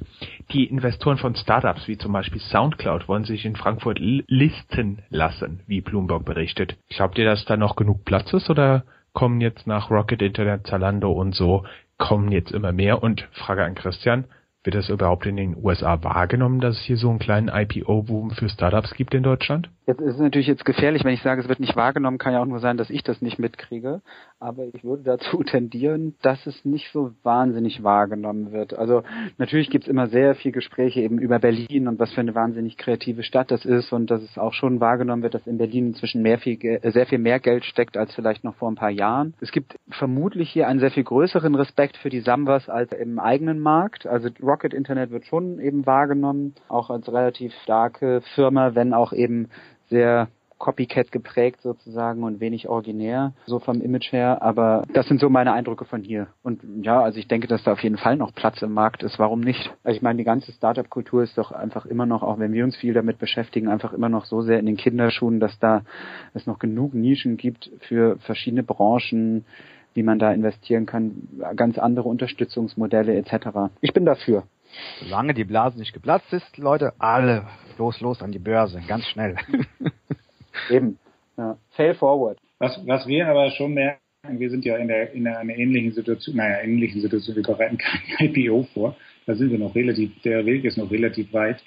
Die 0.53 0.67
Investoren 0.67 1.19
von 1.19 1.35
Startups 1.35 1.89
wie 1.89 1.99
zum 1.99 2.13
Beispiel 2.13 2.41
SoundCloud 2.41 3.09
wollen 3.09 3.25
sich 3.25 3.45
in 3.45 3.57
Frankfurt 3.57 3.99
listen 3.99 5.03
lassen, 5.11 5.59
wie 5.67 5.81
Bloomberg 5.81 6.25
berichtet. 6.25 6.77
Glaubt 6.89 7.19
ihr, 7.19 7.25
dass 7.25 7.45
da 7.47 7.57
noch 7.57 7.75
genug 7.75 8.05
Platz 8.05 8.33
ist 8.33 8.49
oder 8.49 8.85
kommen 9.13 9.41
jetzt 9.41 9.67
nach 9.67 9.91
Rocket 9.91 10.23
Internet, 10.23 10.69
Zalando 10.69 11.11
und 11.11 11.35
so, 11.35 11.65
kommen 11.99 12.31
jetzt 12.31 12.53
immer 12.53 12.71
mehr? 12.71 13.03
Und 13.03 13.23
Frage 13.33 13.65
an 13.65 13.75
Christian, 13.75 14.27
wird 14.63 14.77
das 14.77 14.89
überhaupt 14.89 15.27
in 15.27 15.35
den 15.35 15.57
USA 15.57 16.01
wahrgenommen, 16.05 16.61
dass 16.61 16.77
es 16.77 16.83
hier 16.83 16.97
so 16.97 17.11
einen 17.11 17.19
kleinen 17.19 17.49
IPO-Boom 17.49 18.31
für 18.31 18.49
Startups 18.49 18.95
gibt 18.95 19.15
in 19.15 19.25
Deutschland? 19.25 19.69
Jetzt 19.85 20.01
ist 20.01 20.15
es 20.15 20.21
natürlich 20.21 20.47
jetzt 20.47 20.65
gefährlich, 20.65 21.05
wenn 21.05 21.15
ich 21.15 21.23
sage, 21.23 21.41
es 21.41 21.49
wird 21.49 21.59
nicht 21.59 21.75
wahrgenommen, 21.75 22.19
kann 22.19 22.33
ja 22.33 22.41
auch 22.41 22.47
nur 22.47 22.61
sein, 22.61 22.77
dass 22.77 22.89
ich 22.89 23.03
das 23.03 23.21
nicht 23.21 23.41
mitkriege. 23.41 24.01
Aber 24.39 24.65
ich 24.73 24.85
würde 24.85 25.03
dazu 25.03 25.43
tendieren, 25.43 26.15
dass 26.23 26.47
es 26.47 26.65
nicht 26.65 26.93
so 26.93 27.11
wahnsinnig 27.25 27.83
wahrgenommen 27.83 28.53
wird. 28.53 28.75
Also 28.79 29.03
natürlich 29.39 29.71
gibt 29.71 29.85
es 29.85 29.91
immer 29.91 30.07
sehr 30.07 30.37
viel 30.37 30.53
Gespräche 30.53 31.01
eben 31.01 31.19
über 31.19 31.41
Berlin 31.41 31.89
und 31.89 31.99
was 31.99 32.13
für 32.13 32.21
eine 32.21 32.37
wahnsinnig 32.37 32.77
kreative 32.77 33.25
Stadt 33.25 33.51
das 33.51 33.65
ist 33.65 33.93
und 33.93 34.11
dass 34.11 34.23
es 34.23 34.39
auch 34.39 34.53
schon 34.53 34.79
wahrgenommen 34.81 35.25
wird, 35.25 35.35
dass 35.35 35.49
in 35.49 35.59
Berlin 35.59 35.89
inzwischen 35.89 36.23
mehr 36.23 36.39
viel, 36.39 36.59
sehr 36.83 37.07
viel 37.07 37.19
mehr 37.19 37.41
Geld 37.41 37.65
steckt 37.65 37.97
als 37.97 38.15
vielleicht 38.15 38.45
noch 38.45 38.55
vor 38.55 38.71
ein 38.71 38.77
paar 38.77 38.91
Jahren. 38.91 39.35
Es 39.41 39.51
gibt 39.51 39.75
vermutlich 39.91 40.51
hier 40.51 40.69
einen 40.69 40.79
sehr 40.79 40.93
viel 40.93 41.05
größeren 41.05 41.57
Respekt 41.57 41.97
für 41.97 42.09
die 42.09 42.21
Sambas 42.21 42.69
als 42.69 42.93
im 42.93 43.19
eigenen 43.19 43.59
Markt. 43.59 44.07
Also 44.07 44.29
Rocket 44.41 44.75
Internet 44.75 45.11
wird 45.11 45.27
schon 45.27 45.59
eben 45.59 45.87
wahrgenommen, 45.87 46.55
auch 46.69 46.91
als 46.91 47.09
relativ 47.13 47.53
starke 47.65 48.21
Firma, 48.37 48.77
wenn 48.77 48.95
auch 48.95 49.13
eben 49.13 49.49
sehr 49.93 50.29
Copycat 50.63 51.11
geprägt 51.11 51.61
sozusagen 51.61 52.23
und 52.23 52.39
wenig 52.39 52.69
originär, 52.69 53.33
so 53.47 53.59
vom 53.59 53.81
Image 53.81 54.13
her. 54.13 54.43
Aber 54.43 54.85
das 54.93 55.09
sind 55.09 55.19
so 55.19 55.29
meine 55.29 55.53
Eindrücke 55.53 55.85
von 55.85 56.05
hier. 56.05 56.29
Und 56.45 56.63
ja, 56.83 57.03
also 57.03 57.19
ich 57.19 57.27
denke, 57.27 57.49
dass 57.49 57.65
da 57.65 57.73
auf 57.73 57.83
jeden 57.83 57.99
Fall 57.99 58.17
noch 58.17 58.33
Platz 58.33 58.63
im 58.63 58.73
Markt 58.73 59.03
ist. 59.03 59.19
Warum 59.19 59.41
nicht? 59.41 59.75
Also 59.83 59.97
ich 59.97 60.03
meine, 60.03 60.19
die 60.19 60.25
ganze 60.25 60.53
Startup-Kultur 60.53 61.25
ist 61.25 61.37
doch 61.37 61.51
einfach 61.51 61.85
immer 61.85 62.07
noch, 62.07 62.23
auch 62.23 62.39
wenn 62.39 62.53
wir 62.53 62.63
uns 62.63 62.77
viel 62.77 62.95
damit 62.95 63.19
beschäftigen, 63.19 63.67
einfach 63.67 63.93
immer 63.93 64.09
noch 64.09 64.25
so 64.25 64.43
sehr 64.43 64.61
in 64.61 64.67
den 64.67 64.77
Kinderschuhen, 64.77 65.41
dass 65.41 65.59
da 65.59 65.83
es 66.33 66.47
noch 66.47 66.61
genug 66.61 66.95
Nischen 66.95 67.37
gibt 67.37 67.69
für 67.89 68.19
verschiedene 68.19 68.63
Branchen, 68.63 69.45
wie 69.95 70.05
man 70.05 70.21
da 70.21 70.33
investieren 70.33 70.87
kann, 70.87 71.29
ganz 71.57 71.77
andere 71.77 72.09
Unterstützungsmodelle 72.09 73.17
etc. 73.17 73.73
Ich 73.81 73.93
bin 73.93 74.05
dafür. 74.05 74.45
Solange 75.01 75.35
die 75.35 75.45
Blase 75.45 75.79
nicht 75.79 75.93
geplatzt 75.93 76.33
ist, 76.33 76.57
Leute, 76.57 76.93
alle 76.99 77.47
los, 77.79 78.01
los 78.01 78.23
an 78.23 78.33
die 78.33 78.39
Börse, 78.39 78.83
ganz 78.87 79.07
schnell. 79.07 79.37
Eben. 80.71 80.99
Ja. 81.37 81.57
Fail 81.71 81.95
forward. 81.95 82.39
Was, 82.59 82.79
was 82.87 83.07
wir 83.07 83.27
aber 83.27 83.51
schon 83.51 83.75
merken, 83.75 83.99
wir 84.29 84.51
sind 84.51 84.65
ja 84.65 84.77
in, 84.77 84.89
der, 84.89 85.13
in 85.13 85.27
einer 85.27 85.57
ähnlichen 85.57 85.93
Situation, 85.93 86.37
naja, 86.37 86.63
ähnlichen 86.63 87.01
Situation, 87.01 87.37
wir 87.37 87.43
bereiten 87.43 87.79
kein 87.79 88.01
IPO 88.35 88.69
vor. 88.75 88.97
Da 89.27 89.35
sind 89.35 89.51
wir 89.51 89.59
noch 89.59 89.75
relativ, 89.75 90.21
der 90.23 90.45
Weg 90.47 90.65
ist 90.65 90.77
noch 90.77 90.91
relativ 90.91 91.33
weit. 91.33 91.63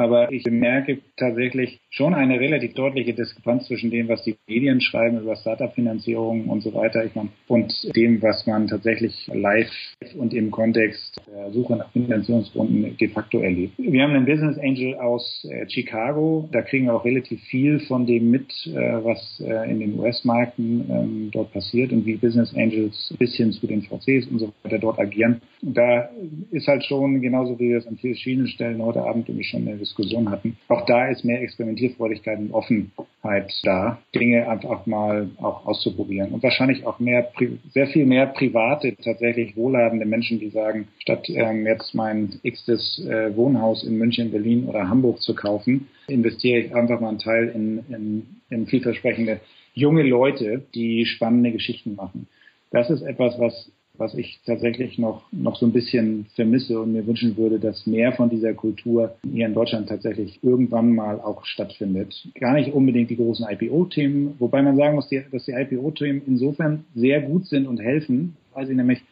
Aber 0.00 0.30
ich 0.30 0.44
bemerke 0.44 0.98
tatsächlich 1.16 1.80
schon 1.90 2.14
eine 2.14 2.38
relativ 2.38 2.74
deutliche 2.74 3.14
Diskrepanz 3.14 3.66
zwischen 3.66 3.90
dem, 3.90 4.08
was 4.08 4.22
die 4.22 4.36
Medien 4.46 4.80
schreiben 4.80 5.20
über 5.20 5.34
Startup-Finanzierung 5.34 6.48
und 6.48 6.62
so 6.62 6.72
weiter 6.72 7.04
ich 7.04 7.16
mein, 7.16 7.30
und 7.48 7.74
dem, 7.96 8.22
was 8.22 8.46
man 8.46 8.68
tatsächlich 8.68 9.28
live 9.34 9.70
und 10.16 10.32
im 10.34 10.52
Kontext 10.52 11.20
der 11.26 11.50
Suche 11.50 11.76
nach 11.76 11.90
Finanzierungsrunden 11.90 12.96
de 12.96 13.08
facto 13.08 13.40
erlebt. 13.40 13.74
Wir 13.76 14.04
haben 14.04 14.14
einen 14.14 14.24
Business 14.24 14.56
Angel 14.58 14.94
aus 14.94 15.44
äh, 15.50 15.68
Chicago. 15.68 16.48
Da 16.52 16.62
kriegen 16.62 16.86
wir 16.86 16.94
auch 16.94 17.04
relativ 17.04 17.42
viel 17.44 17.80
von 17.80 18.06
dem 18.06 18.30
mit, 18.30 18.52
äh, 18.66 18.76
was 19.02 19.42
äh, 19.44 19.68
in 19.68 19.80
den 19.80 19.98
US-Märkten 19.98 20.88
ähm, 20.88 21.30
dort 21.32 21.52
passiert 21.52 21.90
und 21.90 22.06
wie 22.06 22.14
Business 22.14 22.54
Angels 22.54 23.14
bis 23.18 23.34
hin 23.34 23.50
zu 23.50 23.66
den 23.66 23.82
VCs 23.82 24.28
und 24.30 24.38
so 24.38 24.52
weiter 24.62 24.78
dort 24.78 25.00
agieren. 25.00 25.40
Und 25.62 25.76
da 25.76 26.08
ist 26.50 26.68
halt 26.68 26.84
schon, 26.84 27.20
genauso 27.20 27.58
wie 27.58 27.70
wir 27.70 27.78
es 27.78 27.86
an 27.86 27.96
vielen 27.96 28.46
Stellen 28.46 28.82
heute 28.82 29.02
Abend 29.02 29.28
nämlich 29.28 29.48
schon 29.48 29.66
eine 29.66 29.76
Diskussion 29.76 30.30
hatten, 30.30 30.56
auch 30.68 30.86
da 30.86 31.08
ist 31.08 31.24
mehr 31.24 31.42
Experimentierfreudigkeit 31.42 32.38
und 32.38 32.52
Offenheit 32.52 33.52
da, 33.64 33.98
Dinge 34.14 34.48
einfach 34.48 34.86
mal 34.86 35.30
auch 35.38 35.66
auszuprobieren. 35.66 36.30
Und 36.30 36.42
wahrscheinlich 36.42 36.86
auch 36.86 37.00
mehr, 37.00 37.30
sehr 37.72 37.88
viel 37.88 38.06
mehr 38.06 38.26
private, 38.26 38.94
tatsächlich 39.02 39.56
wohlhabende 39.56 40.06
Menschen, 40.06 40.38
die 40.38 40.50
sagen, 40.50 40.88
statt 41.00 41.28
ähm, 41.28 41.66
jetzt 41.66 41.94
mein 41.94 42.38
x-tes 42.42 43.04
äh, 43.08 43.34
Wohnhaus 43.36 43.82
in 43.84 43.98
München, 43.98 44.30
Berlin 44.30 44.66
oder 44.66 44.88
Hamburg 44.88 45.20
zu 45.20 45.34
kaufen, 45.34 45.88
investiere 46.06 46.60
ich 46.60 46.74
einfach 46.74 47.00
mal 47.00 47.08
einen 47.08 47.18
Teil 47.18 47.48
in, 47.48 47.84
in, 47.88 48.26
in 48.50 48.66
vielversprechende 48.66 49.40
junge 49.74 50.02
Leute, 50.02 50.62
die 50.74 51.04
spannende 51.04 51.52
Geschichten 51.52 51.94
machen. 51.96 52.28
Das 52.70 52.90
ist 52.90 53.02
etwas, 53.02 53.38
was 53.38 53.70
was 53.98 54.14
ich 54.14 54.40
tatsächlich 54.46 54.96
noch, 54.98 55.24
noch 55.32 55.56
so 55.56 55.66
ein 55.66 55.72
bisschen 55.72 56.26
vermisse 56.34 56.80
und 56.80 56.92
mir 56.92 57.06
wünschen 57.06 57.36
würde, 57.36 57.58
dass 57.58 57.86
mehr 57.86 58.12
von 58.12 58.30
dieser 58.30 58.54
Kultur 58.54 59.16
hier 59.30 59.46
in 59.46 59.54
Deutschland 59.54 59.88
tatsächlich 59.88 60.38
irgendwann 60.42 60.94
mal 60.94 61.20
auch 61.20 61.44
stattfindet. 61.44 62.28
Gar 62.38 62.54
nicht 62.54 62.72
unbedingt 62.72 63.10
die 63.10 63.16
großen 63.16 63.46
IPO-Themen, 63.48 64.36
wobei 64.38 64.62
man 64.62 64.76
sagen 64.76 64.94
muss, 64.94 65.10
dass 65.32 65.44
die 65.44 65.52
IPO-Themen 65.52 66.22
insofern 66.26 66.84
sehr 66.94 67.20
gut 67.20 67.46
sind 67.46 67.66
und 67.66 67.80
helfen, 67.80 68.36
weil 68.54 68.66
sie 68.66 68.74
nämlich 68.74 69.02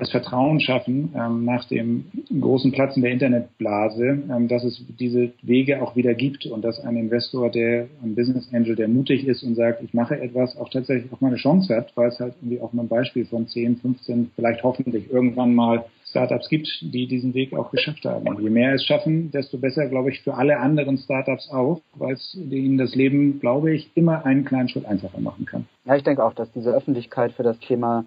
das 0.00 0.10
Vertrauen 0.10 0.60
schaffen 0.60 1.14
ähm, 1.16 1.44
nach 1.44 1.64
dem 1.66 2.06
großen 2.40 2.72
Platzen 2.72 3.02
der 3.02 3.12
Internetblase, 3.12 4.22
ähm, 4.30 4.48
dass 4.48 4.64
es 4.64 4.84
diese 4.98 5.32
Wege 5.42 5.82
auch 5.82 5.96
wieder 5.96 6.14
gibt 6.14 6.46
und 6.46 6.62
dass 6.62 6.80
ein 6.80 6.96
Investor, 6.96 7.50
der 7.50 7.88
ein 8.02 8.14
Business 8.14 8.52
Angel, 8.52 8.76
der 8.76 8.88
mutig 8.88 9.26
ist 9.26 9.42
und 9.42 9.54
sagt, 9.54 9.82
ich 9.82 9.94
mache 9.94 10.20
etwas, 10.20 10.56
auch 10.56 10.68
tatsächlich 10.68 11.12
auch 11.12 11.20
mal 11.20 11.28
eine 11.28 11.36
Chance 11.36 11.74
hat, 11.74 11.92
weil 11.96 12.08
es 12.08 12.20
halt 12.20 12.34
irgendwie 12.40 12.60
auch 12.60 12.72
mal 12.72 12.82
ein 12.82 12.88
Beispiel 12.88 13.24
von 13.24 13.48
10, 13.48 13.78
15, 13.78 14.30
vielleicht 14.34 14.62
hoffentlich 14.62 15.10
irgendwann 15.10 15.54
mal 15.54 15.84
Startups 16.08 16.48
gibt, 16.48 16.68
die 16.80 17.06
diesen 17.06 17.34
Weg 17.34 17.54
auch 17.54 17.70
geschafft 17.70 18.04
haben. 18.04 18.28
Und 18.28 18.40
je 18.40 18.50
mehr 18.50 18.74
es 18.74 18.84
schaffen, 18.84 19.30
desto 19.30 19.58
besser, 19.58 19.86
glaube 19.88 20.10
ich, 20.10 20.22
für 20.22 20.34
alle 20.34 20.58
anderen 20.58 20.98
Startups 20.98 21.50
auch, 21.50 21.80
weil 21.94 22.14
es 22.14 22.34
ihnen 22.34 22.78
das 22.78 22.94
Leben, 22.94 23.40
glaube 23.40 23.74
ich, 23.74 23.90
immer 23.94 24.24
einen 24.24 24.44
kleinen 24.44 24.68
Schritt 24.68 24.86
einfacher 24.86 25.20
machen 25.20 25.46
kann. 25.46 25.66
Ja, 25.84 25.96
ich 25.96 26.04
denke 26.04 26.24
auch, 26.24 26.32
dass 26.32 26.50
diese 26.52 26.70
Öffentlichkeit 26.70 27.32
für 27.32 27.42
das 27.42 27.58
Thema 27.58 28.04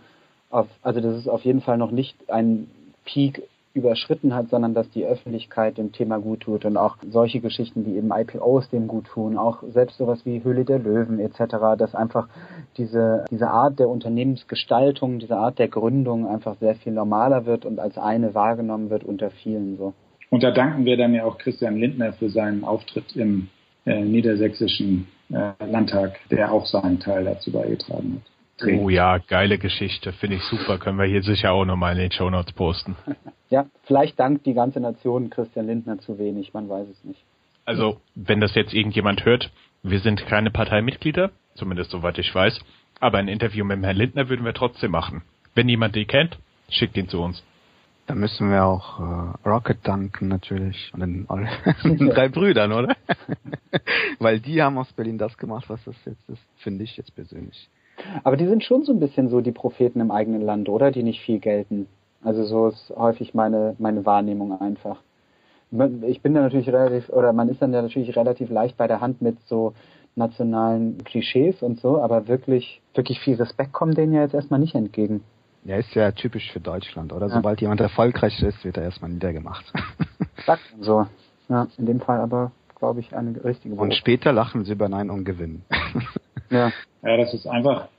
auf, 0.50 0.68
also 0.82 1.00
dass 1.00 1.16
es 1.16 1.28
auf 1.28 1.44
jeden 1.44 1.62
Fall 1.62 1.78
noch 1.78 1.92
nicht 1.92 2.16
ein 2.30 2.68
Peak 3.06 3.44
überschritten 3.74 4.34
hat, 4.34 4.50
sondern 4.50 4.74
dass 4.74 4.90
die 4.90 5.06
Öffentlichkeit 5.06 5.78
dem 5.78 5.92
Thema 5.92 6.20
gut 6.20 6.42
tut 6.42 6.66
und 6.66 6.76
auch 6.76 6.98
solche 7.10 7.40
Geschichten 7.40 7.86
wie 7.86 7.98
eben 7.98 8.12
IPOs 8.12 8.70
dem 8.70 8.88
gut 8.88 9.06
tun, 9.06 9.38
auch 9.38 9.64
selbst 9.72 9.98
sowas 9.98 10.26
wie 10.26 10.44
Höhle 10.44 10.66
der 10.66 10.80
Löwen 10.80 11.20
etc., 11.20 11.78
dass 11.78 11.94
einfach 11.94 12.28
diese, 12.78 13.26
diese 13.30 13.50
Art 13.50 13.80
der 13.80 13.90
Unternehmensgestaltung, 13.90 15.20
diese 15.20 15.38
Art 15.38 15.60
der 15.60 15.68
Gründung 15.68 16.28
einfach 16.28 16.56
sehr 16.60 16.76
viel 16.76 16.94
normaler 16.94 17.46
wird 17.46 17.66
und 17.66 17.80
als 17.80 17.98
eine 17.98 18.34
wahrgenommen 18.34 18.90
wird 18.90 19.04
unter 19.04 19.30
vielen 19.30 19.78
so. 19.78 19.94
Und 20.32 20.44
da 20.44 20.52
danken 20.52 20.86
wir 20.86 20.98
dann 20.98 21.14
ja 21.14 21.26
auch 21.26 21.38
Christian 21.38 21.78
Lindner 21.78 22.14
für 22.14 22.30
seinen 22.30 22.64
Auftritt 22.64 23.16
im 23.16 23.50
äh, 23.86 24.02
niedersächsischen 24.02 25.08
äh, 25.30 25.52
Landtag, 25.66 26.20
der 26.32 26.52
auch 26.52 26.66
seinen 26.66 27.00
Teil 27.00 27.26
dazu 27.26 27.52
beigetragen 27.52 28.16
hat. 28.22 28.39
Oh 28.66 28.90
ja, 28.90 29.18
geile 29.18 29.58
Geschichte. 29.58 30.14
Finde 30.14 30.38
ich 30.38 30.44
super. 30.44 30.78
Können 30.78 30.98
wir 30.98 31.06
hier 31.06 31.24
sicher 31.24 31.52
auch 31.52 31.66
nochmal 31.66 31.94
in 31.94 32.00
den 32.00 32.12
Show 32.12 32.30
Notes 32.30 32.54
posten. 32.54 32.96
Ja, 33.52 33.66
vielleicht 33.86 34.20
dankt 34.20 34.46
die 34.46 34.54
ganze 34.54 34.80
Nation 34.80 35.32
Christian 35.32 35.66
Lindner 35.66 35.98
zu 35.98 36.20
wenig. 36.20 36.54
Man 36.54 36.70
weiß 36.70 36.88
es 36.88 37.04
nicht. 37.04 37.20
Also, 37.66 38.00
wenn 38.14 38.40
das 38.40 38.54
jetzt 38.54 38.76
irgendjemand 38.76 39.26
hört, 39.26 39.50
wir 39.82 40.00
sind 40.02 40.24
keine 40.28 40.52
Parteimitglieder, 40.52 41.32
zumindest 41.56 41.90
soweit 41.90 42.20
ich 42.20 42.34
weiß. 42.36 42.60
Aber 43.00 43.18
ein 43.18 43.28
Interview 43.28 43.66
mit 43.66 43.82
Herrn 43.82 43.98
Lindner 43.98 44.30
würden 44.30 44.46
wir 44.46 44.54
trotzdem 44.54 44.92
machen. 44.92 45.24
Wenn 45.56 45.68
jemand 45.68 45.96
die 45.96 46.06
kennt, 46.06 46.38
schickt 46.70 46.96
ihn 46.96 47.10
zu 47.10 47.22
uns. 47.22 47.44
Da 48.06 48.16
müssen 48.16 48.52
wir 48.52 48.66
auch 48.66 49.00
äh, 49.00 49.48
Rocket 49.50 49.80
danken 49.84 50.28
natürlich 50.28 50.92
und 50.94 51.00
den, 51.00 51.28
den 51.84 52.10
drei 52.10 52.30
Brüdern, 52.30 52.72
oder? 52.72 52.96
Weil 54.20 54.40
die 54.40 54.62
haben 54.62 54.78
aus 54.78 54.92
Berlin 54.94 55.18
das 55.18 55.38
gemacht, 55.38 55.66
was 55.70 55.84
das 55.86 55.96
jetzt 56.06 56.30
ist, 56.30 56.42
finde 56.58 56.84
ich 56.84 56.98
jetzt 56.98 57.16
persönlich. 57.16 57.68
Aber 58.24 58.38
die 58.38 58.48
sind 58.48 58.64
schon 58.64 58.84
so 58.84 58.94
ein 58.94 59.00
bisschen 59.00 59.30
so 59.30 59.42
die 59.42 59.52
Propheten 59.52 60.00
im 60.00 60.12
eigenen 60.12 60.42
Land, 60.42 60.70
oder? 60.70 60.92
Die 60.92 61.04
nicht 61.04 61.22
viel 61.22 61.40
gelten. 61.40 61.88
Also 62.24 62.44
so 62.44 62.68
ist 62.68 62.94
häufig 62.96 63.34
meine, 63.34 63.76
meine 63.80 64.06
Wahrnehmung 64.06 64.60
einfach. 64.60 64.98
Ich 66.08 66.22
bin 66.22 66.34
da 66.34 66.42
natürlich 66.42 66.70
relativ, 66.70 67.10
oder 67.10 67.32
man 67.32 67.48
ist 67.50 67.62
dann 67.62 67.74
ja 67.74 67.82
natürlich 67.82 68.16
relativ 68.16 68.50
leicht 68.50 68.76
bei 68.76 68.88
der 68.88 69.02
Hand 69.02 69.22
mit 69.22 69.38
so 69.46 69.74
nationalen 70.16 71.04
Klischees 71.04 71.62
und 71.62 71.80
so, 71.80 72.02
aber 72.02 72.28
wirklich, 72.28 72.82
wirklich 72.94 73.20
viel 73.20 73.36
Respekt 73.36 73.72
kommt 73.72 73.98
denen 73.98 74.14
ja 74.14 74.22
jetzt 74.22 74.34
erstmal 74.34 74.60
nicht 74.60 74.76
entgegen. 74.76 75.24
Ja, 75.64 75.78
ist 75.78 75.94
ja 75.94 76.12
typisch 76.12 76.52
für 76.52 76.60
Deutschland, 76.60 77.14
oder? 77.14 77.28
Ja. 77.28 77.36
Sobald 77.36 77.62
jemand 77.62 77.82
erfolgreich 77.82 78.42
ist, 78.42 78.64
wird 78.64 78.78
er 78.78 78.84
erstmal 78.84 79.12
niedergemacht. 79.12 79.72
Sagt 80.46 80.62
so. 80.80 81.06
Ja, 81.48 81.68
in 81.78 81.86
dem 81.86 82.00
Fall 82.00 82.20
aber, 82.20 82.52
glaube 82.78 83.00
ich, 83.00 83.16
eine 83.16 83.44
richtige 83.44 83.76
Und 83.76 83.94
später 83.94 84.32
lachen 84.32 84.66
sie 84.66 84.74
über 84.74 84.90
Nein 84.90 85.10
und 85.10 85.26
gewinnen. 85.26 85.64
Ja. 86.50 86.72
ja, 87.04 87.18
das 87.18 87.34
ist 87.34 87.48
einfach 87.48 87.90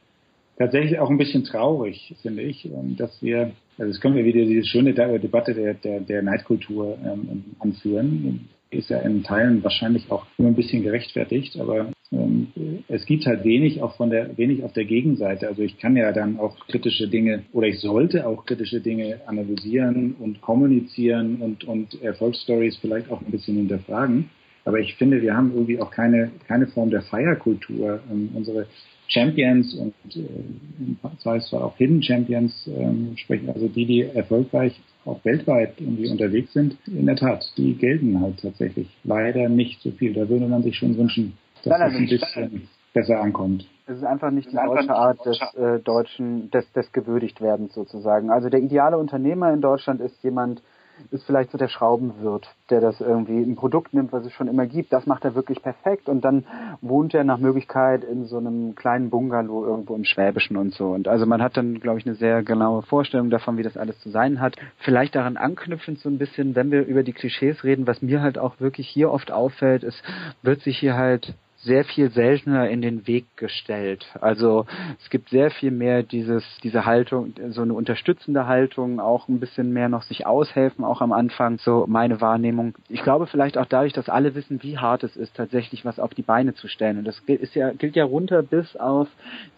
tatsächlich 0.61 0.99
auch 0.99 1.09
ein 1.09 1.19
bisschen 1.19 1.45
traurig, 1.45 2.15
finde 2.23 2.43
ich, 2.43 2.67
ähm, 2.67 2.97
dass 2.97 3.23
wir, 3.23 3.53
also 3.79 3.91
es 3.91 4.01
können 4.01 4.15
wir 4.15 4.27
wieder 4.27 4.45
diese 4.45 4.67
schöne 4.67 4.93
Debatte 4.93 5.55
der, 5.55 5.75
der, 5.75 6.01
der 6.01 6.23
Neidkultur 6.23 6.99
ähm, 7.03 7.45
anführen. 7.59 8.49
Ist 8.71 8.91
ja 8.91 8.99
in 9.01 9.25
Teilen 9.25 9.65
wahrscheinlich 9.65 10.11
auch 10.13 10.27
immer 10.39 10.49
ein 10.49 10.55
bisschen 10.55 10.85
gerechtfertigt, 10.85 11.59
aber 11.59 11.89
ähm, 12.13 12.49
es 12.89 13.07
gibt 13.07 13.27
halt 13.27 13.43
wenig 13.43 13.83
auch 13.83 13.97
von 13.97 14.11
der 14.11 14.37
wenig 14.37 14.63
auf 14.63 14.73
der 14.73 14.85
Gegenseite. 14.85 15.49
Also 15.49 15.63
ich 15.63 15.79
kann 15.79 15.97
ja 15.97 16.13
dann 16.13 16.39
auch 16.39 16.57
kritische 16.69 17.09
Dinge 17.09 17.45
oder 17.53 17.67
ich 17.67 17.81
sollte 17.81 18.27
auch 18.27 18.45
kritische 18.45 18.81
Dinge 18.81 19.21
analysieren 19.27 20.15
und 20.19 20.41
kommunizieren 20.41 21.41
und, 21.41 21.65
und 21.65 22.01
Erfolgsstories 22.03 22.77
vielleicht 22.77 23.11
auch 23.11 23.21
ein 23.21 23.31
bisschen 23.31 23.57
hinterfragen. 23.57 24.31
Aber 24.65 24.79
ich 24.79 24.95
finde, 24.97 25.23
wir 25.23 25.37
haben 25.37 25.53
irgendwie 25.53 25.81
auch 25.81 25.91
keine, 25.91 26.31
keine 26.47 26.67
Form 26.67 26.91
der 26.91 27.03
Feierkultur. 27.03 28.01
Ähm, 28.11 28.31
unsere 28.35 28.67
Champions 29.11 29.75
und 29.75 29.95
äh, 30.15 30.21
im 30.21 30.97
Zweifelsfall 31.19 31.63
auch 31.63 31.77
Hidden 31.77 32.03
Champions 32.03 32.69
ähm, 32.69 33.15
sprechen, 33.17 33.51
also 33.51 33.69
die, 33.69 33.85
die 33.85 34.03
erfolgreich 34.03 34.81
auch 35.05 35.25
weltweit 35.25 35.75
irgendwie 35.81 36.09
unterwegs 36.09 36.53
sind, 36.53 36.77
in 36.87 37.07
der 37.07 37.17
Tat, 37.17 37.45
die 37.57 37.75
gelten 37.75 38.21
halt 38.21 38.41
tatsächlich 38.41 38.89
leider 39.03 39.49
nicht 39.49 39.81
so 39.83 39.91
viel. 39.93 40.13
Da 40.13 40.29
würde 40.29 40.47
man 40.47 40.63
sich 40.63 40.77
schon 40.77 40.97
wünschen, 40.97 41.37
dass 41.65 41.79
das 41.79 41.95
ein 41.95 42.07
bisschen 42.07 42.69
besser 42.93 43.21
ankommt. 43.21 43.67
Es 43.87 43.97
ist 43.97 44.05
einfach 44.05 44.31
nicht 44.31 44.53
die 44.53 44.57
deutsche 44.57 44.95
Art 44.95 45.25
des 45.27 45.41
äh, 45.57 45.81
deutschen, 45.81 46.51
des, 46.51 46.71
des 46.73 46.93
Gewürdigtwerdens 46.93 47.75
sozusagen. 47.75 48.31
Also 48.31 48.49
der 48.49 48.61
ideale 48.61 48.99
Unternehmer 48.99 49.53
in 49.53 49.61
Deutschland 49.61 50.01
ist 50.01 50.23
jemand, 50.23 50.63
ist 51.11 51.25
vielleicht 51.25 51.51
so 51.51 51.59
der 51.59 51.69
Schraubenwirt, 51.69 52.49
der 52.71 52.81
das 52.81 53.01
irgendwie 53.01 53.41
ein 53.43 53.57
Produkt 53.57 53.95
nimmt, 53.95 54.13
was 54.13 54.25
es 54.25 54.33
schon 54.33 54.49
immer 54.49 54.67
gibt. 54.67 54.93
Das 54.93 55.07
macht 55.07 55.25
er 55.25 55.35
wirklich 55.35 55.63
perfekt 55.63 56.09
und 56.09 56.23
dann 56.25 56.45
wohnt 56.81 57.15
er 57.15 57.25
nach 57.25 57.39
Möglichkeit 57.39 58.05
in 58.05 58.27
so 58.27 58.39
einem 58.39 58.75
kleinen 58.75 59.11
Bungalow 59.11 59.65
irgendwo 59.65 59.95
im 59.95 60.05
Schwäbischen 60.05 60.57
und 60.57 60.75
so. 60.75 60.91
Und 60.91 61.09
also 61.09 61.27
man 61.27 61.43
hat 61.43 61.57
dann, 61.57 61.81
glaube 61.81 61.99
ich, 61.99 62.07
eine 62.07 62.15
sehr 62.15 62.43
genaue 62.43 62.83
Vorstellung 62.83 63.31
davon, 63.31 63.57
wie 63.57 63.63
das 63.63 63.77
alles 63.77 63.99
zu 64.01 64.11
sein 64.11 64.41
hat. 64.41 64.57
Vielleicht 64.79 65.15
daran 65.15 65.37
anknüpfend 65.37 65.99
so 65.99 66.09
ein 66.09 66.19
bisschen, 66.19 66.55
wenn 66.55 66.71
wir 66.71 66.87
über 66.87 67.03
die 67.03 67.13
Klischees 67.13 67.65
reden, 67.65 67.87
was 67.87 68.03
mir 68.03 68.23
halt 68.23 68.39
auch 68.39 68.61
wirklich 68.61 68.89
hier 68.89 69.11
oft 69.11 69.33
auffällt, 69.33 69.85
es 69.85 70.03
wird 70.43 70.61
sich 70.61 70.79
hier 70.79 70.97
halt 70.97 71.35
sehr 71.63 71.85
viel 71.85 72.11
seltener 72.11 72.71
in 72.71 72.81
den 72.81 73.07
Weg 73.07 73.27
gestellt. 73.37 74.07
Also 74.21 74.65
es 74.99 75.11
gibt 75.11 75.29
sehr 75.29 75.51
viel 75.51 75.71
mehr 75.71 76.03
dieses, 76.03 76.43
diese 76.63 76.87
Haltung, 76.87 77.35
so 77.51 77.61
eine 77.61 77.75
unterstützende 77.75 78.47
Haltung, 78.47 78.99
auch 78.99 79.29
ein 79.29 79.41
bisschen 79.41 79.71
mehr 79.73 79.91
noch 79.91 80.03
sich 80.03 80.27
aushelfen, 80.27 80.85
auch 80.85 81.03
am 81.03 81.13
Anfang, 81.13 81.59
so 81.59 81.85
meine 81.87 82.23
Wahrnehmung. 82.23 82.75
Ich 82.89 83.03
glaube 83.03 83.27
vielleicht 83.27 83.59
auch 83.59 83.67
dadurch, 83.67 83.93
dass 83.93 84.09
alle 84.09 84.35
wissen, 84.35 84.63
wie 84.63 84.79
hart 84.79 85.05
es 85.05 85.17
ist, 85.17 85.37
tatsächlich 85.37 85.85
was 85.85 86.01
auf 86.01 86.15
die 86.15 86.23
Beine 86.23 86.55
zu 86.55 86.67
stellen. 86.67 86.99
Und 86.99 87.05
das 87.05 87.21
ist 87.27 87.55
ja, 87.55 87.73
gilt 87.73 87.95
ja 87.95 88.05
runter 88.05 88.43
bis 88.43 88.77
auf 88.77 89.09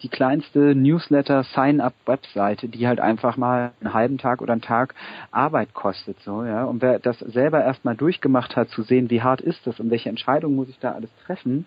die 0.03 0.09
kleinste 0.09 0.75
Newsletter 0.75 1.45
Sign-up-Webseite, 1.45 2.69
die 2.69 2.89
halt 2.89 2.99
einfach 2.99 3.37
mal 3.37 3.73
einen 3.81 3.95
halben 3.95 4.19
Tag 4.19 4.43
oder 4.43 4.53
einen 4.53 4.63
Tag 4.63 4.95
Arbeit 5.31 5.73
kostet, 5.73 6.19
so, 6.21 6.45
ja. 6.45 6.65
Und 6.65 6.83
wer 6.83 6.99
das 6.99 7.21
selber 7.21 7.63
erstmal 7.63 7.97
durchgemacht 7.97 8.57
hat, 8.57 8.71
zu 8.71 8.83
sehen, 8.83 9.09
wie 9.09 9.23
hart 9.23 9.41
ist 9.41 9.67
das 9.67 9.79
und 9.79 9.91
welche 9.91 10.09
Entscheidungen 10.09 10.57
muss 10.57 10.69
ich 10.69 10.79
da 10.81 10.93
alles 10.93 11.11
treffen, 11.25 11.67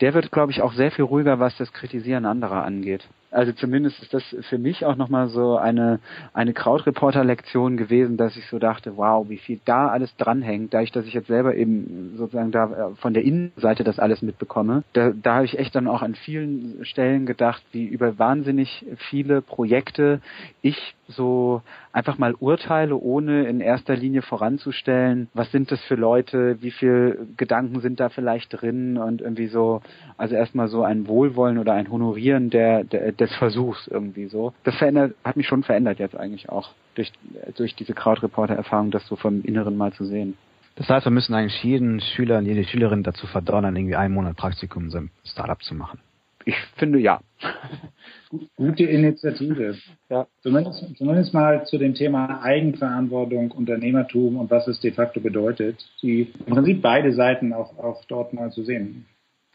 der 0.00 0.14
wird, 0.14 0.32
glaube 0.32 0.52
ich, 0.52 0.62
auch 0.62 0.72
sehr 0.72 0.90
viel 0.90 1.04
ruhiger, 1.04 1.38
was 1.38 1.56
das 1.56 1.72
Kritisieren 1.72 2.24
anderer 2.24 2.64
angeht. 2.64 3.06
Also 3.34 3.50
zumindest 3.50 4.00
ist 4.00 4.14
das 4.14 4.22
für 4.48 4.58
mich 4.58 4.84
auch 4.86 4.94
nochmal 4.94 5.28
so 5.28 5.56
eine, 5.56 5.98
eine 6.34 6.52
Krautreporter-Lektion 6.52 7.76
gewesen, 7.76 8.16
dass 8.16 8.36
ich 8.36 8.46
so 8.46 8.60
dachte, 8.60 8.96
wow, 8.96 9.28
wie 9.28 9.38
viel 9.38 9.58
da 9.64 9.88
alles 9.88 10.14
dranhängt, 10.16 10.72
da 10.72 10.82
ich, 10.82 10.92
dass 10.92 11.04
ich 11.04 11.14
jetzt 11.14 11.26
selber 11.26 11.56
eben 11.56 12.14
sozusagen 12.16 12.52
da 12.52 12.64
äh, 12.66 12.94
von 12.94 13.12
der 13.12 13.24
Innenseite 13.24 13.82
das 13.82 13.98
alles 13.98 14.22
mitbekomme. 14.22 14.84
Da, 14.92 15.10
da 15.10 15.34
habe 15.34 15.46
ich 15.46 15.58
echt 15.58 15.74
dann 15.74 15.88
auch 15.88 16.02
an 16.02 16.14
vielen 16.14 16.84
Stellen 16.84 17.26
gedacht, 17.26 17.64
wie 17.72 17.86
über 17.86 18.20
wahnsinnig 18.20 18.86
viele 19.10 19.42
Projekte 19.42 20.20
ich 20.62 20.94
so 21.08 21.60
einfach 21.92 22.18
mal 22.18 22.34
urteile, 22.34 22.96
ohne 22.96 23.46
in 23.46 23.60
erster 23.60 23.96
Linie 23.96 24.22
voranzustellen, 24.22 25.28
was 25.34 25.50
sind 25.50 25.70
das 25.70 25.80
für 25.82 25.96
Leute, 25.96 26.62
wie 26.62 26.70
viel 26.70 27.26
Gedanken 27.36 27.80
sind 27.80 28.00
da 28.00 28.08
vielleicht 28.08 28.60
drin 28.60 28.96
und 28.96 29.20
irgendwie 29.20 29.48
so, 29.48 29.82
also 30.16 30.34
erstmal 30.34 30.68
so 30.68 30.82
ein 30.82 31.08
Wohlwollen 31.08 31.58
oder 31.58 31.72
ein 31.74 31.90
Honorieren 31.90 32.50
der, 32.50 32.84
der 32.84 33.12
des 33.12 33.34
Versuchs 33.36 33.86
irgendwie 33.88 34.26
so. 34.26 34.52
Das 34.64 34.76
verändert, 34.76 35.14
hat 35.24 35.36
mich 35.36 35.46
schon 35.46 35.62
verändert 35.62 35.98
jetzt 35.98 36.16
eigentlich 36.16 36.48
auch 36.48 36.70
durch, 36.94 37.12
durch 37.56 37.74
diese 37.74 37.94
Krautreporter-Erfahrung, 37.94 38.90
das 38.90 39.06
so 39.06 39.16
vom 39.16 39.42
Inneren 39.42 39.76
mal 39.76 39.92
zu 39.92 40.04
sehen. 40.04 40.36
Das 40.76 40.88
heißt, 40.88 41.06
wir 41.06 41.10
müssen 41.10 41.34
eigentlich 41.34 41.62
jeden 41.62 42.00
Schüler 42.00 42.38
und 42.38 42.46
jede 42.46 42.64
Schülerin 42.64 43.02
dazu 43.02 43.26
verdonnern, 43.26 43.76
irgendwie 43.76 43.96
einen 43.96 44.14
Monat 44.14 44.36
Praktikum 44.36 44.84
in 44.84 44.90
seinem 44.90 45.10
Startup 45.24 45.62
zu 45.62 45.74
machen. 45.74 46.00
Ich 46.44 46.56
finde 46.76 46.98
ja. 46.98 47.20
Gute 48.56 48.84
Initiative. 48.84 49.76
Ja. 50.10 50.26
Zumindest, 50.42 50.96
zumindest 50.96 51.32
mal 51.32 51.64
zu 51.64 51.78
dem 51.78 51.94
Thema 51.94 52.42
Eigenverantwortung, 52.42 53.50
Unternehmertum 53.52 54.36
und 54.36 54.50
was 54.50 54.66
es 54.68 54.80
de 54.80 54.92
facto 54.92 55.20
bedeutet, 55.20 55.78
die 56.02 56.32
im 56.46 56.54
Prinzip 56.54 56.82
beide 56.82 57.12
Seiten 57.12 57.52
auch, 57.52 57.78
auch 57.78 58.04
dort 58.06 58.34
mal 58.34 58.50
zu 58.50 58.62
sehen. 58.64 59.06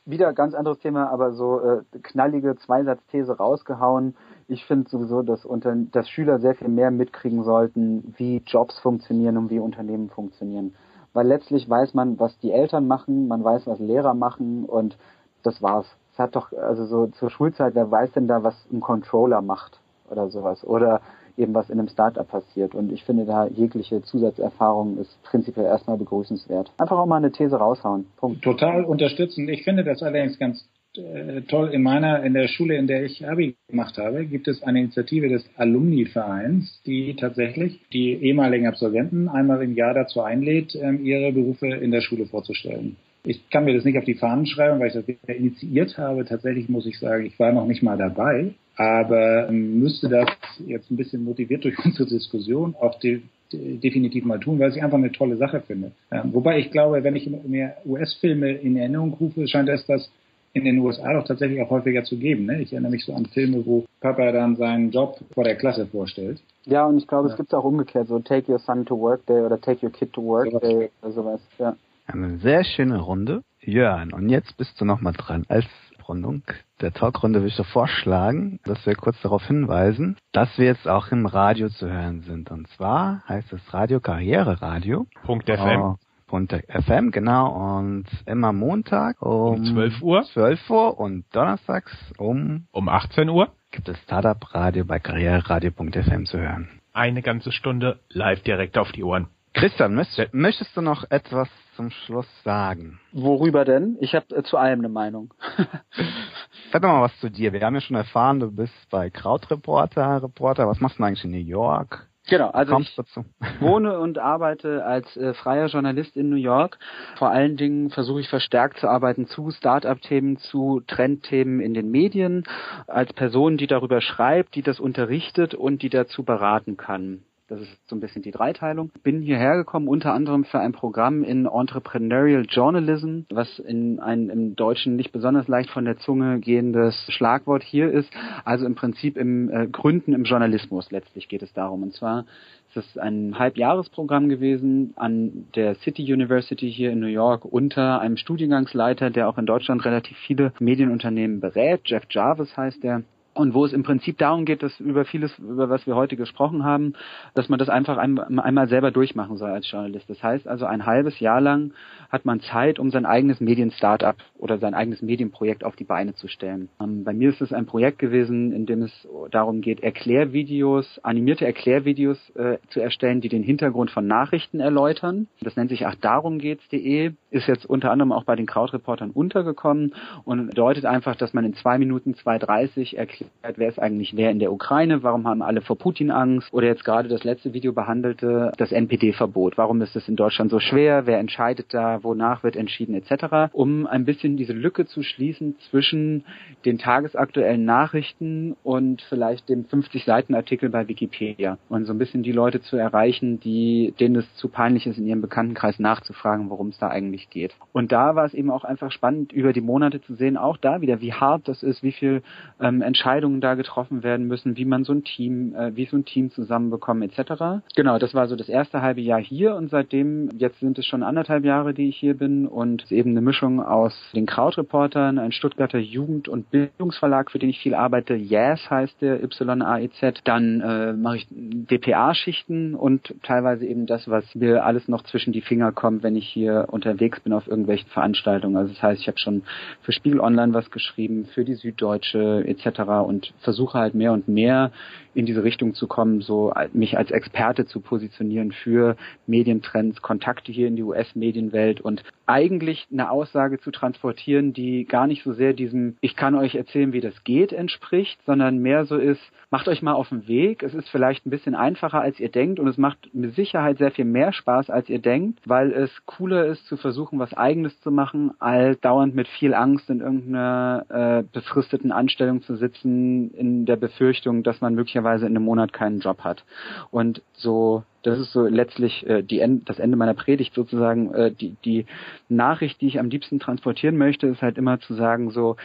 Wieder 0.06 0.34
ganz 0.34 0.54
anderes 0.54 0.80
Thema, 0.80 1.10
aber 1.10 1.34
so 1.34 1.60
äh, 1.60 1.82
knallige 2.02 2.56
Zweisatzthese 2.56 3.38
rausgehauen. 3.38 4.16
Ich 4.47 4.66
finde 4.66 4.89
sowieso, 4.89 5.22
dass, 5.22 5.45
unter, 5.45 5.76
dass 5.76 6.10
Schüler 6.10 6.39
sehr 6.39 6.56
viel 6.56 6.70
mehr 6.70 6.91
mitkriegen 6.91 7.43
sollten, 7.43 8.14
wie 8.18 8.41
Jobs 8.45 8.80
funktionieren 8.80 9.38
und 9.38 9.50
wie 9.50 9.60
Unternehmen 9.60 10.10
funktionieren. 10.10 10.76
Weil 11.14 11.28
letztlich 11.28 11.70
weiß 11.70 11.93
man, 11.93 12.20
was 12.20 12.38
die 12.39 12.52
Eltern 12.52 12.88
machen, 12.88 13.28
man 13.28 13.43
weiß, 13.43 13.68
was 13.68 13.80
Lehrer 13.80 14.14
machen 14.14 14.66
und 14.66 14.97
das 15.43 15.62
war's 15.62 15.88
hat 16.20 16.36
doch, 16.36 16.52
also 16.54 16.86
so 16.86 17.08
zur 17.08 17.30
Schulzeit, 17.30 17.74
wer 17.74 17.89
weiß 17.89 18.12
denn 18.12 18.28
da, 18.28 18.43
was 18.43 18.56
ein 18.72 18.82
Controller 18.82 19.41
macht 19.41 19.80
oder 20.10 20.30
sowas? 20.30 20.64
Oder 20.64 21.02
eben 21.40 21.54
was 21.54 21.70
in 21.70 21.80
einem 21.80 21.88
Startup 21.88 22.28
passiert. 22.28 22.76
Und 22.76 22.92
ich 22.92 23.04
finde 23.04 23.26
da 23.26 23.48
jegliche 23.48 24.02
Zusatzerfahrung 24.04 24.98
ist 24.98 25.22
prinzipiell 25.24 25.66
erstmal 25.66 25.98
begrüßenswert. 25.98 26.72
Einfach 26.78 26.98
auch 26.98 27.06
mal 27.06 27.18
eine 27.18 27.32
These 27.32 27.56
raushauen. 27.56 28.06
Punkt. 28.18 28.44
Total 28.44 28.84
unterstützend. 28.84 29.50
Ich 29.50 29.64
finde 29.64 29.84
das 29.84 30.04
allerdings 30.04 30.38
ganz 30.38 30.68
äh, 30.98 31.42
toll. 31.44 31.70
In 31.70 31.84
meiner, 31.84 32.24
in 32.24 32.34
der 32.34 32.48
Schule, 32.48 32.76
in 32.76 32.88
der 32.88 33.04
ich 33.04 33.28
Abi 33.28 33.56
gemacht 33.68 33.98
habe, 33.98 34.26
gibt 34.26 34.48
es 34.48 34.64
eine 34.64 34.80
Initiative 34.80 35.30
des 35.30 35.46
Alumni-Vereins, 35.56 36.82
die 36.86 37.16
tatsächlich 37.16 37.80
die 37.94 38.14
ehemaligen 38.14 38.68
Absolventen 38.68 39.30
einmal 39.30 39.62
im 39.62 39.76
Jahr 39.76 39.94
dazu 39.94 40.22
einlädt, 40.22 40.76
ähm, 40.76 41.06
ihre 41.06 41.32
Berufe 41.32 41.68
in 41.68 41.92
der 41.92 42.02
Schule 42.02 42.26
vorzustellen. 42.26 42.98
Ich 43.24 43.49
kann 43.49 43.65
mir 43.65 43.76
das 43.76 43.86
nicht 43.86 43.97
auf 43.97 44.05
die 44.05 44.15
Fahnen 44.15 44.45
schreiben, 44.45 44.80
weil 44.80 44.88
ich 44.88 44.93
das 44.93 45.36
initiiert 45.36 45.97
habe. 45.97 46.26
Tatsächlich 46.26 46.70
muss 46.70 46.86
ich 46.86 46.99
sagen, 46.99 47.26
ich 47.26 47.38
war 47.39 47.51
noch 47.51 47.67
nicht 47.67 47.84
mal 47.84 47.97
dabei, 47.97 48.53
aber 48.76 49.49
ähm, 49.49 49.80
müsste 49.80 50.07
das 50.07 50.30
jetzt 50.65 50.89
ein 50.89 50.97
bisschen 50.97 51.24
motiviert 51.24 51.63
durch 51.65 51.78
unsere 51.86 52.07
Diskussion 52.07 52.76
auch 52.80 52.99
de 52.99 53.22
definitiv 53.51 54.26
mal 54.26 54.39
tun, 54.39 54.59
weil 54.59 54.70
ich 54.70 54.84
einfach 54.84 54.99
eine 54.99 55.11
tolle 55.11 55.36
Sache 55.36 55.61
finde. 55.61 55.91
Ähm, 56.11 56.34
wobei 56.34 56.59
ich 56.59 56.70
glaube, 56.70 57.03
wenn 57.03 57.15
ich 57.15 57.28
mehr 57.47 57.78
US-Filme 57.84 58.51
in 58.51 58.78
Erinnerung 58.78 59.13
rufe, 59.13 59.47
scheint 59.47 59.70
es 59.70 59.84
das 59.88 60.07
in 60.53 60.65
den 60.65 60.80
USA 60.80 61.13
doch 61.13 61.26
tatsächlich 61.26 61.61
auch 61.61 61.70
häufiger 61.70 62.03
zu 62.03 62.17
geben. 62.17 62.45
Ne? 62.45 62.61
Ich 62.61 62.74
erinnere 62.74 62.91
mich 62.91 63.05
so 63.05 63.13
an 63.13 63.26
Filme, 63.26 63.65
wo 63.65 63.86
Papa 64.01 64.32
dann 64.32 64.55
seinen 64.55 64.91
Job 64.91 65.20
vor 65.34 65.43
der 65.43 65.55
Klasse 65.55 65.86
vorstellt. 65.88 66.41
Ja, 66.65 66.86
und 66.86 66.97
ich 66.97 67.07
glaube, 67.07 67.28
ja. 67.28 67.34
es 67.34 67.38
gibt 67.38 67.53
auch 67.53 67.63
umgekehrt, 67.63 68.07
so 68.07 68.20
Take 68.20 68.51
Your 68.51 68.59
Son 68.59 68.86
to 68.86 68.99
Work 68.99 69.26
Day 69.26 69.41
oder 69.41 69.59
Take 69.59 69.86
Your 69.86 69.91
Kid 69.91 70.13
to 70.13 70.24
Work 70.24 70.51
so 70.51 70.59
Day 70.59 70.89
oder 71.01 71.11
sowas. 71.11 71.41
Ja. 71.57 71.76
Eine 72.12 72.39
sehr 72.39 72.64
schöne 72.64 72.99
Runde. 72.99 73.43
Jörn, 73.62 74.14
und 74.14 74.30
jetzt 74.30 74.57
bist 74.57 74.82
du 74.82 74.86
nochmal 74.86 75.14
dran. 75.14 75.45
Als 75.47 75.68
Rundung 76.07 76.41
der 76.82 76.91
Talkrunde 76.91 77.39
würde 77.39 77.49
ich 77.49 77.55
doch 77.55 77.68
vorschlagen, 77.68 78.60
dass 78.64 78.84
wir 78.88 78.95
kurz 78.95 79.22
darauf 79.22 79.45
hinweisen, 79.45 80.18
dass 80.32 80.57
wir 80.57 80.66
jetzt 80.66 80.88
auch 80.88 81.12
im 81.12 81.28
Radio 81.28 81.70
zu 81.70 81.88
hören 81.88 82.22
sind. 82.22 82.49
Und 82.49 82.68
zwar 82.70 83.24
heißt 83.30 83.53
es 83.53 83.74
Radio 83.74 83.99
Karriere 83.99 84.60
Radio. 84.60 85.05
Punkt 85.24 85.47
FM. 85.47 85.82
Oh, 85.82 85.95
Punkt 86.26 86.51
FM, 86.68 87.12
genau. 87.12 87.78
Und 87.78 88.05
immer 88.26 88.53
Montag 88.53 89.22
um, 89.22 89.60
um 89.60 89.66
12 89.66 90.01
Uhr. 90.01 90.24
12 90.24 90.70
Uhr 90.70 90.99
und 90.99 91.26
donnerstags 91.32 91.91
um 92.18 92.66
um 92.72 92.89
18 92.89 93.30
Uhr 93.30 93.49
gibt 93.70 93.88
es 93.88 93.99
Startup 93.99 94.55
Radio 94.55 94.86
bei 94.86 94.97
karriereradio.fm 94.97 96.26
zu 96.26 96.39
hören. 96.39 96.70
Eine 96.91 97.22
ganze 97.22 97.51
Stunde 97.51 97.99
live 98.10 98.41
direkt 98.41 98.80
auf 98.80 98.91
die 98.93 99.03
Ohren. 99.03 99.28
Christian, 99.53 99.93
möchtest, 99.93 100.34
möchtest 100.34 100.76
du 100.76 100.82
noch 100.82 101.03
etwas 101.12 101.49
zum 101.80 101.91
Schluss 101.91 102.27
sagen? 102.43 102.99
Worüber 103.13 103.63
denn? 103.63 103.95
Ich 104.01 104.13
habe 104.13 104.36
äh, 104.36 104.43
zu 104.43 104.57
allem 104.57 104.80
eine 104.80 104.89
Meinung. 104.89 105.34
Sag 106.73 106.82
doch 106.82 106.89
mal 106.89 107.03
was 107.03 107.17
zu 107.21 107.32
dir. 107.32 107.53
Wir 107.53 107.61
haben 107.61 107.73
ja 107.73 107.80
schon 107.80 107.95
erfahren, 107.95 108.41
du 108.41 108.51
bist 108.51 108.73
bei 108.89 109.09
Krautreporter, 109.09 110.21
Reporter. 110.21 110.67
Was 110.67 110.82
machst 110.82 110.99
du 110.99 111.03
eigentlich 111.03 111.23
in 111.23 111.32
New 111.32 111.38
York? 111.38 112.09
Genau, 112.27 112.49
also 112.49 112.77
ich 112.80 112.93
dazu? 112.97 113.23
wohne 113.61 113.97
und 113.97 114.19
arbeite 114.19 114.84
als 114.84 115.15
äh, 115.15 115.34
freier 115.34 115.67
Journalist 115.67 116.17
in 116.17 116.30
New 116.30 116.36
York. 116.36 116.77
Vor 117.15 117.30
allen 117.30 117.55
Dingen 117.55 117.91
versuche 117.91 118.19
ich 118.19 118.27
verstärkt 118.27 118.80
zu 118.80 118.89
arbeiten 118.89 119.25
zu 119.25 119.49
Start-up-Themen, 119.49 120.36
zu 120.36 120.82
Trendthemen 120.86 121.61
in 121.61 121.73
den 121.73 121.89
Medien, 121.91 122.43
als 122.88 123.13
Person, 123.13 123.55
die 123.55 123.67
darüber 123.67 124.01
schreibt, 124.01 124.55
die 124.55 124.63
das 124.63 124.82
unterrichtet 124.82 125.55
und 125.55 125.82
die 125.82 125.89
dazu 125.89 126.23
beraten 126.23 126.75
kann. 126.75 127.23
Das 127.50 127.62
ist 127.62 127.89
so 127.89 127.95
ein 127.95 128.00
bisschen 128.00 128.22
die 128.22 128.30
Dreiteilung. 128.30 128.91
Bin 129.02 129.22
hierher 129.24 129.56
gekommen 129.56 129.88
unter 129.88 130.14
anderem 130.14 130.43
für 130.43 130.60
ein 130.60 130.72
Programm 130.72 131.24
in 131.24 131.47
Entrepreneurial 131.47 132.45
Journalism, 132.47 133.22
was 133.32 133.58
in 133.58 134.00
ein 134.00 134.30
im 134.30 134.56
Deutschen 134.56 134.95
nicht 134.95 135.12
besonders 135.12 135.47
leicht 135.47 135.72
von 135.72 135.84
der 135.84 135.97
Zunge 135.97 136.39
gehendes 136.39 137.08
Schlagwort 137.10 137.64
hier 137.64 137.91
ist. 137.91 138.12
Also 138.45 138.68
im 138.68 138.76
Prinzip 138.76 139.18
im 139.18 139.50
äh, 139.50 139.66
Gründen 139.66 140.14
im 140.14 140.26
Journalismus 140.26 140.91
letztlich 140.91 141.28
geht 141.28 141.41
es 141.41 141.52
darum. 141.54 141.82
Und 141.82 141.95
zwar 141.95 142.26
ist 142.68 142.78
es 142.78 142.97
ein 143.00 143.39
Halbjahresprogramm 143.39 144.30
gewesen 144.30 144.93
an 144.95 145.47
der 145.56 145.74
City 145.74 146.04
University 146.14 146.72
hier 146.72 146.91
in 146.91 147.00
New 147.00 147.08
York 147.08 147.45
unter 147.45 148.00
einem 148.00 148.18
Studiengangsleiter, 148.18 149.10
der 149.10 149.28
auch 149.28 149.39
in 149.39 149.47
Deutschland 149.47 149.84
relativ 149.86 150.16
viele 150.20 150.54
Medienunternehmen 150.60 151.39
berät. 151.39 151.82
Jeff 151.86 152.04
Jarvis 152.12 152.56
heißt 152.56 152.84
der 152.84 153.02
und 153.40 153.54
wo 153.54 153.64
es 153.64 153.72
im 153.72 153.84
Prinzip 153.84 154.18
darum 154.18 154.44
geht, 154.44 154.62
dass 154.64 154.80
über 154.82 155.06
vieles, 155.06 155.40
über 155.40 155.70
was 155.70 155.88
wir 155.88 155.96
heute 155.96 156.18
gesprochen 156.18 156.66
haben, 156.66 156.94
dass 157.36 157.48
man 157.48 157.58
das 157.58 157.70
einfach 157.70 157.98
einmal 157.98 158.68
selber 158.68 158.92
durchmachen 158.92 159.38
soll 159.38 159.50
als 159.50 159.72
Journalist. 159.72 160.10
Das 160.10 160.22
heißt 160.22 160.46
also, 160.46 160.66
ein 160.66 160.86
halbes 160.86 161.20
Jahr 161.22 161.40
lang 161.40 161.72
hat 162.10 162.26
man 162.26 162.42
Zeit, 162.42 162.80
um 162.80 162.92
sein 162.92 163.06
eigenes 163.06 163.40
Medien-Startup 163.40 164.18
oder 164.38 164.58
sein 164.58 164.74
eigenes 164.74 165.02
Medienprojekt 165.02 165.64
auf 165.64 165.78
die 165.78 165.86
Beine 165.86 166.16
zu 166.16 166.28
stellen. 166.28 166.68
Ähm, 166.82 167.06
bei 167.06 167.14
mir 167.14 167.30
ist 167.30 167.42
es 167.42 167.54
ein 167.54 167.66
Projekt 167.66 168.00
gewesen, 168.00 168.52
in 168.52 168.66
dem 168.66 168.82
es 168.82 169.08
darum 169.32 169.62
geht, 169.62 169.82
Erklärvideos, 169.82 171.00
animierte 171.04 171.46
Erklärvideos 171.46 172.18
äh, 172.36 172.58
zu 172.70 172.82
erstellen, 172.82 173.22
die 173.22 173.30
den 173.30 173.44
Hintergrund 173.44 173.90
von 173.90 174.06
Nachrichten 174.06 174.60
erläutern. 174.60 175.28
Das 175.42 175.56
nennt 175.56 175.70
sich 175.70 175.88
ach 175.88 175.96
darum 175.96 176.40
geht's.de, 176.40 177.14
ist 177.32 177.47
jetzt 177.47 177.65
unter 177.65 177.91
anderem 177.91 178.11
auch 178.11 178.23
bei 178.23 178.36
den 178.36 178.45
Krautreportern 178.45 179.11
untergekommen 179.11 179.93
und 180.25 180.47
bedeutet 180.47 180.86
einfach, 180.86 181.15
dass 181.15 181.34
man 181.34 181.45
in 181.45 181.53
zwei 181.53 181.77
Minuten 181.77 182.13
2,30 182.13 182.95
erklärt, 182.95 183.30
wer 183.57 183.69
ist 183.69 183.80
eigentlich 183.80 184.15
wer 184.15 184.32
in 184.32 184.39
der 184.39 184.51
Ukraine, 184.51 185.03
warum 185.03 185.27
haben 185.27 185.41
alle 185.41 185.61
vor 185.61 185.77
Putin 185.77 186.11
Angst 186.11 186.51
oder 186.53 186.67
jetzt 186.67 186.84
gerade 186.84 187.09
das 187.09 187.23
letzte 187.23 187.53
Video 187.53 187.73
behandelte 187.73 188.51
das 188.57 188.71
NPD-Verbot. 188.71 189.57
Warum 189.57 189.82
ist 189.82 189.95
es 189.95 190.07
in 190.07 190.15
Deutschland 190.15 190.51
so 190.51 190.59
schwer? 190.59 191.05
Wer 191.05 191.19
entscheidet 191.19 191.73
da? 191.73 192.03
Wonach 192.03 192.43
wird 192.43 192.55
entschieden 192.55 192.95
etc. 192.95 193.53
Um 193.53 193.88
ein 193.88 194.05
bisschen 194.05 194.38
diese 194.38 194.53
Lücke 194.53 194.86
zu 194.86 195.03
schließen 195.03 195.55
zwischen 195.69 196.25
den 196.65 196.77
tagesaktuellen 196.77 197.65
Nachrichten 197.65 198.55
und 198.63 199.01
vielleicht 199.09 199.49
dem 199.49 199.65
50 199.65 200.05
Seiten 200.05 200.36
Artikel 200.36 200.69
bei 200.69 200.88
Wikipedia 200.88 201.57
und 201.69 201.86
so 201.86 201.93
ein 201.93 201.97
bisschen 201.99 202.23
die 202.23 202.32
Leute 202.32 202.61
zu 202.61 202.77
erreichen, 202.77 203.39
die 203.39 203.93
denen 203.99 204.15
es 204.15 204.36
zu 204.36 204.49
peinlich 204.49 204.88
ist, 204.88 204.97
in 204.97 205.05
ihrem 205.05 205.21
Bekanntenkreis 205.21 205.80
nachzufragen, 205.80 206.49
worum 206.49 206.69
es 206.69 206.77
da 206.77 206.88
eigentlich 206.88 207.18
geht. 207.30 207.55
Und 207.74 207.91
da 207.91 208.15
war 208.15 208.26
es 208.26 208.34
eben 208.34 208.51
auch 208.51 208.63
einfach 208.63 208.91
spannend, 208.91 209.34
über 209.34 209.53
die 209.53 209.61
Monate 209.61 210.01
zu 210.01 210.15
sehen, 210.15 210.38
auch 210.38 210.57
da 210.57 210.82
wieder, 210.82 211.01
wie 211.01 211.13
hart 211.13 211.47
das 211.47 211.63
ist, 211.63 211.84
wie 211.84 211.91
viel 211.91 212.22
ähm, 212.61 212.82
Entscheidungen 212.82 213.41
da 213.41 213.55
getroffen 213.55 214.03
werden 214.03 214.28
müssen, 214.28 214.57
wie 214.57 214.65
man 214.65 214.84
so 214.84 214.93
ein 214.93 215.03
Team, 215.03 215.55
äh, 215.55 215.76
wie 215.76 215.86
so 215.86 215.97
ein 215.97 216.05
Team 216.05 216.32
zusammenbekommen 216.32 217.03
etc. 217.03 217.63
Genau, 217.76 217.99
das 217.99 218.13
war 218.13 218.28
so 218.28 218.36
das 218.36 218.49
erste 218.49 218.82
halbe 218.82 219.01
Jahr 219.01 219.20
hier 219.20 219.55
und 219.55 219.70
seitdem, 219.70 220.30
jetzt 220.38 220.59
sind 220.59 220.78
es 220.78 220.86
schon 220.86 221.03
anderthalb 221.03 221.43
Jahre, 221.43 221.74
die 221.74 221.89
ich 221.89 221.97
hier 221.97 222.15
bin 222.15 222.47
und 222.47 222.91
eben 222.91 223.11
eine 223.11 223.22
Mischung 223.22 223.61
aus 223.61 223.93
den 224.13 224.26
Krautreportern, 224.26 225.17
ein 225.17 225.32
Stuttgarter 225.32 225.80
Jugend- 225.80 226.28
und 226.28 226.51
Bildungsverlag, 226.51 227.32
für 227.32 227.39
den 227.39 227.49
ich 227.49 227.59
viel 227.59 227.74
arbeite, 227.74 228.13
Yes 228.15 228.70
heißt 228.70 229.01
der, 229.01 229.24
Y-A-E-Z, 229.24 230.22
dann 230.24 230.61
äh, 230.61 230.93
mache 230.93 231.17
ich 231.17 231.28
DPA-Schichten 231.30 232.76
und 232.76 233.15
teilweise 233.24 233.65
eben 233.65 233.86
das, 233.86 234.07
was 234.09 234.24
mir 234.36 234.65
alles 234.65 234.88
noch 234.88 235.03
zwischen 235.03 235.34
die 235.34 235.41
Finger 235.41 235.72
kommt, 235.72 236.03
wenn 236.03 236.15
ich 236.15 236.28
hier 236.28 236.67
unterwegs 236.70 237.09
unterwegs 237.10 237.20
bin 237.22 237.34
auf 237.34 237.47
irgendwelchen 237.47 237.89
Veranstaltungen. 237.89 238.55
Also 238.55 238.74
das 238.74 238.82
heißt, 238.82 239.01
ich 239.01 239.07
habe 239.07 239.18
schon 239.18 239.43
für 239.82 239.91
Spiegel 239.91 240.20
Online 240.20 240.53
was 240.53 240.70
geschrieben, 240.72 241.26
für 241.26 241.43
die 241.43 241.55
Süddeutsche 241.55 242.43
etc. 242.45 242.82
und 243.05 243.34
versuche 243.39 243.78
halt 243.78 243.95
mehr 243.95 244.14
und 244.14 244.28
mehr 244.28 244.72
in 245.14 245.26
diese 245.26 245.43
Richtung 245.43 245.74
zu 245.74 245.88
kommen, 245.88 246.22
so 246.22 246.53
mich 246.74 246.97
als 246.97 247.12
Experte 247.12 247.66
zu 247.66 247.82
positionieren 247.82 248.51
für 248.51 248.95
Medientrends, 249.28 250.01
Kontakte 250.01 250.51
hier 250.51 250.68
in 250.68 250.76
die 250.76 250.84
US-Medienwelt 250.84 251.82
und 251.82 252.03
eigentlich 252.26 252.88
eine 252.91 253.10
Aussage 253.10 253.60
zu 253.60 253.72
transportieren, 253.72 254.53
die 254.53 254.86
gar 254.86 255.07
nicht 255.07 255.24
so 255.24 255.34
sehr 255.34 255.53
diesem 255.53 255.97
Ich 256.01 256.16
kann 256.16 256.36
euch 256.36 256.55
erzählen, 256.55 256.93
wie 256.93 257.01
das 257.01 257.24
geht 257.24 257.51
entspricht, 257.51 258.20
sondern 258.26 258.60
mehr 258.60 258.86
so 258.86 258.97
ist, 258.97 259.22
macht 259.49 259.68
euch 259.68 259.82
mal 259.82 259.93
auf 259.93 260.10
den 260.10 260.28
Weg. 260.28 260.62
Es 260.62 260.76
ist 260.76 260.89
vielleicht 260.89 261.26
ein 261.26 261.32
bisschen 261.32 261.55
einfacher, 261.55 262.01
als 262.01 262.20
ihr 262.20 262.30
denkt 262.30 262.60
und 262.60 262.68
es 262.68 262.78
macht 262.78 263.14
mit 263.14 263.34
Sicherheit 263.34 263.80
sehr 263.80 263.91
viel 263.91 264.05
mehr 264.05 264.32
Spaß, 264.32 264.70
als 264.70 264.89
ihr 264.89 264.99
denkt, 264.99 265.39
weil 265.45 265.72
es 265.72 265.89
cooler 266.05 266.45
ist, 266.45 266.68
zu 266.68 266.78
versuchen, 266.78 266.99
was 267.20 267.34
Eigenes 267.34 267.80
zu 267.82 267.91
machen, 267.91 268.32
als 268.39 268.80
dauernd 268.82 269.16
mit 269.16 269.28
viel 269.28 269.54
Angst 269.54 269.89
in 269.89 270.02
irgendeiner 270.02 270.86
äh, 270.89 271.24
befristeten 271.32 271.91
Anstellung 271.91 272.41
zu 272.41 272.56
sitzen, 272.56 273.32
in 273.32 273.66
der 273.66 273.76
Befürchtung, 273.76 274.43
dass 274.43 274.62
man 274.62 274.76
möglicherweise 274.76 275.26
in 275.26 275.36
einem 275.36 275.45
Monat 275.45 275.74
keinen 275.74 276.00
Job 276.00 276.24
hat. 276.24 276.43
Und 276.91 277.22
so 277.34 277.84
das 278.04 278.20
ist 278.20 278.32
so 278.32 278.47
letztlich 278.47 279.06
äh, 279.08 279.24
die 279.24 279.39
End, 279.39 279.70
das 279.70 279.80
Ende 279.80 279.97
meiner 279.97 280.14
Predigt 280.14 280.54
sozusagen. 280.54 281.14
Äh, 281.14 281.32
die, 281.32 281.56
die 281.66 281.86
Nachricht, 282.30 282.82
die 282.82 282.88
ich 282.88 283.00
am 283.00 283.10
liebsten 283.10 283.39
transportieren 283.39 283.97
möchte, 283.97 284.28
ist 284.28 284.41
halt 284.41 284.58
immer 284.58 284.80
zu 284.80 284.93
sagen, 284.93 285.32
so 285.32 285.58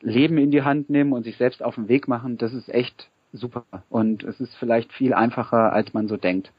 Leben 0.00 0.38
in 0.38 0.50
die 0.50 0.62
Hand 0.62 0.90
nehmen 0.90 1.12
und 1.12 1.24
sich 1.24 1.36
selbst 1.36 1.62
auf 1.62 1.76
den 1.76 1.88
Weg 1.88 2.08
machen, 2.08 2.38
das 2.38 2.52
ist 2.52 2.68
echt 2.68 3.08
super. 3.32 3.64
Und 3.88 4.24
es 4.24 4.40
ist 4.40 4.54
vielleicht 4.56 4.92
viel 4.92 5.14
einfacher, 5.14 5.72
als 5.72 5.94
man 5.94 6.08
so 6.08 6.16
denkt. 6.16 6.52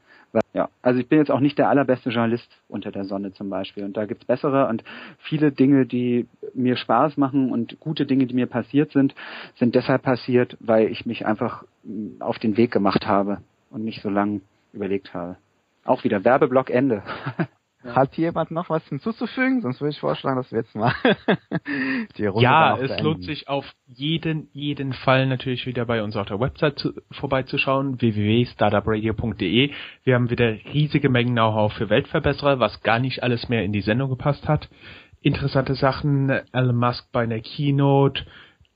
Ja, 0.52 0.68
also 0.82 1.00
ich 1.00 1.08
bin 1.08 1.18
jetzt 1.18 1.30
auch 1.30 1.40
nicht 1.40 1.58
der 1.58 1.68
allerbeste 1.68 2.10
Journalist 2.10 2.48
unter 2.68 2.90
der 2.90 3.04
Sonne 3.04 3.32
zum 3.32 3.48
Beispiel. 3.48 3.84
Und 3.84 3.96
da 3.96 4.04
gibt's 4.06 4.24
bessere 4.24 4.66
und 4.68 4.84
viele 5.18 5.52
Dinge, 5.52 5.86
die 5.86 6.26
mir 6.54 6.76
Spaß 6.76 7.16
machen 7.16 7.50
und 7.50 7.80
gute 7.80 8.06
Dinge, 8.06 8.26
die 8.26 8.34
mir 8.34 8.46
passiert 8.46 8.92
sind, 8.92 9.14
sind 9.56 9.74
deshalb 9.74 10.02
passiert, 10.02 10.56
weil 10.60 10.88
ich 10.88 11.06
mich 11.06 11.26
einfach 11.26 11.64
mm, 11.84 12.20
auf 12.20 12.38
den 12.38 12.56
Weg 12.56 12.70
gemacht 12.70 13.06
habe 13.06 13.38
und 13.70 13.84
nicht 13.84 14.02
so 14.02 14.10
lange 14.10 14.40
überlegt 14.72 15.14
habe. 15.14 15.36
Auch 15.84 16.04
wieder 16.04 16.24
Werbeblock 16.24 16.70
Ende. 16.70 17.02
Hat 17.84 18.16
jemand 18.16 18.50
noch 18.50 18.68
was 18.70 18.86
hinzuzufügen? 18.88 19.62
Sonst 19.62 19.80
würde 19.80 19.92
ich 19.92 20.00
vorschlagen, 20.00 20.36
dass 20.36 20.50
wir 20.50 20.58
jetzt 20.58 20.74
mal 20.74 20.92
die 22.18 22.26
Runde 22.26 22.42
Ja, 22.42 22.74
es 22.76 22.88
beenden. 22.88 23.04
lohnt 23.04 23.24
sich 23.24 23.48
auf 23.48 23.64
jeden, 23.86 24.48
jeden 24.52 24.92
Fall 24.92 25.26
natürlich 25.26 25.64
wieder 25.64 25.86
bei 25.86 26.02
uns 26.02 26.16
auf 26.16 26.26
der 26.26 26.40
Website 26.40 26.78
zu, 26.78 26.92
vorbeizuschauen, 27.12 28.00
www.startupradio.de. 28.00 29.70
Wir 30.02 30.14
haben 30.14 30.28
wieder 30.28 30.54
riesige 30.72 31.08
Mengen 31.08 31.34
Know-how 31.34 31.72
für 31.72 31.88
Weltverbesserer, 31.88 32.58
was 32.58 32.82
gar 32.82 32.98
nicht 32.98 33.22
alles 33.22 33.48
mehr 33.48 33.62
in 33.64 33.72
die 33.72 33.82
Sendung 33.82 34.10
gepasst 34.10 34.48
hat. 34.48 34.68
Interessante 35.20 35.74
Sachen, 35.74 36.30
Elon 36.52 36.76
Musk 36.76 37.10
bei 37.12 37.22
einer 37.22 37.40
Keynote, 37.40 38.24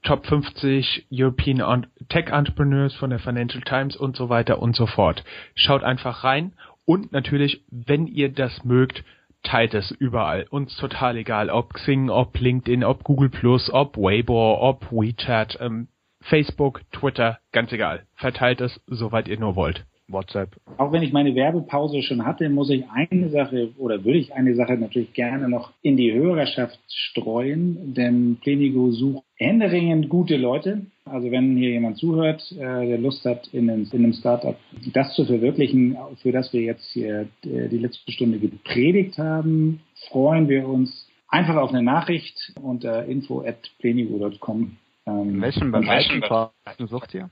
Top 0.04 0.26
50 0.26 1.06
European 1.12 1.86
Tech 2.08 2.26
Entrepreneurs 2.26 2.92
von 2.94 3.10
der 3.10 3.20
Financial 3.20 3.62
Times 3.62 3.96
und 3.96 4.16
so 4.16 4.28
weiter 4.28 4.60
und 4.60 4.74
so 4.74 4.86
fort. 4.86 5.22
Schaut 5.54 5.84
einfach 5.84 6.24
rein 6.24 6.54
und 6.84 7.12
natürlich, 7.12 7.62
wenn 7.70 8.06
ihr 8.06 8.30
das 8.30 8.64
mögt, 8.64 9.04
teilt 9.42 9.74
es 9.74 9.90
überall. 9.90 10.46
Uns 10.50 10.76
total 10.76 11.16
egal, 11.16 11.50
ob 11.50 11.74
Xing, 11.74 12.10
ob 12.10 12.38
LinkedIn, 12.38 12.84
ob 12.84 13.04
Google 13.04 13.30
Plus, 13.30 13.72
ob 13.72 13.96
Weibo, 13.96 14.58
ob 14.60 14.90
WeChat, 14.90 15.58
ähm, 15.60 15.88
Facebook, 16.20 16.82
Twitter, 16.92 17.38
ganz 17.50 17.72
egal. 17.72 18.04
Verteilt 18.14 18.60
es, 18.60 18.80
soweit 18.86 19.28
ihr 19.28 19.38
nur 19.38 19.56
wollt. 19.56 19.84
WhatsApp. 20.08 20.56
Auch 20.76 20.92
wenn 20.92 21.02
ich 21.02 21.12
meine 21.12 21.34
Werbepause 21.34 22.02
schon 22.02 22.24
hatte, 22.24 22.48
muss 22.50 22.70
ich 22.70 22.84
eine 22.90 23.30
Sache 23.30 23.70
oder 23.78 24.04
würde 24.04 24.18
ich 24.18 24.34
eine 24.34 24.54
Sache 24.54 24.74
natürlich 24.74 25.12
gerne 25.14 25.48
noch 25.48 25.72
in 25.80 25.96
die 25.96 26.12
Hörerschaft 26.12 26.78
streuen, 26.88 27.94
denn 27.94 28.36
Plenigo 28.40 28.90
sucht 28.90 29.24
händeringend 29.36 30.08
gute 30.08 30.36
Leute. 30.36 30.86
Also 31.04 31.30
wenn 31.30 31.56
hier 31.56 31.70
jemand 31.70 31.98
zuhört, 31.98 32.42
äh, 32.52 32.86
der 32.86 32.98
Lust 32.98 33.24
hat, 33.24 33.48
in 33.52 33.68
einem, 33.68 33.88
in 33.92 34.04
einem 34.04 34.12
Startup 34.12 34.56
das 34.92 35.14
zu 35.14 35.24
verwirklichen, 35.24 35.96
für 36.22 36.32
das 36.32 36.52
wir 36.52 36.62
jetzt 36.62 36.88
hier 36.92 37.28
äh, 37.44 37.68
die 37.68 37.78
letzte 37.78 38.12
Stunde 38.12 38.38
gepredigt 38.38 39.18
haben, 39.18 39.80
freuen 40.08 40.48
wir 40.48 40.68
uns 40.68 41.08
einfach 41.28 41.56
auf 41.56 41.70
eine 41.70 41.82
Nachricht 41.82 42.52
unter 42.60 43.04
info 43.06 43.42
at 43.42 43.58
plenigo.com. 43.78 44.76
Ähm, 45.06 45.28
in 45.30 45.40
welchem 45.40 45.72
Bereich 45.72 46.08
sucht 46.78 47.14
ihr? 47.14 47.30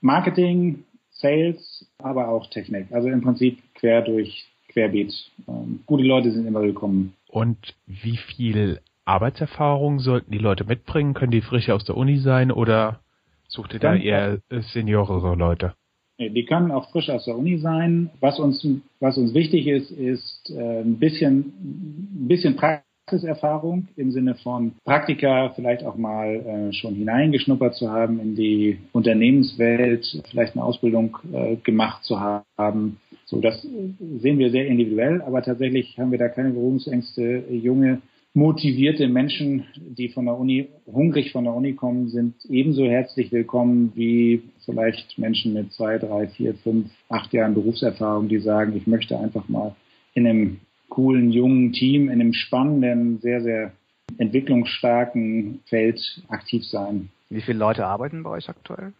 Marketing, 0.00 0.84
Sales, 1.10 1.90
aber 1.98 2.28
auch 2.28 2.48
Technik. 2.50 2.92
Also 2.92 3.08
im 3.08 3.22
Prinzip 3.22 3.58
quer 3.74 4.02
durch 4.02 4.46
Querbeet. 4.68 5.12
Ähm, 5.48 5.80
gute 5.86 6.04
Leute 6.04 6.30
sind 6.30 6.46
immer 6.46 6.62
willkommen. 6.62 7.14
Und 7.28 7.74
wie 7.86 8.16
viel 8.16 8.80
Arbeitserfahrung 9.04 10.00
sollten 10.00 10.32
die 10.32 10.38
Leute 10.38 10.64
mitbringen? 10.64 11.14
Können 11.14 11.32
die 11.32 11.42
frisch 11.42 11.70
aus 11.70 11.84
der 11.84 11.96
Uni 11.96 12.18
sein 12.18 12.50
oder 12.50 13.00
sucht 13.48 13.74
ihr 13.74 13.80
da 13.80 13.94
eher 13.94 14.38
seniorere 14.72 15.34
Leute? 15.34 15.74
Die 16.18 16.44
können 16.44 16.70
auch 16.70 16.90
frisch 16.90 17.10
aus 17.10 17.24
der 17.24 17.36
Uni 17.36 17.58
sein. 17.58 18.10
Was 18.20 18.38
uns, 18.38 18.66
was 19.00 19.18
uns 19.18 19.34
wichtig 19.34 19.66
ist, 19.66 19.90
ist 19.90 20.50
äh, 20.50 20.80
ein 20.82 20.98
bisschen, 20.98 21.38
ein 21.40 22.28
bisschen 22.28 22.56
Praxis 22.56 22.84
Praxiserfahrung 23.06 23.88
im 23.96 24.12
Sinne 24.12 24.34
von 24.36 24.72
Praktika 24.84 25.50
vielleicht 25.54 25.84
auch 25.84 25.96
mal 25.96 26.36
äh, 26.36 26.72
schon 26.72 26.94
hineingeschnuppert 26.94 27.74
zu 27.74 27.90
haben 27.90 28.18
in 28.18 28.34
die 28.34 28.78
Unternehmenswelt, 28.92 30.22
vielleicht 30.30 30.56
eine 30.56 30.64
Ausbildung 30.64 31.18
äh, 31.30 31.56
gemacht 31.56 32.02
zu 32.04 32.18
haben. 32.20 32.98
So, 33.26 33.42
das 33.42 33.60
sehen 33.60 34.38
wir 34.38 34.50
sehr 34.50 34.66
individuell, 34.66 35.20
aber 35.20 35.42
tatsächlich 35.42 35.98
haben 35.98 36.12
wir 36.12 36.18
da 36.18 36.28
keine 36.28 36.50
Berührungsängste. 36.50 37.44
Junge, 37.50 38.00
motivierte 38.34 39.06
Menschen, 39.06 39.64
die 39.76 40.08
von 40.08 40.26
der 40.26 40.36
Uni, 40.36 40.68
hungrig 40.86 41.30
von 41.32 41.44
der 41.44 41.54
Uni 41.54 41.74
kommen, 41.74 42.08
sind 42.08 42.34
ebenso 42.50 42.84
herzlich 42.84 43.30
willkommen 43.30 43.92
wie 43.94 44.42
vielleicht 44.64 45.16
Menschen 45.18 45.54
mit 45.54 45.72
zwei, 45.72 45.98
drei, 45.98 46.26
vier, 46.26 46.54
fünf, 46.54 46.90
acht 47.08 47.32
Jahren 47.32 47.54
Berufserfahrung, 47.54 48.28
die 48.28 48.40
sagen, 48.40 48.76
ich 48.76 48.88
möchte 48.88 49.18
einfach 49.18 49.48
mal 49.48 49.76
in 50.14 50.26
einem 50.26 50.60
coolen, 50.88 51.30
jungen 51.30 51.72
Team 51.72 52.08
in 52.08 52.20
einem 52.20 52.32
spannenden, 52.32 53.20
sehr, 53.20 53.40
sehr 53.40 53.72
entwicklungsstarken 54.18 55.60
Feld 55.66 56.22
aktiv 56.28 56.64
sein. 56.64 57.10
Wie 57.30 57.40
viele 57.40 57.58
Leute 57.58 57.86
arbeiten 57.86 58.24
bei 58.24 58.30
euch 58.30 58.48
aktuell? 58.48 58.92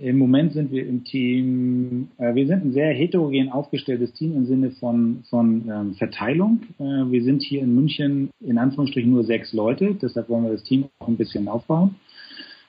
Im 0.00 0.18
Moment 0.18 0.52
sind 0.52 0.72
wir 0.72 0.86
im 0.86 1.04
Team, 1.04 2.08
äh, 2.18 2.34
wir 2.34 2.46
sind 2.46 2.64
ein 2.64 2.72
sehr 2.72 2.92
heterogen 2.92 3.50
aufgestelltes 3.50 4.12
Team 4.12 4.36
im 4.36 4.46
Sinne 4.46 4.72
von, 4.72 5.24
von 5.30 5.68
ähm, 5.70 5.94
Verteilung. 5.94 6.62
Äh, 6.78 6.82
wir 6.82 7.22
sind 7.22 7.42
hier 7.42 7.62
in 7.62 7.74
München 7.74 8.30
in 8.40 8.58
Anführungsstrichen 8.58 9.10
nur 9.10 9.24
sechs 9.24 9.52
Leute, 9.52 9.94
deshalb 9.94 10.28
wollen 10.28 10.44
wir 10.44 10.52
das 10.52 10.64
Team 10.64 10.86
auch 10.98 11.08
ein 11.08 11.16
bisschen 11.16 11.46
aufbauen 11.46 11.94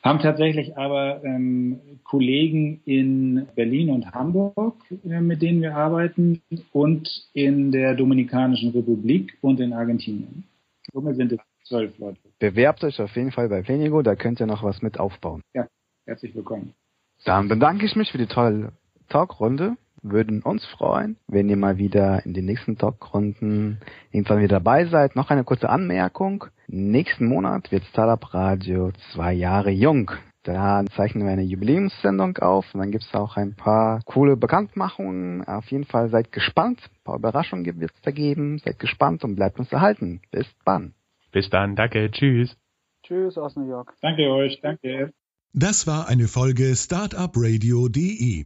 haben 0.04 0.20
tatsächlich 0.20 0.78
aber 0.78 1.24
ähm, 1.24 1.80
Kollegen 2.04 2.82
in 2.86 3.48
Berlin 3.56 3.90
und 3.90 4.12
Hamburg, 4.12 4.76
äh, 5.04 5.20
mit 5.20 5.42
denen 5.42 5.62
wir 5.62 5.76
arbeiten, 5.76 6.42
und 6.72 7.10
in 7.34 7.72
der 7.72 7.96
Dominikanischen 7.96 8.72
Republik 8.72 9.38
und 9.42 9.60
in 9.60 9.74
Argentinien. 9.74 10.46
Somit 10.94 11.18
sind 11.18 11.34
es 11.34 11.40
zwölf 11.64 11.98
Leute. 12.00 12.20
Bewerbt 12.40 12.84
euch 12.84 13.00
auf 13.02 13.16
jeden 13.16 13.32
Fall 13.32 13.50
bei 13.50 13.62
Plenigo, 13.62 14.02
da 14.02 14.16
könnt 14.16 14.40
ihr 14.40 14.48
noch 14.48 14.64
was 14.64 14.82
mit 14.82 15.00
aufbauen. 15.00 15.42
Ja, 15.54 15.68
herzlich 16.06 16.34
willkommen. 16.34 16.74
Dann 17.26 17.48
bedanke 17.48 17.86
ich 17.86 17.96
mich 17.96 18.12
für 18.12 18.18
die 18.18 18.28
tolle 18.28 18.74
Talkrunde 19.10 19.76
würden 20.02 20.42
uns 20.42 20.66
freuen, 20.66 21.18
wenn 21.28 21.50
ihr 21.50 21.58
mal 21.58 21.78
wieder 21.78 22.26
in 22.26 22.34
den 22.34 22.46
nächsten 22.46 22.78
Talkrunden 22.78 23.80
irgendwann 24.12 24.40
wieder 24.40 24.60
dabei 24.60 24.86
seid. 24.86 25.16
Noch 25.16 25.30
eine 25.30 25.44
kurze 25.44 25.70
Anmerkung. 25.70 26.46
Nächsten 26.68 27.26
Monat 27.26 27.72
wird 27.72 27.84
Startup 27.86 28.34
Radio 28.34 28.92
zwei 29.14 29.34
Jahre 29.34 29.72
jung. 29.72 30.12
Da 30.44 30.84
zeichnen 30.96 31.26
wir 31.26 31.34
eine 31.34 31.44
Jubiläumssendung 31.44 32.38
auf 32.38 32.66
und 32.74 32.80
dann 32.80 32.92
gibt 32.92 33.04
es 33.04 33.14
auch 33.14 33.36
ein 33.36 33.56
paar 33.56 34.02
coole 34.06 34.38
Bekanntmachungen. 34.38 35.46
Auf 35.46 35.70
jeden 35.70 35.84
Fall 35.84 36.10
seid 36.10 36.32
gespannt. 36.32 36.80
Ein 36.82 37.04
paar 37.04 37.18
Überraschungen 37.18 37.66
wird 37.66 37.92
es 37.94 38.02
da 38.02 38.12
geben. 38.12 38.60
Seid 38.60 38.80
gespannt 38.80 39.24
und 39.24 39.36
bleibt 39.36 39.60
uns 39.60 39.72
erhalten. 39.72 40.22
Bis 40.32 40.48
dann. 40.66 40.94
Bis 41.32 41.50
dann. 41.50 41.76
Danke. 41.76 42.10
Tschüss. 42.12 42.56
Tschüss 43.04 43.38
aus 43.38 43.56
New 43.58 43.68
York. 43.68 43.94
Danke 44.02 44.30
euch. 44.30 44.60
Danke. 44.62 45.12
Das 45.54 45.88
war 45.88 46.08
eine 46.08 46.28
Folge 46.28 46.76
Startupradio.de. 46.76 48.44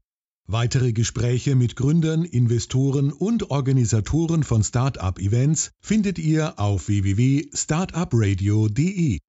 Weitere 0.48 0.94
Gespräche 0.94 1.56
mit 1.56 1.76
Gründern, 1.76 2.24
Investoren 2.24 3.12
und 3.12 3.52
Organisatoren 3.52 4.44
von 4.44 4.64
Startup-Events 4.64 5.72
findet 5.82 6.18
ihr 6.18 6.58
auf 6.60 6.88
www.startupradio.de. 6.88 9.20